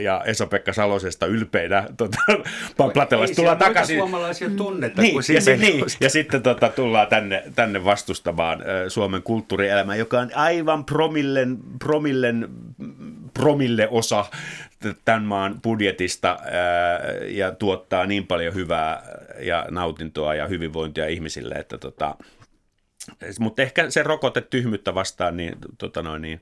ja 0.00 0.22
Esa-Pekka 0.26 0.72
Salosesta 0.72 1.26
ylpeinä 1.26 1.88
tota, 1.96 2.18
Platelasta 2.94 3.36
tullaan 3.36 3.58
takaisin. 3.58 3.98
suomalaisia 3.98 4.50
tunnetta 4.50 5.02
niin, 5.02 5.12
kuin 5.12 5.24
ja, 5.28 5.56
niin, 5.56 5.84
ja 6.00 6.10
sitten 6.10 6.42
tota, 6.42 6.68
tullaan 6.68 7.06
tänne, 7.06 7.42
tänne 7.54 7.84
vastustamaan 7.84 8.60
äh, 8.60 8.66
Suomen 8.88 9.22
kulttuurielämää, 9.22 9.96
joka 9.96 10.20
on 10.20 10.30
aivan 10.34 10.84
promillen, 10.84 11.58
promillen, 11.78 12.48
promille 13.34 13.88
osa 13.90 14.24
tämän 15.04 15.22
maan 15.22 15.60
budjetista 15.62 16.38
ja 17.28 17.50
tuottaa 17.50 18.06
niin 18.06 18.26
paljon 18.26 18.54
hyvää 18.54 19.02
ja 19.40 19.66
nautintoa 19.70 20.34
ja 20.34 20.46
hyvinvointia 20.46 21.06
ihmisille, 21.06 21.54
että 21.54 21.78
tota, 21.78 22.16
mutta 23.38 23.62
ehkä 23.62 23.90
se 23.90 24.02
rokote 24.02 24.40
tyhmyyttä 24.40 24.94
vastaan, 24.94 25.36
niin, 25.36 25.54
tota 25.78 26.02
noin, 26.02 26.22
niin 26.22 26.40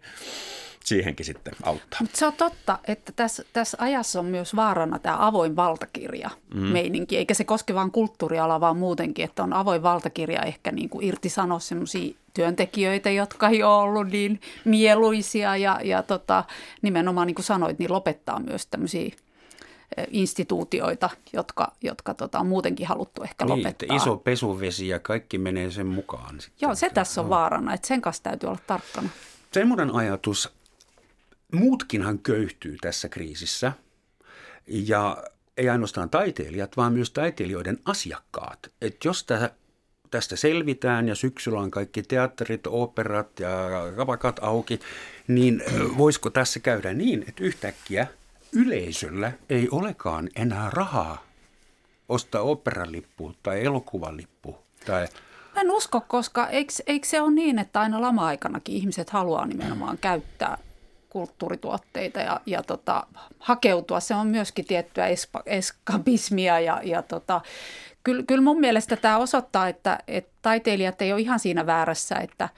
siihenkin 0.84 1.26
sitten 1.26 1.54
auttaa. 1.62 2.00
Mutta 2.00 2.18
se 2.18 2.26
on 2.26 2.32
totta, 2.32 2.78
että 2.88 3.12
tässä, 3.16 3.44
tässä 3.52 3.76
ajassa 3.80 4.20
on 4.20 4.26
myös 4.26 4.56
vaarana 4.56 4.98
tämä 4.98 5.26
avoin 5.26 5.56
valtakirja 5.56 6.30
mm. 6.54 6.60
meininki, 6.60 7.16
eikä 7.16 7.34
se 7.34 7.44
koske 7.44 7.74
vain 7.74 7.90
kulttuurialaa, 7.90 8.60
vaan 8.60 8.76
muutenkin, 8.76 9.24
että 9.24 9.42
on 9.42 9.52
avoin 9.52 9.82
valtakirja 9.82 10.42
ehkä 10.42 10.72
niin 10.72 10.88
kuin 10.88 11.06
irtisanoa 11.06 11.58
sellaisia 11.58 12.14
työntekijöitä, 12.34 13.10
jotka 13.10 13.48
ei 13.48 13.62
ole 13.62 13.82
ollut 13.82 14.08
niin 14.08 14.40
mieluisia 14.64 15.56
ja, 15.56 15.80
ja 15.84 16.02
tota, 16.02 16.44
nimenomaan 16.82 17.26
niin 17.26 17.34
kuin 17.34 17.44
sanoit, 17.44 17.78
niin 17.78 17.92
lopettaa 17.92 18.40
myös 18.40 18.66
tämmöisiä 18.66 19.10
instituutioita, 20.10 21.10
jotka, 21.32 21.72
jotka 21.82 22.14
tota, 22.14 22.38
on 22.38 22.46
muutenkin 22.46 22.86
haluttu 22.86 23.22
ehkä 23.22 23.44
niin, 23.44 23.58
lopettaa. 23.58 23.96
iso 23.96 24.16
pesuvesi 24.16 24.88
ja 24.88 24.98
kaikki 24.98 25.38
menee 25.38 25.70
sen 25.70 25.86
mukaan. 25.86 26.40
Sitten. 26.40 26.66
Joo, 26.66 26.74
se 26.74 26.90
tässä 26.90 27.20
on 27.20 27.28
vaarana, 27.28 27.74
että 27.74 27.88
sen 27.88 28.00
kanssa 28.00 28.22
täytyy 28.22 28.48
olla 28.48 28.58
tarkkana. 28.66 29.08
Semmoinen 29.52 29.94
ajatus, 29.94 30.52
muutkinhan 31.52 32.18
köyhtyy 32.18 32.76
tässä 32.80 33.08
kriisissä 33.08 33.72
ja 34.66 35.24
ei 35.56 35.68
ainoastaan 35.68 36.10
taiteilijat, 36.10 36.76
vaan 36.76 36.92
myös 36.92 37.10
taiteilijoiden 37.10 37.78
asiakkaat. 37.84 38.72
Et 38.80 39.04
jos 39.04 39.26
tästä 40.10 40.36
selvitään 40.36 41.08
ja 41.08 41.14
syksyllä 41.14 41.60
on 41.60 41.70
kaikki 41.70 42.02
teatterit, 42.02 42.66
operat 42.66 43.40
ja 43.40 43.50
kapakat 43.96 44.38
auki, 44.42 44.80
niin 45.28 45.62
voisiko 45.98 46.30
tässä 46.30 46.60
käydä 46.60 46.94
niin, 46.94 47.24
että 47.28 47.44
yhtäkkiä 47.44 48.06
yleisöllä 48.52 49.32
ei 49.50 49.68
olekaan 49.70 50.28
enää 50.36 50.70
rahaa 50.70 51.24
ostaa 52.08 52.42
operalippu 52.42 53.34
tai 53.42 53.64
elokuvalippu 53.64 54.58
tai 54.86 55.08
en 55.56 55.70
usko, 55.70 56.00
koska 56.00 56.48
eikö, 56.48 56.72
eikö 56.86 57.06
se 57.06 57.20
ole 57.20 57.30
niin, 57.30 57.58
että 57.58 57.80
aina 57.80 58.00
lama-aikanakin 58.00 58.74
ihmiset 58.74 59.10
haluaa 59.10 59.46
nimenomaan 59.46 59.98
käyttää 59.98 60.58
kulttuurituotteita 61.12 62.20
ja, 62.20 62.40
ja 62.46 62.62
tota, 62.62 63.06
hakeutua. 63.38 64.00
Se 64.00 64.14
on 64.14 64.26
myöskin 64.26 64.64
tiettyä 64.64 65.06
espa, 65.06 65.42
eskapismia 65.46 66.60
ja, 66.60 66.80
ja 66.84 67.02
tota, 67.02 67.40
kyllä, 68.04 68.22
kyllä 68.22 68.42
mun 68.42 68.60
mielestä 68.60 68.96
tämä 68.96 69.18
osoittaa, 69.18 69.68
että, 69.68 69.98
että 70.08 70.32
taiteilijat 70.42 71.02
ei 71.02 71.12
ole 71.12 71.20
ihan 71.20 71.38
siinä 71.38 71.66
väärässä, 71.66 72.14
että 72.14 72.48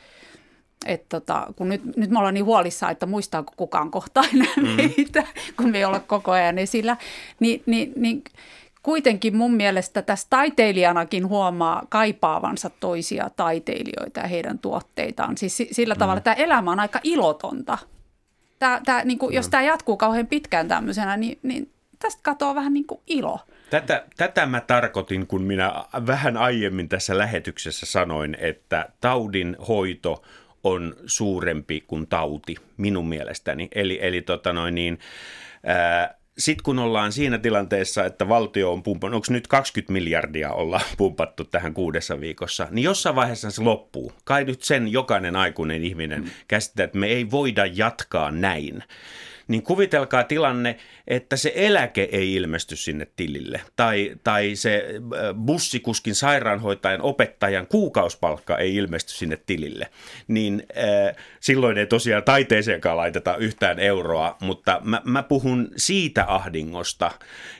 et 0.86 1.08
tota, 1.08 1.46
kun 1.56 1.68
nyt, 1.68 1.96
nyt 1.96 2.10
me 2.10 2.18
ollaan 2.18 2.34
niin 2.34 2.44
huolissaan, 2.44 2.92
että 2.92 3.06
muistaako 3.06 3.52
kukaan 3.56 3.90
kohta 3.90 4.22
enää 4.34 4.54
mm. 4.56 4.68
meitä, 4.76 5.26
kun 5.56 5.70
me 5.70 5.78
ei 5.78 5.84
olla 5.84 6.00
koko 6.00 6.30
ajan 6.30 6.58
esillä, 6.58 6.96
niin, 7.40 7.62
niin, 7.66 7.92
niin 7.96 8.22
kuitenkin 8.82 9.36
mun 9.36 9.54
mielestä 9.54 10.02
tässä 10.02 10.26
taiteilijanakin 10.30 11.28
huomaa 11.28 11.82
kaipaavansa 11.88 12.70
toisia 12.70 13.30
taiteilijoita 13.36 14.20
ja 14.20 14.28
heidän 14.28 14.58
tuotteitaan. 14.58 15.38
Siis 15.38 15.62
sillä 15.72 15.94
tavalla, 15.94 16.18
että 16.18 16.34
tämä 16.34 16.44
elämä 16.44 16.72
on 16.72 16.80
aika 16.80 17.00
ilotonta 17.02 17.78
tää, 18.64 18.80
tää, 18.84 19.04
niin 19.04 19.18
kuin, 19.18 19.34
jos 19.34 19.48
tämä 19.48 19.62
jatkuu 19.62 19.96
kauhean 19.96 20.26
pitkään 20.26 20.68
tämmöisenä, 20.68 21.16
niin, 21.16 21.38
niin 21.42 21.70
tästä 21.98 22.20
katoaa 22.22 22.54
vähän 22.54 22.74
niin 22.74 22.86
kuin 22.86 23.00
ilo. 23.06 23.38
Tätä, 23.70 24.04
tätä 24.16 24.46
mä 24.46 24.60
tarkoitin, 24.60 25.26
kun 25.26 25.42
minä 25.42 25.84
vähän 26.06 26.36
aiemmin 26.36 26.88
tässä 26.88 27.18
lähetyksessä 27.18 27.86
sanoin, 27.86 28.36
että 28.40 28.88
taudin 29.00 29.56
hoito 29.68 30.22
on 30.64 30.96
suurempi 31.06 31.84
kuin 31.86 32.06
tauti 32.06 32.56
minun 32.76 33.08
mielestäni. 33.08 33.68
Eli, 33.74 33.98
eli 34.02 34.22
tota 34.22 34.52
noin 34.52 34.74
niin, 34.74 34.98
ää, 35.66 36.14
sitten 36.38 36.62
kun 36.62 36.78
ollaan 36.78 37.12
siinä 37.12 37.38
tilanteessa, 37.38 38.04
että 38.04 38.28
valtio 38.28 38.72
on 38.72 38.82
pumpannut, 38.82 39.16
onko 39.16 39.26
nyt 39.32 39.46
20 39.46 39.92
miljardia 39.92 40.52
olla 40.52 40.80
pumpattu 40.98 41.44
tähän 41.44 41.74
kuudessa 41.74 42.20
viikossa, 42.20 42.68
niin 42.70 42.84
jossain 42.84 43.16
vaiheessa 43.16 43.50
se 43.50 43.62
loppuu. 43.62 44.12
Kai 44.24 44.44
nyt 44.44 44.62
sen 44.62 44.88
jokainen 44.88 45.36
aikuinen 45.36 45.84
ihminen 45.84 46.22
mm. 46.22 46.30
käsittää, 46.48 46.84
että 46.84 46.98
me 46.98 47.06
ei 47.06 47.30
voida 47.30 47.66
jatkaa 47.66 48.30
näin 48.30 48.84
niin 49.48 49.62
kuvitelkaa 49.62 50.24
tilanne, 50.24 50.76
että 51.06 51.36
se 51.36 51.52
eläke 51.54 52.08
ei 52.12 52.34
ilmesty 52.34 52.76
sinne 52.76 53.06
tilille. 53.16 53.60
Tai, 53.76 54.16
tai 54.24 54.56
se 54.56 54.84
äh, 54.94 55.34
bussikuskin, 55.46 56.14
sairaanhoitajan, 56.14 57.02
opettajan 57.02 57.66
kuukausipalkka 57.66 58.58
ei 58.58 58.76
ilmesty 58.76 59.12
sinne 59.12 59.38
tilille, 59.46 59.88
niin 60.28 60.66
äh, 60.78 61.16
silloin 61.40 61.78
ei 61.78 61.86
tosiaan 61.86 62.24
taiteeseenkaan 62.24 62.96
laiteta 62.96 63.36
yhtään 63.36 63.78
euroa, 63.78 64.36
mutta 64.40 64.80
mä, 64.84 65.02
mä 65.04 65.22
puhun 65.22 65.68
siitä 65.76 66.24
ahdingosta. 66.28 67.10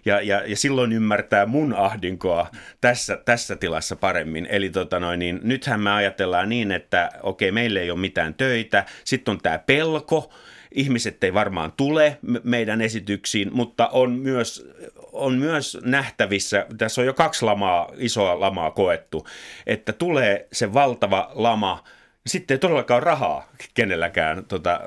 Ja, 0.05 0.20
ja, 0.20 0.43
ja 0.47 0.57
silloin 0.57 0.93
ymmärtää 0.93 1.47
mun 1.47 1.74
ahdinkoa 1.74 2.51
tässä, 2.80 3.16
tässä 3.24 3.57
tilassa 3.57 3.97
paremmin. 3.97 4.47
Eli 4.51 4.70
tota 4.70 5.01
noin, 5.01 5.18
niin 5.18 5.41
nythän 5.43 5.80
me 5.80 5.91
ajatellaan 5.91 6.49
niin, 6.49 6.72
että 6.72 7.11
okei, 7.22 7.53
meillä 7.53 7.80
ei 7.80 7.91
ole 7.91 7.99
mitään 7.99 8.35
töitä, 8.35 8.85
sitten 9.05 9.32
on 9.32 9.41
tämä 9.43 9.59
pelko, 9.59 10.32
ihmiset 10.75 11.25
ei 11.25 11.35
varmaan 11.35 11.72
tule 11.72 12.18
meidän 12.43 12.81
esityksiin, 12.81 13.51
mutta 13.53 13.89
on 13.89 14.12
myös, 14.12 14.68
on 15.12 15.35
myös 15.35 15.79
nähtävissä, 15.83 16.66
tässä 16.79 17.01
on 17.01 17.07
jo 17.07 17.14
kaksi 17.14 17.45
lamaa, 17.45 17.93
isoa 17.97 18.41
lamaa 18.41 18.70
koettu, 18.70 19.27
että 19.66 19.93
tulee 19.93 20.49
se 20.53 20.75
valtava 20.75 21.31
lama, 21.35 21.85
sitten 22.27 22.55
ei 22.55 22.59
todellakaan 22.59 23.03
rahaa 23.03 23.49
kenelläkään 23.75 24.45
tota, 24.45 24.81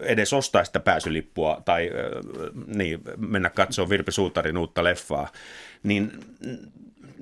edes 0.00 0.32
ostaa 0.32 0.64
sitä 0.64 0.80
pääsylippua 0.80 1.62
tai 1.64 1.90
niin, 2.66 3.00
mennä 3.16 3.50
katsomaan 3.50 3.90
Virpi 3.90 4.12
Suutarin 4.12 4.58
uutta 4.58 4.84
leffaa, 4.84 5.32
niin 5.82 6.12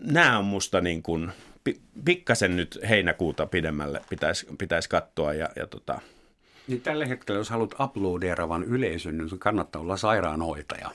nämä 0.04 0.38
on 0.38 0.44
musta 0.44 0.80
niin 0.80 1.02
kuin, 1.02 1.32
pikkasen 2.04 2.56
nyt 2.56 2.78
heinäkuuta 2.88 3.46
pidemmälle 3.46 4.00
pitäisi, 4.10 4.46
pitäisi 4.58 4.88
katsoa 4.88 5.34
ja, 5.34 5.48
ja 5.56 5.66
tota, 5.66 6.00
niin 6.72 6.82
tällä 6.82 7.06
hetkellä, 7.06 7.38
jos 7.38 7.50
haluat 7.50 7.74
uploadeeravan 7.80 8.64
yleisön, 8.64 9.18
niin 9.18 9.38
kannattaa 9.38 9.82
olla 9.82 9.96
sairaanhoitaja. 9.96 10.90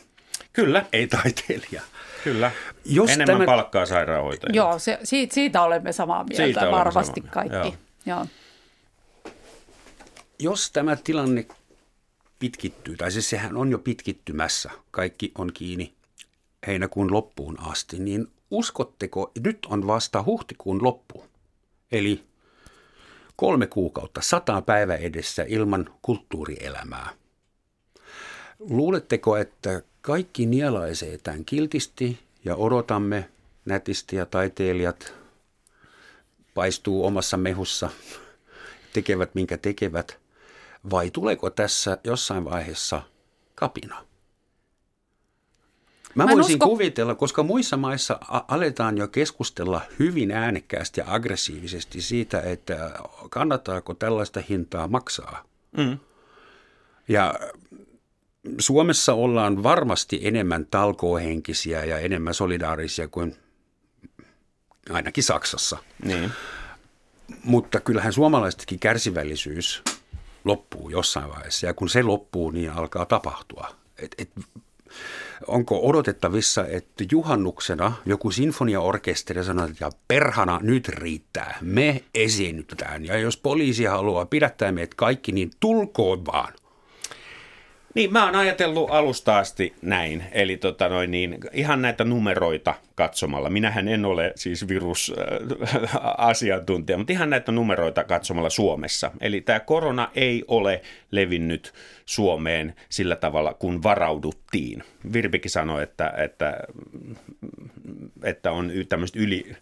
Kyllä. 0.54 0.86
Ei 0.94 1.08
taiteilija. 1.08 1.82
Kyllä. 2.24 2.52
Jos 2.86 3.10
Enemmän 3.10 3.38
tämä... 3.38 3.46
palkkaa 3.46 3.86
sairaanhoitajia. 3.86 4.56
Joo, 4.56 4.80
se, 4.80 5.00
siitä, 5.04 5.34
siitä 5.34 5.62
olemme 5.62 5.92
samaa 5.92 6.24
mieltä 6.24 6.44
siitä 6.44 6.72
varmasti 6.72 7.22
samaa. 7.22 7.34
kaikki. 7.34 7.78
Joo. 8.06 8.18
Joo. 8.18 8.26
Jos 10.40 10.72
tämä 10.72 10.96
tilanne 10.96 11.46
pitkittyy, 12.40 12.98
tai 12.98 13.12
siis 13.12 13.30
sehän 13.30 13.58
on 13.58 13.72
jo 13.72 13.80
pitkittymässä, 13.80 14.70
kaikki 14.92 15.32
on 15.38 15.54
kiinni 15.54 15.94
heinäkuun 16.68 17.14
loppuun 17.14 17.60
asti, 17.60 18.00
niin 18.00 18.28
uskotteko, 18.52 19.32
nyt 19.44 19.60
on 19.70 19.88
vasta 19.88 20.24
huhtikuun 20.24 20.84
loppu, 20.84 21.24
eli 21.92 22.24
kolme 23.38 23.68
kuukautta, 23.68 24.22
sata 24.22 24.62
päivä 24.62 24.96
edessä 24.96 25.46
ilman 25.48 25.90
kulttuurielämää. 26.02 27.10
Luuletteko, 28.60 29.38
että 29.38 29.82
kaikki 30.02 30.46
nielaisee 30.46 31.18
tämän 31.18 31.46
kiltisti 31.46 32.20
ja 32.46 32.56
odotamme 32.56 33.30
nätisti 33.66 34.16
ja 34.16 34.26
taiteilijat 34.26 35.14
paistuu 36.54 37.06
omassa 37.06 37.38
mehussa, 37.38 37.90
tekevät 38.94 39.36
minkä 39.36 39.58
tekevät, 39.58 40.20
vai 40.90 41.12
tuleeko 41.12 41.50
tässä 41.50 41.98
jossain 42.04 42.46
vaiheessa 42.46 43.02
kapina? 43.56 44.07
Mä, 46.18 46.26
Mä 46.26 46.32
voisin 46.36 46.56
usko... 46.56 46.66
kuvitella, 46.68 47.16
koska 47.16 47.44
muissa 47.44 47.78
maissa 47.78 48.20
aletaan 48.48 48.98
jo 48.98 49.08
keskustella 49.08 49.82
hyvin 50.00 50.32
äänekkäästi 50.32 51.00
ja 51.00 51.06
aggressiivisesti 51.08 52.02
siitä, 52.02 52.42
että 52.42 52.92
kannattaako 53.30 53.94
tällaista 53.94 54.42
hintaa 54.50 54.88
maksaa. 54.88 55.44
Mm. 55.78 55.98
Ja 57.08 57.34
Suomessa 58.60 59.14
ollaan 59.14 59.64
varmasti 59.64 60.20
enemmän 60.24 60.66
talkoohenkisiä 60.66 61.86
ja 61.86 61.98
enemmän 61.98 62.34
solidaarisia 62.34 63.08
kuin 63.08 63.36
ainakin 64.90 65.24
Saksassa. 65.24 65.78
Niin. 66.04 66.32
Mutta 67.44 67.80
kyllähän 67.80 68.14
suomalaisetkin 68.14 68.80
kärsivällisyys 68.80 69.84
loppuu 70.46 70.90
jossain 70.90 71.30
vaiheessa 71.30 71.68
ja 71.68 71.74
kun 71.74 71.90
se 71.90 72.04
loppuu, 72.04 72.52
niin 72.52 72.72
alkaa 72.72 73.06
tapahtua. 73.06 73.76
Et, 73.98 74.16
et, 74.18 74.30
onko 75.48 75.80
odotettavissa, 75.88 76.66
että 76.68 77.04
juhannuksena 77.12 77.94
joku 78.06 78.32
sinfoniaorkesteri 78.32 79.44
sanoo, 79.44 79.66
että 79.66 79.90
perhana 80.08 80.60
nyt 80.64 80.88
riittää, 80.88 81.58
me 81.62 82.04
esiinnytään. 82.16 83.06
Ja 83.06 83.18
jos 83.18 83.38
poliisi 83.38 83.86
haluaa 83.86 84.26
pidättää 84.26 84.72
meidät 84.72 84.94
kaikki, 84.94 85.32
niin 85.32 85.52
tulkoon 85.60 86.26
vaan. 86.26 86.54
Niin, 87.94 88.14
mä 88.14 88.26
oon 88.26 88.36
ajatellut 88.36 88.92
alusta 88.92 89.38
asti 89.38 89.74
näin, 89.82 90.24
eli 90.32 90.58
tota 90.58 90.90
noin, 90.90 91.12
niin, 91.12 91.38
ihan 91.54 91.82
näitä 91.82 92.04
numeroita 92.04 92.74
katsomalla. 92.98 93.50
Minähän 93.50 93.88
en 93.88 94.06
ole 94.06 94.32
siis 94.36 94.68
virusasiantuntija, 94.68 96.98
mutta 96.98 97.14
ihan 97.14 97.30
näitä 97.30 97.52
numeroita 97.52 98.04
katsomalla 98.04 98.50
Suomessa. 98.50 99.12
Eli 99.22 99.42
tämä 99.42 99.60
korona 99.60 100.12
ei 100.16 100.44
ole 100.48 100.82
levinnyt 101.12 101.74
Suomeen 102.06 102.76
sillä 102.90 103.16
tavalla, 103.16 103.54
kun 103.54 103.84
varauduttiin. 103.84 104.84
Virpikin 105.14 105.52
sanoi, 105.52 105.84
että, 105.84 106.14
että, 106.18 106.60
että 108.24 108.52
on 108.52 108.72
tämmöistä 108.90 109.20
yli... 109.20 109.56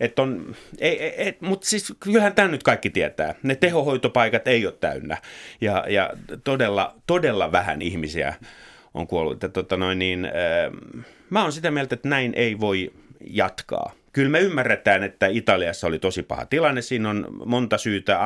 Että 0.00 0.22
on, 0.22 0.56
ei, 0.78 1.02
ei, 1.02 1.36
mutta 1.40 1.66
siis 1.66 1.94
kyllähän 2.00 2.34
tämä 2.34 2.48
nyt 2.48 2.62
kaikki 2.62 2.90
tietää. 2.90 3.34
Ne 3.42 3.54
tehohoitopaikat 3.54 4.48
ei 4.48 4.66
ole 4.66 4.74
täynnä 4.80 5.16
ja, 5.60 5.84
ja 5.88 6.10
todella, 6.44 6.94
todella 7.06 7.52
vähän 7.52 7.82
ihmisiä 7.82 8.34
on 8.94 9.06
kuollut. 9.06 9.32
Että, 9.32 9.48
tota 9.48 9.76
noin, 9.76 9.98
niin, 9.98 10.24
äh, 10.24 10.32
mä 11.30 11.42
oon 11.42 11.52
sitä 11.52 11.70
mieltä, 11.70 11.94
että 11.94 12.08
näin 12.08 12.32
ei 12.36 12.60
voi 12.60 12.92
jatkaa. 13.26 13.92
Kyllä 14.12 14.28
me 14.28 14.40
ymmärretään, 14.40 15.02
että 15.02 15.26
Italiassa 15.26 15.86
oli 15.86 15.98
tosi 15.98 16.22
paha 16.22 16.46
tilanne. 16.46 16.82
Siinä 16.82 17.10
on 17.10 17.26
monta 17.46 17.78
syytä. 17.78 18.18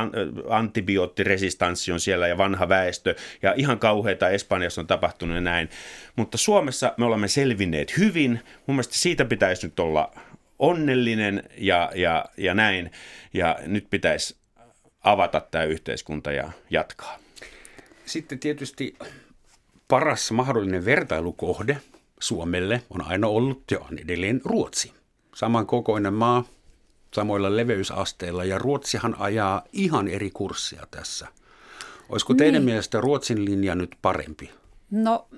Antibioottiresistanssi 0.49 1.93
on 1.93 2.01
siellä 2.01 2.29
ja 2.29 2.39
vanha 2.39 2.69
väestö. 2.69 3.15
Ja 3.43 3.55
ihan 3.57 3.79
kauheita 3.79 4.29
Espanjassa 4.29 4.81
on 4.81 4.87
tapahtunut 4.87 5.35
ja 5.35 5.41
näin. 5.41 5.69
Mutta 6.17 6.39
Suomessa 6.39 6.95
me 6.97 7.05
olemme 7.05 7.29
selvinneet 7.29 7.99
hyvin. 7.99 8.41
Mun 8.67 8.75
mielestä 8.75 8.95
siitä 8.95 9.25
pitäisi 9.25 9.67
nyt 9.67 9.81
olla 9.81 10.15
onnellinen 10.59 11.43
ja, 11.59 11.93
ja, 11.95 12.25
ja 12.37 12.55
näin. 12.55 12.91
Ja 13.35 13.59
nyt 13.67 13.87
pitäisi 13.91 14.37
avata 15.05 15.41
tämä 15.41 15.65
yhteiskunta 15.65 16.33
ja 16.33 16.51
jatkaa. 16.71 17.19
Sitten 18.07 18.39
tietysti 18.39 18.97
paras 19.89 20.33
mahdollinen 20.33 20.85
vertailukohde 20.85 21.81
Suomelle 22.21 22.83
on 22.91 23.03
aina 23.03 23.27
ollut 23.27 23.63
ja 23.71 23.79
on 23.79 23.99
edelleen 23.99 24.41
Ruotsi 24.45 24.93
samankokoinen 25.35 26.15
maa 26.15 26.45
samoilla 27.15 27.57
leveysasteilla 27.57 28.45
ja 28.45 28.59
Ruotsihan 28.59 29.17
ajaa 29.19 29.63
ihan 29.73 30.09
eri 30.09 30.31
kurssia 30.31 30.87
tässä. 30.91 31.27
Olisiko 32.09 32.35
teidän 32.35 32.55
niin. 32.55 32.65
mielestä 32.65 33.01
Ruotsin 33.01 33.45
linja 33.45 33.75
nyt 33.75 33.97
parempi? 34.03 34.51
No 34.91 35.29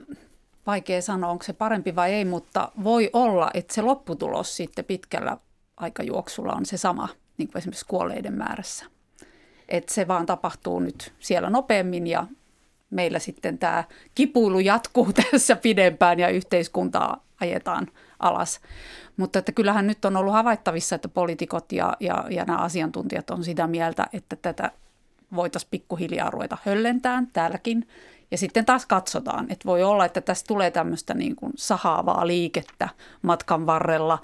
vaikea 0.66 1.02
sanoa, 1.02 1.30
onko 1.30 1.44
se 1.44 1.52
parempi 1.52 1.96
vai 1.96 2.12
ei, 2.12 2.24
mutta 2.24 2.72
voi 2.84 3.10
olla, 3.12 3.50
että 3.54 3.74
se 3.74 3.82
lopputulos 3.82 4.56
sitten 4.56 4.84
pitkällä 4.84 5.36
aikajuoksulla 5.76 6.52
on 6.52 6.66
se 6.66 6.76
sama, 6.76 7.08
niin 7.38 7.48
kuin 7.48 7.58
esimerkiksi 7.58 7.86
kuolleiden 7.86 8.34
määrässä. 8.34 8.84
Että 9.68 9.94
se 9.94 10.08
vaan 10.08 10.26
tapahtuu 10.26 10.80
nyt 10.80 11.12
siellä 11.18 11.50
nopeammin 11.50 12.06
ja 12.06 12.26
meillä 12.90 13.18
sitten 13.18 13.58
tämä 13.58 13.84
kipuilu 14.14 14.58
jatkuu 14.58 15.12
tässä 15.30 15.56
pidempään 15.56 16.18
ja 16.18 16.28
yhteiskuntaa 16.28 17.24
ajetaan 17.40 17.86
alas. 18.18 18.60
Mutta 19.16 19.38
että 19.38 19.52
kyllähän 19.52 19.86
nyt 19.86 20.04
on 20.04 20.16
ollut 20.16 20.32
havaittavissa, 20.32 20.94
että 20.94 21.08
poliitikot 21.08 21.72
ja, 21.72 21.96
ja, 22.00 22.24
ja 22.30 22.44
nämä 22.44 22.58
asiantuntijat 22.58 23.30
on 23.30 23.44
sitä 23.44 23.66
mieltä, 23.66 24.06
että 24.12 24.36
tätä 24.36 24.70
voitaisiin 25.34 25.70
pikkuhiljaa 25.70 26.30
ruveta 26.30 26.58
höllentään 26.64 27.26
täälläkin. 27.32 27.88
Ja 28.30 28.38
sitten 28.38 28.64
taas 28.64 28.86
katsotaan, 28.86 29.46
että 29.50 29.64
voi 29.64 29.82
olla, 29.82 30.04
että 30.04 30.20
tästä 30.20 30.48
tulee 30.48 30.70
tämmöistä 30.70 31.14
niin 31.14 31.36
kuin 31.36 31.52
sahaavaa 31.56 32.26
liikettä 32.26 32.88
matkan 33.22 33.66
varrella. 33.66 34.18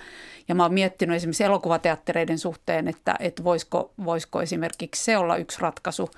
Ja 0.48 0.54
mä 0.54 0.62
oon 0.62 0.74
miettinyt 0.74 1.16
esimerkiksi 1.16 1.44
elokuvateattereiden 1.44 2.38
suhteen, 2.38 2.88
että, 2.88 3.16
että 3.18 3.44
voisiko, 3.44 3.92
voisiko 4.04 4.42
esimerkiksi 4.42 5.04
se 5.04 5.18
olla 5.18 5.36
yksi 5.36 5.60
ratkaisu, 5.60 6.10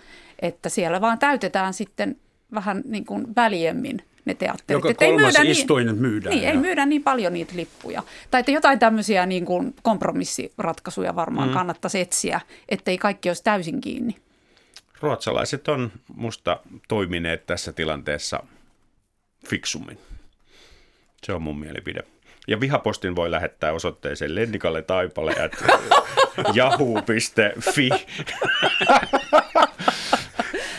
että 0.42 0.68
siellä 0.68 1.01
vaan 1.01 1.18
täytetään 1.18 1.74
sitten 1.74 2.16
vähän 2.55 2.82
niin 2.86 3.05
kuin 3.05 3.26
väljemmin 3.36 4.03
ne 4.24 4.34
teatterit. 4.34 4.84
Joka 4.84 4.94
kolmas 4.94 5.36
ei 5.36 5.44
myydä 5.44 5.51
istuin 5.51 5.86
niin, 5.86 5.97
myydään. 5.97 6.34
Niin, 6.34 6.44
ja. 6.44 6.51
ei 6.51 6.57
myydä 6.57 6.86
niin 6.86 7.03
paljon 7.03 7.32
niitä 7.32 7.53
lippuja. 7.57 8.03
Tai 8.30 8.40
että 8.40 8.53
jotain 8.53 8.78
tämmöisiä 8.78 9.26
niin 9.26 9.44
kuin 9.44 9.74
kompromissiratkaisuja 9.82 11.16
varmaan 11.16 11.49
mm. 11.49 11.55
kannattaisi 11.55 12.01
etsiä, 12.01 12.40
ettei 12.68 12.99
kaikki 12.99 13.30
olisi 13.30 13.44
täysin 13.44 13.80
kiinni. 13.80 14.16
Ruotsalaiset 15.01 15.68
on 15.68 15.92
musta 16.14 16.61
toimineet 16.88 17.47
tässä 17.47 17.72
tilanteessa 17.72 18.42
fiksummin. 19.49 19.99
Se 21.24 21.32
on 21.32 21.42
mun 21.42 21.59
mielipide. 21.59 22.03
Ja 22.49 22.61
vihapostin 22.61 23.16
voi 23.16 23.30
lähettää 23.30 23.72
osoitteeseen 23.72 24.34
lennikalle 24.34 24.82
taipale 24.82 25.32
at 25.44 25.53
yahoo.fi. 26.57 27.90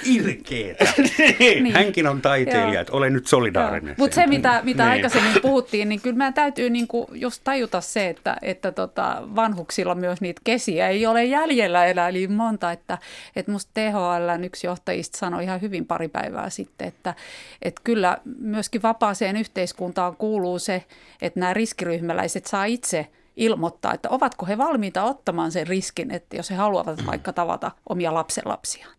Ilkeetä. 0.07 0.85
niin. 1.39 1.73
Hänkin 1.73 2.07
on 2.07 2.21
taiteilija, 2.21 2.81
että 2.81 2.93
ole 2.93 3.09
nyt 3.09 3.27
solidaarinen. 3.27 3.95
Mutta 3.97 4.15
se, 4.15 4.27
mitä, 4.27 4.61
mitä 4.63 4.83
niin. 4.83 4.91
aikaisemmin 4.91 5.41
puhuttiin, 5.41 5.89
niin 5.89 6.01
kyllä 6.01 6.17
meidän 6.17 6.33
täytyy 6.33 6.69
niinku 6.69 7.09
just 7.13 7.41
tajuta 7.43 7.81
se, 7.81 8.09
että, 8.09 8.37
että 8.41 8.71
tota, 8.71 9.23
vanhuksilla 9.35 9.95
myös 9.95 10.21
niitä 10.21 10.41
kesiä 10.43 10.89
ei 10.89 11.05
ole 11.05 11.25
jäljellä 11.25 11.85
enää 11.85 12.11
niin 12.11 12.31
monta. 12.31 12.71
Että, 12.71 12.97
että 13.35 13.51
musta 13.51 13.71
THL 13.73 14.43
yksi 14.43 14.67
johtajista 14.67 15.17
sanoi 15.17 15.43
ihan 15.43 15.61
hyvin 15.61 15.85
pari 15.85 16.07
päivää 16.07 16.49
sitten, 16.49 16.87
että, 16.87 17.13
että 17.61 17.81
kyllä 17.83 18.17
myöskin 18.39 18.81
vapaaseen 18.81 19.37
yhteiskuntaan 19.37 20.15
kuuluu 20.15 20.59
se, 20.59 20.83
että 21.21 21.39
nämä 21.39 21.53
riskiryhmäläiset 21.53 22.45
saa 22.45 22.65
itse 22.65 23.07
ilmoittaa, 23.37 23.93
että 23.93 24.09
ovatko 24.09 24.45
he 24.45 24.57
valmiita 24.57 25.03
ottamaan 25.03 25.51
sen 25.51 25.67
riskin, 25.67 26.11
että 26.11 26.35
jos 26.35 26.49
he 26.49 26.55
haluavat 26.55 27.05
vaikka 27.05 27.33
tavata 27.33 27.71
omia 27.89 28.13
lapsenlapsiaan. 28.13 28.96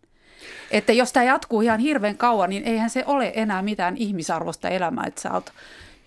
Että 0.71 0.93
jos 0.93 1.13
tämä 1.13 1.23
jatkuu 1.23 1.61
ihan 1.61 1.79
hirveän 1.79 2.17
kauan, 2.17 2.49
niin 2.49 2.63
eihän 2.63 2.89
se 2.89 3.03
ole 3.05 3.31
enää 3.35 3.61
mitään 3.61 3.97
ihmisarvosta 3.97 4.69
elämää, 4.69 5.05
että 5.07 5.21
sä 5.21 5.33
oot 5.33 5.53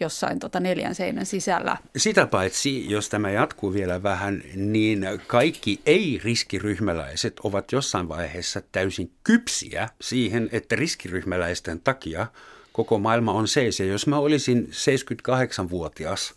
jossain 0.01 0.39
tota 0.39 0.61
neljän 0.61 0.95
seinän 0.95 1.27
sisällä. 1.27 1.77
Sitä 1.97 2.27
paitsi, 2.27 2.91
jos 2.91 3.09
tämä 3.09 3.31
jatkuu 3.31 3.73
vielä 3.73 4.03
vähän, 4.03 4.43
niin 4.55 5.07
kaikki 5.27 5.81
ei-riskiryhmäläiset 5.87 7.41
ovat 7.41 7.73
jossain 7.73 8.09
vaiheessa 8.09 8.63
täysin 8.73 9.11
kypsiä 9.25 9.89
siihen, 10.01 10.49
että 10.53 10.77
riskiryhmäläisten 10.77 11.81
takia 11.81 12.27
koko 12.73 12.99
maailma 12.99 13.33
on 13.33 13.49
seis. 13.49 13.81
Ja 13.81 13.87
jos 13.87 14.07
mä 14.07 14.19
olisin 14.19 14.69
78-vuotias, 14.71 16.35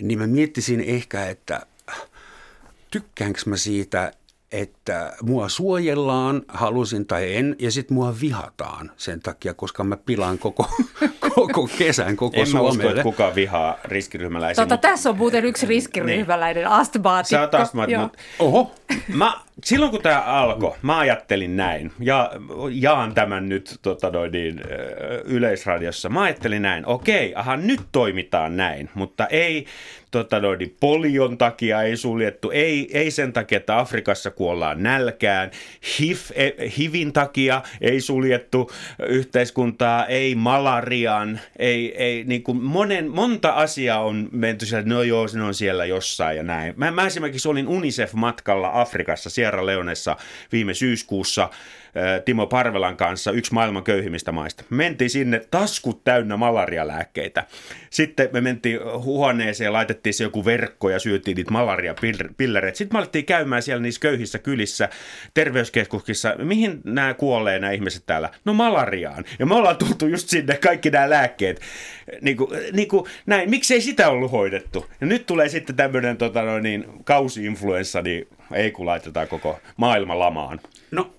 niin 0.00 0.18
mä 0.18 0.26
miettisin 0.26 0.80
ehkä, 0.80 1.26
että 1.26 1.66
tykkäänkö 2.90 3.40
mä 3.46 3.56
siitä, 3.56 4.12
että 4.54 5.12
mua 5.22 5.48
suojellaan, 5.48 6.42
halusin 6.48 7.06
tai 7.06 7.36
en, 7.36 7.56
ja 7.58 7.70
sitten 7.70 7.94
mua 7.94 8.14
vihataan 8.20 8.90
sen 8.96 9.20
takia, 9.20 9.54
koska 9.54 9.84
mä 9.84 9.96
pilaan 9.96 10.38
koko, 10.38 10.66
koko 11.34 11.68
kesän, 11.78 12.16
koko 12.16 12.40
en 12.40 12.46
Suomelle. 12.46 12.70
En 12.72 12.78
usko, 12.78 12.88
että 12.88 13.02
kukaan 13.02 13.34
vihaa 13.34 13.76
riskiryhmäläisiä. 13.84 14.64
Tota, 14.64 14.74
mutta... 14.74 14.88
Tässä 14.88 15.10
on 15.10 15.18
muuten 15.18 15.44
yksi 15.44 15.66
riskiryhmäläinen, 15.66 16.64
niin. 16.64 16.72
astmaatikko. 16.72 17.36
Sä 17.36 17.40
oot 17.40 17.54
astmaatikko, 17.54 18.02
mutta 18.02 18.18
Oho. 18.38 18.74
Mä, 19.08 19.34
silloin 19.64 19.90
kun 19.90 20.02
tämä 20.02 20.20
alkoi, 20.20 20.74
mä 20.82 20.98
ajattelin 20.98 21.56
näin, 21.56 21.92
ja 22.00 22.30
jaan 22.70 23.14
tämän 23.14 23.48
nyt 23.48 23.78
tota 23.82 24.10
noin, 24.10 24.32
niin, 24.32 24.60
yleisradiossa. 25.24 26.08
Mä 26.08 26.22
ajattelin 26.22 26.62
näin, 26.62 26.86
okei, 26.86 27.32
aha, 27.34 27.56
nyt 27.56 27.80
toimitaan 27.92 28.56
näin, 28.56 28.90
mutta 28.94 29.26
ei 29.26 29.66
tota 30.10 30.40
noin, 30.40 30.58
niin 30.58 30.76
polion 30.80 31.38
takia 31.38 31.82
ei 31.82 31.96
suljettu, 31.96 32.50
ei, 32.50 32.98
ei 32.98 33.10
sen 33.10 33.32
takia, 33.32 33.56
että 33.56 33.78
Afrikassa 33.78 34.30
kuollaan 34.30 34.82
nälkään, 34.82 35.50
HIV, 35.98 36.16
e, 36.34 36.50
HIVin 36.78 37.12
takia 37.12 37.62
ei 37.80 38.00
suljettu 38.00 38.70
yhteiskuntaa, 39.08 40.06
ei 40.06 40.34
malarian, 40.34 41.40
ei, 41.58 41.96
ei 41.96 42.24
niin 42.24 42.42
kuin 42.42 42.62
monen, 42.62 43.10
monta 43.10 43.50
asiaa 43.50 44.00
on 44.00 44.28
menty 44.32 44.66
siellä, 44.66 44.88
no 44.88 45.02
joo, 45.02 45.28
se 45.28 45.40
on 45.40 45.54
siellä 45.54 45.84
jossain 45.84 46.36
ja 46.36 46.42
näin. 46.42 46.74
Mä, 46.76 46.90
mä 46.90 47.06
esimerkiksi 47.06 47.48
olin 47.48 47.68
UNICEF-matkalla 47.68 48.68
Afrikassa, 48.84 49.30
Sierra 49.30 49.66
Leonessa 49.66 50.16
viime 50.52 50.74
syyskuussa, 50.74 51.50
Timo 52.24 52.46
Parvelan 52.46 52.96
kanssa, 52.96 53.32
yksi 53.32 53.54
maailman 53.54 53.84
köyhimmistä 53.84 54.32
maista. 54.32 54.64
Mentiin 54.70 55.10
sinne 55.10 55.40
taskut 55.50 56.04
täynnä 56.04 56.36
malarialääkkeitä. 56.36 57.46
Sitten 57.90 58.28
me 58.32 58.40
mentiin 58.40 58.80
huoneeseen, 58.84 59.72
laitettiin 59.72 60.14
se 60.14 60.24
joku 60.24 60.44
verkko 60.44 60.90
ja 60.90 60.98
syötiin 60.98 61.36
niitä 61.36 61.50
malariapillereitä. 61.50 62.78
Sitten 62.78 62.96
me 62.96 62.98
alettiin 62.98 63.24
käymään 63.24 63.62
siellä 63.62 63.82
niissä 63.82 64.00
köyhissä 64.00 64.38
kylissä, 64.38 64.88
terveyskeskuksissa. 65.34 66.34
Mihin 66.38 66.80
nämä 66.84 67.14
kuolee 67.14 67.58
nämä 67.58 67.72
ihmiset 67.72 68.02
täällä? 68.06 68.30
No 68.44 68.54
malariaan. 68.54 69.24
Ja 69.38 69.46
me 69.46 69.54
ollaan 69.54 69.76
tultu 69.76 70.06
just 70.06 70.28
sinne 70.28 70.56
kaikki 70.56 70.90
nämä 70.90 71.10
lääkkeet. 71.10 71.60
Niin 72.20 72.36
kuin, 72.36 72.50
niin 72.72 72.88
kuin 72.88 73.06
näin. 73.26 73.50
Miksei 73.50 73.80
sitä 73.80 74.08
ollut 74.08 74.32
hoidettu? 74.32 74.86
Ja 75.00 75.06
nyt 75.06 75.26
tulee 75.26 75.48
sitten 75.48 75.76
tämmöinen 75.76 76.16
tota, 76.16 76.60
niin, 76.60 76.84
kausi-influenssa, 77.04 78.02
niin 78.02 78.28
ei 78.52 78.70
kun 78.70 78.86
laitetaan 78.86 79.28
koko 79.28 79.60
maailma 79.76 80.18
lamaan. 80.18 80.60
No 80.90 81.14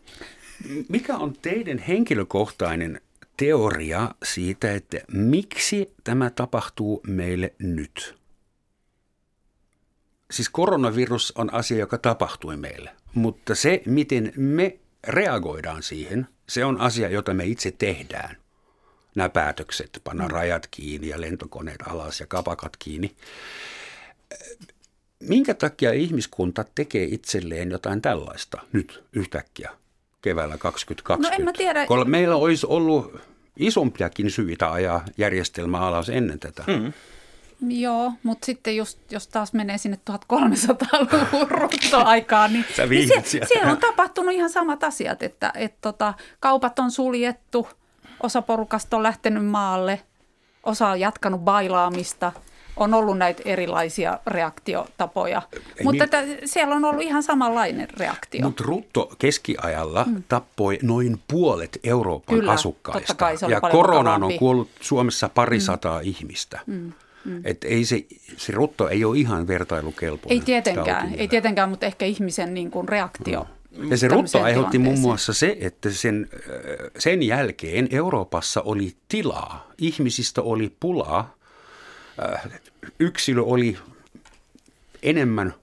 mikä 0.89 1.17
on 1.17 1.33
teidän 1.41 1.77
henkilökohtainen 1.77 3.01
teoria 3.37 4.15
siitä, 4.23 4.73
että 4.73 4.97
miksi 5.11 5.93
tämä 6.03 6.29
tapahtuu 6.29 7.01
meille 7.07 7.53
nyt? 7.59 8.15
Siis 10.31 10.49
koronavirus 10.49 11.33
on 11.35 11.53
asia, 11.53 11.77
joka 11.77 11.97
tapahtui 11.97 12.57
meille, 12.57 12.91
mutta 13.13 13.55
se, 13.55 13.81
miten 13.85 14.33
me 14.35 14.79
reagoidaan 15.07 15.83
siihen, 15.83 16.27
se 16.49 16.65
on 16.65 16.81
asia, 16.81 17.09
jota 17.09 17.33
me 17.33 17.45
itse 17.45 17.71
tehdään. 17.71 18.37
Nämä 19.15 19.29
päätökset, 19.29 20.01
panna 20.03 20.23
mm. 20.23 20.31
rajat 20.31 20.67
kiinni 20.71 21.07
ja 21.07 21.21
lentokoneet 21.21 21.81
alas 21.87 22.19
ja 22.19 22.27
kapakat 22.27 22.77
kiinni. 22.77 23.15
Minkä 25.19 25.53
takia 25.53 25.91
ihmiskunta 25.91 26.65
tekee 26.75 27.03
itselleen 27.03 27.71
jotain 27.71 28.01
tällaista 28.01 28.61
nyt 28.73 29.03
yhtäkkiä? 29.13 29.71
Keväällä 30.25 30.57
2020. 30.57 31.29
No 31.29 31.39
en 31.39 31.45
mä 31.45 31.53
tiedä. 31.53 31.85
Meillä 32.05 32.35
olisi 32.35 32.65
ollut 32.69 33.19
isompiakin 33.57 34.31
syitä 34.31 34.71
ajaa 34.71 35.05
järjestelmä 35.17 35.79
alas 35.79 36.09
ennen 36.09 36.39
tätä. 36.39 36.63
Mm. 36.67 36.93
Joo, 37.67 38.11
mutta 38.23 38.45
sitten 38.45 38.75
just, 38.75 38.99
jos 39.11 39.27
taas 39.27 39.53
menee 39.53 39.77
sinne 39.77 39.99
1300-luvun 40.11 41.51
ruttoaikaan, 41.61 42.53
niin, 42.53 42.65
niin 42.89 43.23
sie, 43.23 43.41
siellä 43.47 43.71
on 43.71 43.77
tapahtunut 43.77 44.33
ihan 44.33 44.49
samat 44.49 44.83
asiat, 44.83 45.23
että 45.23 45.51
et 45.55 45.73
tota, 45.81 46.13
kaupat 46.39 46.79
on 46.79 46.91
suljettu, 46.91 47.67
osa 48.23 48.41
porukasta 48.41 48.97
on 48.97 49.03
lähtenyt 49.03 49.45
maalle, 49.45 50.01
osa 50.63 50.87
on 50.87 50.99
jatkanut 50.99 51.41
bailaamista– 51.41 52.31
on 52.77 52.93
ollut 52.93 53.17
näitä 53.17 53.41
erilaisia 53.45 54.19
reaktiotapoja, 54.27 55.41
Ei, 55.53 55.83
mutta 55.83 56.05
niin, 56.21 56.37
siellä 56.45 56.75
on 56.75 56.85
ollut 56.85 57.03
ihan 57.03 57.23
samanlainen 57.23 57.87
reaktio. 57.97 58.41
Mutta 58.41 58.63
rutto 58.63 59.11
keskiajalla 59.19 60.03
mm. 60.03 60.23
tappoi 60.27 60.79
noin 60.81 61.19
puolet 61.27 61.79
Euroopan 61.83 62.35
Kyllä, 62.35 62.51
asukkaista. 62.51 63.13
Kai, 63.13 63.37
ja 63.49 63.61
koronaan 63.61 64.23
on 64.23 64.33
kuollut 64.39 64.69
Suomessa 64.81 65.29
parisataa 65.29 65.99
mm. 65.99 66.07
ihmistä. 66.07 66.59
Mm. 66.65 66.91
Mm. 67.25 67.41
Et 67.43 67.63
ei 67.63 67.85
se, 67.85 68.05
se 68.37 68.51
rutto 68.51 68.89
ei 68.89 69.05
ole 69.05 69.17
ihan 69.17 69.47
vertailukelpoinen. 69.47 70.39
Ei 70.39 70.45
tietenkään, 70.45 71.15
ei 71.15 71.27
tietenkään 71.27 71.69
mutta 71.69 71.85
ehkä 71.85 72.05
ihmisen 72.05 72.53
niin 72.53 72.71
kuin 72.71 72.89
reaktio 72.89 73.47
mm. 73.77 73.91
Ja 73.91 73.97
se 73.97 74.07
rutto 74.07 74.41
aiheutti 74.41 74.79
muun 74.79 74.99
muassa 74.99 75.33
se, 75.33 75.57
että 75.59 75.89
sen, 75.89 76.29
sen 76.97 77.23
jälkeen 77.23 77.87
Euroopassa 77.91 78.61
oli 78.61 78.95
tilaa, 79.07 79.71
ihmisistä 79.77 80.41
oli 80.41 80.75
pulaa 80.79 81.35
yksilö 82.99 83.41
oli 83.41 83.77
enemmän 85.03 85.53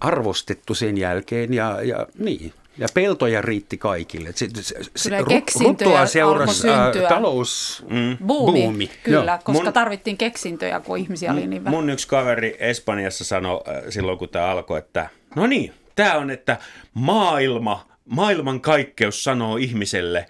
arvostettu 0.00 0.74
sen 0.74 0.98
jälkeen 0.98 1.54
ja, 1.54 1.82
ja 1.82 2.06
niin. 2.18 2.52
Ja 2.78 2.88
peltoja 2.94 3.42
riitti 3.42 3.78
kaikille. 3.78 4.32
Se, 4.34 4.48
se, 4.60 4.74
se, 4.96 5.10
ruttoa 5.64 6.06
seurasi 6.06 6.68
äh, 6.68 7.08
talous 7.08 7.84
mm. 7.90 8.26
buumi, 8.26 8.60
buumi. 8.60 8.90
Kyllä, 9.02 9.32
Joo. 9.32 9.38
koska 9.44 9.64
mun, 9.64 9.72
tarvittiin 9.72 10.16
keksintöjä, 10.16 10.80
kun 10.80 10.98
ihmisiä 10.98 11.32
oli 11.32 11.46
niin 11.46 11.64
vähän. 11.64 11.76
Mun 11.76 11.90
yksi 11.90 12.08
kaveri 12.08 12.56
Espanjassa 12.58 13.24
sanoi 13.24 13.60
äh, 13.68 13.82
silloin, 13.88 14.18
kun 14.18 14.28
tämä 14.28 14.46
alkoi, 14.46 14.78
että 14.78 15.08
no 15.36 15.46
niin, 15.46 15.72
tämä 15.94 16.14
on, 16.14 16.30
että 16.30 16.56
maailma, 16.94 17.86
maailman 18.04 18.60
kaikkeus 18.60 19.24
sanoo 19.24 19.56
ihmiselle, 19.56 20.26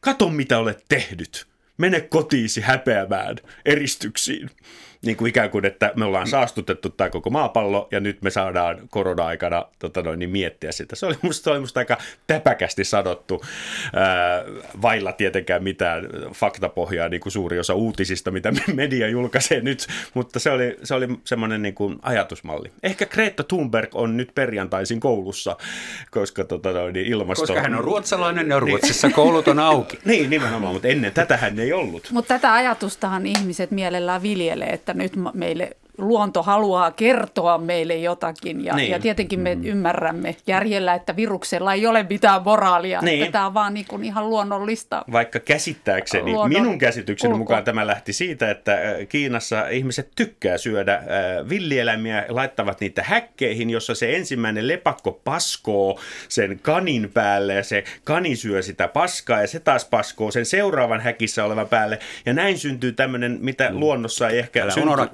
kato 0.00 0.28
mitä 0.28 0.58
olet 0.58 0.84
tehnyt 0.88 1.46
mene 1.78 2.00
kotiisi 2.00 2.60
häpeämään 2.60 3.36
eristyksiin 3.64 4.50
niin 5.04 5.16
kuin 5.16 5.28
ikään 5.28 5.50
kuin, 5.50 5.64
että 5.64 5.92
me 5.96 6.04
ollaan 6.04 6.26
saastutettu 6.26 6.88
tämä 6.88 7.10
koko 7.10 7.30
maapallo 7.30 7.88
ja 7.90 8.00
nyt 8.00 8.22
me 8.22 8.30
saadaan 8.30 8.78
korona-aikana 8.90 9.66
tota 9.78 10.02
noin, 10.02 10.18
niin 10.18 10.30
miettiä 10.30 10.72
sitä. 10.72 10.96
Se 10.96 11.06
oli 11.06 11.14
musta, 11.22 11.44
se 11.44 11.50
oli 11.50 11.60
musta 11.60 11.80
aika 11.80 11.98
täpäkästi 12.26 12.84
sanottu, 12.84 13.44
ää, 13.94 14.44
vailla 14.82 15.12
tietenkään 15.12 15.62
mitään 15.62 16.08
faktapohjaa, 16.34 17.08
niin 17.08 17.20
kuin 17.20 17.32
suuri 17.32 17.58
osa 17.58 17.74
uutisista, 17.74 18.30
mitä 18.30 18.52
media 18.74 19.08
julkaisee 19.08 19.60
nyt, 19.60 19.86
mutta 20.14 20.38
se 20.38 20.50
oli, 20.50 20.76
se 20.82 20.94
oli 20.94 21.08
semmoinen 21.24 21.62
niin 21.62 21.74
kuin 21.74 21.96
ajatusmalli. 22.02 22.72
Ehkä 22.82 23.06
Greta 23.06 23.44
Thunberg 23.44 23.94
on 23.94 24.16
nyt 24.16 24.30
perjantaisin 24.34 25.00
koulussa, 25.00 25.56
koska 26.10 26.44
tota 26.44 26.72
noin, 26.72 26.92
niin 26.92 27.06
ilmasto... 27.06 27.46
Koska 27.46 27.62
hän 27.62 27.74
on 27.74 27.84
ruotsalainen 27.84 28.48
ja 28.48 28.60
Ruotsissa 28.60 29.10
koulut 29.10 29.48
on 29.48 29.58
auki. 29.58 29.98
niin, 30.04 30.30
nimenomaan, 30.30 30.72
mutta 30.72 30.88
ennen 30.88 31.12
tätä 31.12 31.36
hän 31.36 31.58
ei 31.58 31.72
ollut. 31.72 32.08
Mutta 32.10 32.34
tätä 32.34 32.52
ajatustahan 32.52 33.26
ihmiset 33.26 33.70
mielellään 33.70 34.22
viljelee, 34.22 34.68
että 34.68 34.93
nyt 34.94 35.12
meille 35.34 35.76
luonto 35.98 36.42
haluaa 36.42 36.90
kertoa 36.90 37.58
meille 37.58 37.94
jotakin 37.96 38.64
ja, 38.64 38.74
Niin. 38.76 38.90
ja 38.90 38.98
tietenkin 38.98 39.40
me 39.40 39.54
mm. 39.54 39.64
ymmärrämme 39.64 40.36
järjellä, 40.46 40.94
että 40.94 41.16
viruksella 41.16 41.72
ei 41.72 41.86
ole 41.86 42.06
mitään 42.10 42.42
moraalia, 42.42 43.00
Niin. 43.00 43.20
että 43.22 43.32
tämä 43.32 43.46
on 43.46 43.54
vaan 43.54 43.74
niin 43.74 43.86
kuin 43.88 44.04
ihan 44.04 44.30
luonnollista. 44.30 45.04
Vaikka 45.12 45.40
käsittääkseni, 45.40 46.32
Luonnon 46.32 46.62
minun 46.62 46.78
käsitykseni 46.78 47.28
kulkua. 47.30 47.38
mukaan 47.38 47.64
tämä 47.64 47.86
lähti 47.86 48.12
siitä, 48.12 48.50
että 48.50 48.78
Kiinassa 49.08 49.68
ihmiset 49.68 50.08
tykkää 50.16 50.58
syödä 50.58 51.02
villieläimiä, 51.48 52.24
laittavat 52.28 52.80
niitä 52.80 53.02
häkkeihin, 53.02 53.70
jossa 53.70 53.94
se 53.94 54.16
ensimmäinen 54.16 54.68
lepakko 54.68 55.20
paskoo 55.24 56.00
sen 56.28 56.58
kanin 56.62 57.10
päälle 57.14 57.54
ja 57.54 57.64
se 57.64 57.84
kani 58.04 58.36
syö 58.36 58.62
sitä 58.62 58.88
paskaa 58.88 59.40
ja 59.40 59.46
se 59.46 59.60
taas 59.60 59.84
paskoo 59.84 60.30
sen 60.30 60.46
seuraavan 60.46 61.00
häkissä 61.00 61.44
olevan 61.44 61.68
päälle. 61.68 61.98
Ja 62.26 62.32
näin 62.32 62.58
syntyy 62.58 62.92
tämmöinen, 62.92 63.38
mitä 63.40 63.68
luonnossa 63.72 64.28
ei 64.28 64.38
ehkä 64.38 64.62
Älä 64.62 64.70
synty. 64.70 64.88
unohda 64.88 65.06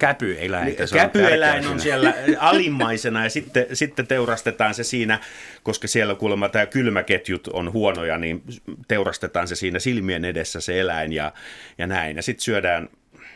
käpyeläintä. 0.77 0.87
se 0.87 0.95
on 0.95 1.01
Käpyeläin 1.01 1.59
on 1.59 1.81
siinä. 1.81 1.83
siellä 1.83 2.15
alimmaisena 2.39 3.25
ja 3.25 3.31
sitten, 3.31 3.67
sitten 3.73 4.07
teurastetaan 4.07 4.75
se 4.75 4.85
siinä, 4.85 5.19
koska 5.63 5.89
siellä 5.89 6.15
kuulemma 6.15 6.49
tämä 6.49 6.67
kylmäketjut 6.67 7.49
on 7.49 7.73
huonoja, 7.73 8.19
niin 8.19 8.43
teurastetaan 8.89 9.49
se 9.49 9.57
siinä 9.57 9.79
silmien 9.79 10.25
edessä 10.25 10.61
se 10.61 10.81
eläin 10.81 11.13
ja, 11.13 11.33
ja 11.79 11.87
näin. 11.87 12.17
Ja 12.17 12.23
sitten 12.23 12.45
syödään 12.45 12.89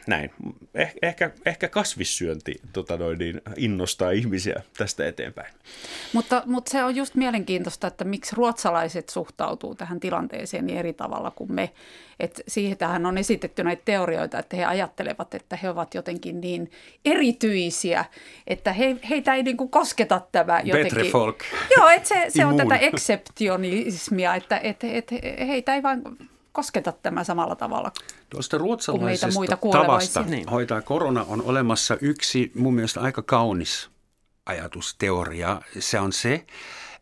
näin. 0.06 0.30
Eh, 0.74 0.94
ehkä, 1.02 1.30
ehkä 1.46 1.68
kasvissyönti 1.68 2.54
tota 2.72 2.96
noin, 2.96 3.18
niin 3.18 3.40
innostaa 3.56 4.10
ihmisiä 4.10 4.62
tästä 4.76 5.06
eteenpäin. 5.06 5.54
Mutta, 6.12 6.42
mutta 6.46 6.70
se 6.70 6.84
on 6.84 6.96
just 6.96 7.14
mielenkiintoista, 7.14 7.86
että 7.86 8.04
miksi 8.04 8.36
ruotsalaiset 8.36 9.08
suhtautuu 9.08 9.74
tähän 9.74 10.00
tilanteeseen 10.00 10.66
niin 10.66 10.78
eri 10.78 10.92
tavalla 10.92 11.30
kuin 11.30 11.52
me. 11.52 11.70
Et 12.20 12.42
siitähän 12.48 13.06
on 13.06 13.18
esitetty 13.18 13.64
näitä 13.64 13.82
teorioita, 13.84 14.38
että 14.38 14.56
he 14.56 14.64
ajattelevat, 14.64 15.34
että 15.34 15.56
he 15.56 15.70
ovat 15.70 15.94
jotenkin 15.94 16.40
niin 16.40 16.70
erityisiä, 17.04 18.04
että 18.46 18.72
he, 18.72 18.96
heitä 19.10 19.34
ei 19.34 19.42
niin 19.42 19.56
kuin 19.56 19.70
kosketa 19.70 20.20
tämä 20.32 20.60
jotenkin. 20.64 20.94
Betre 20.94 21.10
folk. 21.10 21.38
Joo, 21.76 21.88
että 21.88 22.08
se, 22.08 22.24
se 22.28 22.44
on 22.44 22.56
tätä 22.56 22.76
ekseptionismia, 22.76 24.34
että 24.34 24.58
et, 24.58 24.84
et, 24.84 25.10
heitä 25.46 25.74
ei 25.74 25.82
vain 25.82 26.02
kosketa 26.54 26.92
tämä 26.92 27.24
samalla 27.24 27.56
tavalla. 27.56 27.92
Tuosta 28.30 28.58
ruotsalaisesta 28.58 29.26
meitä 29.26 29.34
muita 29.38 29.58
tavasta 29.72 30.22
Niin. 30.22 30.48
hoitaa 30.48 30.82
korona 30.82 31.24
on 31.28 31.42
olemassa 31.42 31.96
yksi 32.00 32.52
mun 32.54 32.74
mielestä 32.74 33.00
aika 33.00 33.22
kaunis 33.22 33.90
ajatusteoria. 34.46 35.60
Se 35.78 36.00
on 36.00 36.12
se, 36.12 36.46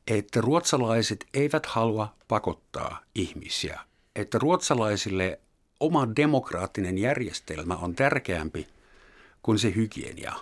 että 0.06 0.40
ruotsalaiset 0.40 1.26
eivät 1.34 1.66
halua 1.66 2.14
pakottaa 2.28 3.00
ihmisiä. 3.14 3.80
Että 4.16 4.38
ruotsalaisille 4.38 5.40
oma 5.80 6.08
demokraattinen 6.16 6.98
järjestelmä 6.98 7.76
on 7.76 7.94
tärkeämpi 7.94 8.68
kuin 9.42 9.58
se 9.58 9.72
hygienia. 9.74 10.32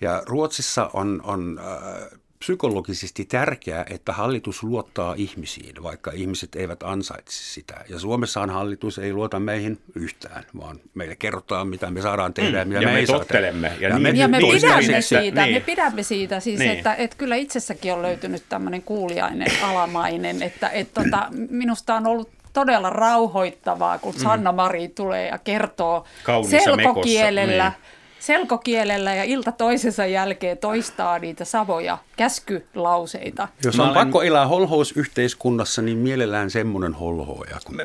Ja 0.00 0.22
Ruotsissa 0.26 0.90
on, 0.92 1.20
on 1.24 1.60
äh, 1.60 2.18
psykologisesti 2.42 3.24
tärkeää, 3.24 3.84
että 3.90 4.12
hallitus 4.12 4.62
luottaa 4.62 5.14
ihmisiin, 5.16 5.82
vaikka 5.82 6.10
ihmiset 6.14 6.56
eivät 6.56 6.82
ansaitse 6.82 7.32
sitä. 7.44 7.74
Ja 7.88 7.98
Suomessahan 7.98 8.50
hallitus 8.50 8.98
ei 8.98 9.12
luota 9.12 9.40
meihin 9.40 9.78
yhtään, 9.94 10.44
vaan 10.60 10.80
meille 10.94 11.16
kerrotaan, 11.16 11.68
mitä 11.68 11.90
me 11.90 12.02
saadaan 12.02 12.34
tehdä 12.34 12.58
ja 12.58 12.64
mitä 12.64 12.80
ja 12.80 12.86
me, 12.86 12.92
me 12.92 12.98
ei 12.98 13.06
saa 13.06 13.18
tottelemme, 13.18 13.68
tehdä. 13.68 13.82
ja 13.86 13.88
Ja, 13.88 13.98
niin- 13.98 14.02
me, 14.02 14.20
Ja 14.20 14.28
me 14.28 14.40
Toista 14.40 14.66
pidämme 14.66 14.82
ihmistä, 14.92 15.20
siitä, 15.20 15.44
niin. 15.44 15.56
me 15.56 15.60
pidämme 15.60 16.02
siitä 16.02 16.40
siis, 16.40 16.58
Niin. 16.58 16.70
että, 16.70 16.94
että 16.94 17.16
kyllä 17.16 17.36
itsessäkin 17.36 17.92
on 17.92 18.02
löytynyt 18.02 18.42
tämmöinen 18.48 18.82
kuuliainen 18.82 19.48
alamainen, 19.62 20.42
että, 20.42 20.68
että 20.68 21.02
tota, 21.04 21.26
minusta 21.50 21.94
on 21.94 22.06
ollut 22.06 22.30
todella 22.52 22.90
rauhoittavaa, 22.90 23.98
kun 23.98 24.14
Sanna 24.14 24.52
Mari 24.52 24.88
tulee 24.88 25.28
ja 25.28 25.38
kertoo 25.38 26.04
Kauniissa 26.24 26.58
selkokielellä, 26.64 27.64
mekossa, 27.64 28.01
selkokielellä 28.22 29.14
ja 29.14 29.24
ilta 29.24 29.52
toisensa 29.52 30.06
jälkeen 30.06 30.58
toistaa 30.58 31.18
niitä 31.18 31.44
savoja 31.44 31.98
käskylauseita. 32.16 33.48
jos 33.64 33.80
on 33.80 33.84
olen- 33.84 33.94
pakko 33.94 34.22
elää 34.22 34.46
holhousyhteiskunnassa, 34.46 35.82
niin 35.82 35.98
mielellään 35.98 36.50
semmoinen 36.50 36.94
holhoja. 36.94 37.58
Kun... 37.64 37.80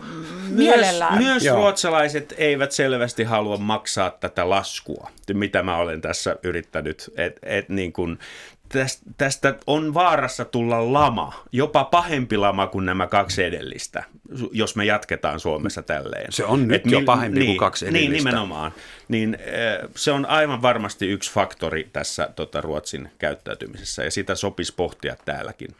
Mielellään. 0.50 1.14
Myös, 1.14 1.26
myös 1.26 1.46
Joo. 1.46 1.56
ruotsalaiset 1.56 2.34
eivät 2.38 2.72
selvästi 2.72 3.24
halua 3.24 3.58
maksaa 3.58 4.10
tätä 4.10 4.50
laskua, 4.50 5.10
mitä 5.34 5.64
mä 5.64 5.78
olen 5.78 6.02
tässä 6.02 6.36
yrittänyt. 6.44 7.12
Et, 7.18 7.40
et 7.44 7.70
niin 7.70 7.94
kun, 7.94 8.20
tästä, 9.18 9.56
on 9.68 9.94
vaarassa 9.94 10.46
tulla 10.46 10.94
lama, 10.94 11.34
jopa 11.52 11.84
pahempi 11.84 12.38
lama 12.38 12.68
kuin 12.68 12.86
nämä 12.86 13.08
kaksi 13.08 13.44
edellistä, 13.44 14.04
jos 14.52 14.76
me 14.76 14.86
jatketaan 14.86 15.40
Suomessa 15.40 15.82
tälleen. 15.82 16.32
Se 16.32 16.46
on 16.46 16.68
nyt 16.68 16.82
jo 16.86 17.02
pahempi 17.02 17.46
kuin 17.46 17.58
kaksi 17.58 17.86
Niin, 17.86 17.96
edellistä. 17.96 18.30
nimenomaan. 18.30 18.72
Niin, 19.08 19.34
eh, 19.40 19.90
se 19.96 20.12
on 20.12 20.26
aivan 20.26 20.62
varmasti 20.62 21.08
yksi 21.08 21.32
faktori 21.34 21.90
tässä 21.94 22.30
tota, 22.36 22.62
Ruotsin 22.62 23.10
käyttäytymisessä, 23.18 24.04
ja 24.04 24.12
sitä 24.12 24.36
sopisi 24.36 24.74
pohtia 24.76 25.16
täälläkin. 25.26 25.76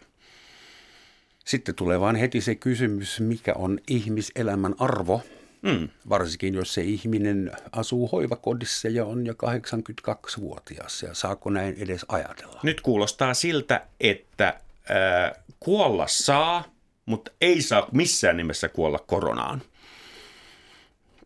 Sitten 1.46 1.76
tulee 1.76 2.00
vaan 2.00 2.16
heti 2.16 2.42
se 2.42 2.56
kysymys, 2.56 3.20
mikä 3.20 3.54
on 3.54 3.80
ihmiselämän 3.88 4.76
arvo, 4.80 5.22
Mm. 5.62 5.90
varsinkin 6.10 6.54
jos 6.54 6.74
se 6.74 6.82
ihminen 6.82 7.52
asuu 7.72 8.08
hoivakodissa 8.08 8.88
ja 8.90 9.06
on 9.06 9.26
jo 9.26 9.34
82-vuotias 9.34 11.04
ja 11.04 11.14
saako 11.14 11.50
näin 11.50 11.76
edes 11.80 12.06
ajatella. 12.10 12.60
Nyt 12.64 12.82
kuulostaa 12.82 13.34
siltä, 13.34 13.82
että 14.00 14.48
äh, 14.48 15.44
kuolla 15.60 16.08
saa, 16.08 16.64
mutta 17.08 17.32
ei 17.42 17.62
saa 17.62 17.88
missään 17.92 18.38
nimessä 18.38 18.70
kuolla 18.70 19.00
koronaan. 19.00 19.62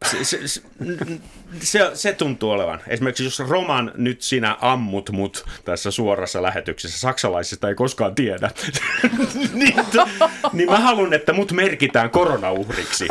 Se, 0.05 0.23
se, 0.23 0.39
se, 1.61 1.91
se, 1.93 2.13
tuntuu 2.13 2.49
olevan. 2.49 2.81
Esimerkiksi 2.87 3.23
jos 3.23 3.39
Roman 3.39 3.91
nyt 3.95 4.21
sinä 4.21 4.57
ammut 4.61 5.09
mut 5.09 5.45
tässä 5.65 5.91
suorassa 5.91 6.41
lähetyksessä, 6.41 6.99
saksalaisista 6.99 7.69
ei 7.69 7.75
koskaan 7.75 8.15
tiedä, 8.15 8.51
niin, 9.53 9.73
niin 10.53 10.69
mä 10.69 10.79
haluan, 10.79 11.13
että 11.13 11.33
mut 11.33 11.51
merkitään 11.51 12.09
koronauhriksi. 12.09 13.07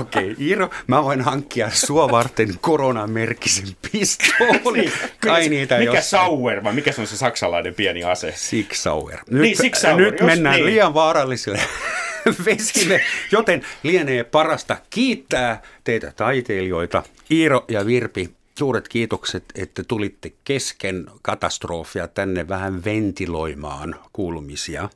Okei, 0.00 0.34
Iiro, 0.40 0.70
mä 0.86 1.04
voin 1.04 1.20
hankkia 1.20 1.70
sua 1.70 2.10
varten 2.10 2.54
koronamerkkisen 2.60 3.68
pistoolin. 3.92 4.92
Kai 5.20 5.48
niitä 5.48 5.78
mikä 5.78 5.90
jossain- 5.92 6.26
Sauer, 6.26 6.64
vai 6.64 6.72
mikä 6.74 6.92
se 6.92 7.00
on 7.00 7.06
se 7.06 7.16
saksalainen 7.16 7.74
pieni 7.74 8.04
ase? 8.04 8.32
Sig 8.36 8.72
Sauer. 8.74 9.18
Nyt, 9.30 9.42
Niin, 9.42 9.56
Sig 9.56 9.74
Sauer, 9.74 9.96
nyt 10.00 10.10
just 10.20 10.22
mennään 10.26 10.56
niin. 10.56 10.66
liian 10.66 10.94
vaaralliselle 10.94 11.60
vesille, 12.46 13.00
joten 13.32 13.62
lienee 13.82 14.24
parasta 14.24 14.76
kiittää 14.90 15.62
teitä 15.84 16.12
taiteilijoita, 16.16 17.02
Iiro 17.30 17.64
ja 17.68 17.86
Virpi. 17.86 18.30
Suuret 18.58 18.88
kiitokset, 18.88 19.44
että 19.54 19.82
tulitte 19.84 20.32
kesken 20.44 21.06
katastrofia 21.22 22.08
tänne 22.08 22.48
vähän 22.48 22.84
ventiloimaan 22.84 23.96
kuulumisia. 24.12 24.88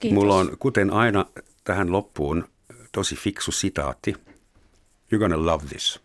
Kiitos. 0.00 0.14
Mulla 0.14 0.34
on, 0.36 0.56
kuten 0.58 0.90
aina, 0.92 1.26
tähän 1.64 1.92
loppuun 1.92 2.48
tosi 2.92 3.16
fiksu 3.16 3.52
sitaatti. 3.52 4.14
You're 5.12 5.18
gonna 5.18 5.46
love 5.46 5.66
this. 5.66 6.00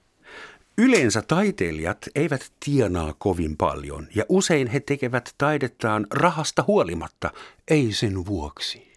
Yleensä 0.78 1.22
taiteilijat 1.22 1.98
eivät 2.16 2.52
tienaa 2.66 3.14
kovin 3.18 3.58
paljon 3.58 4.08
ja 4.16 4.26
usein 4.30 4.68
he 4.68 4.80
tekevät 4.80 5.36
taidettaan 5.38 6.08
rahasta 6.14 6.64
huolimatta, 6.68 7.32
ei 7.68 7.92
sen 7.92 8.26
vuoksi. 8.26 8.88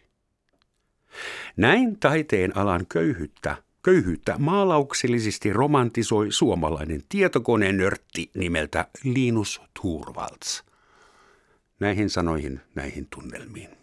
Näin 1.56 1.98
taiteen 1.98 2.56
alan 2.56 2.86
köyhyyttä, 2.86 3.56
köyhyyttä 3.82 4.34
maalauksellisesti 4.38 5.52
romantisoi 5.52 6.32
suomalainen 6.32 7.02
tietokoneenörtti 7.08 8.30
nimeltä 8.34 8.86
Linus 9.04 9.60
Turvalds. 9.82 10.64
Näihin 11.80 12.10
sanoihin, 12.10 12.60
näihin 12.74 13.06
tunnelmiin. 13.14 13.79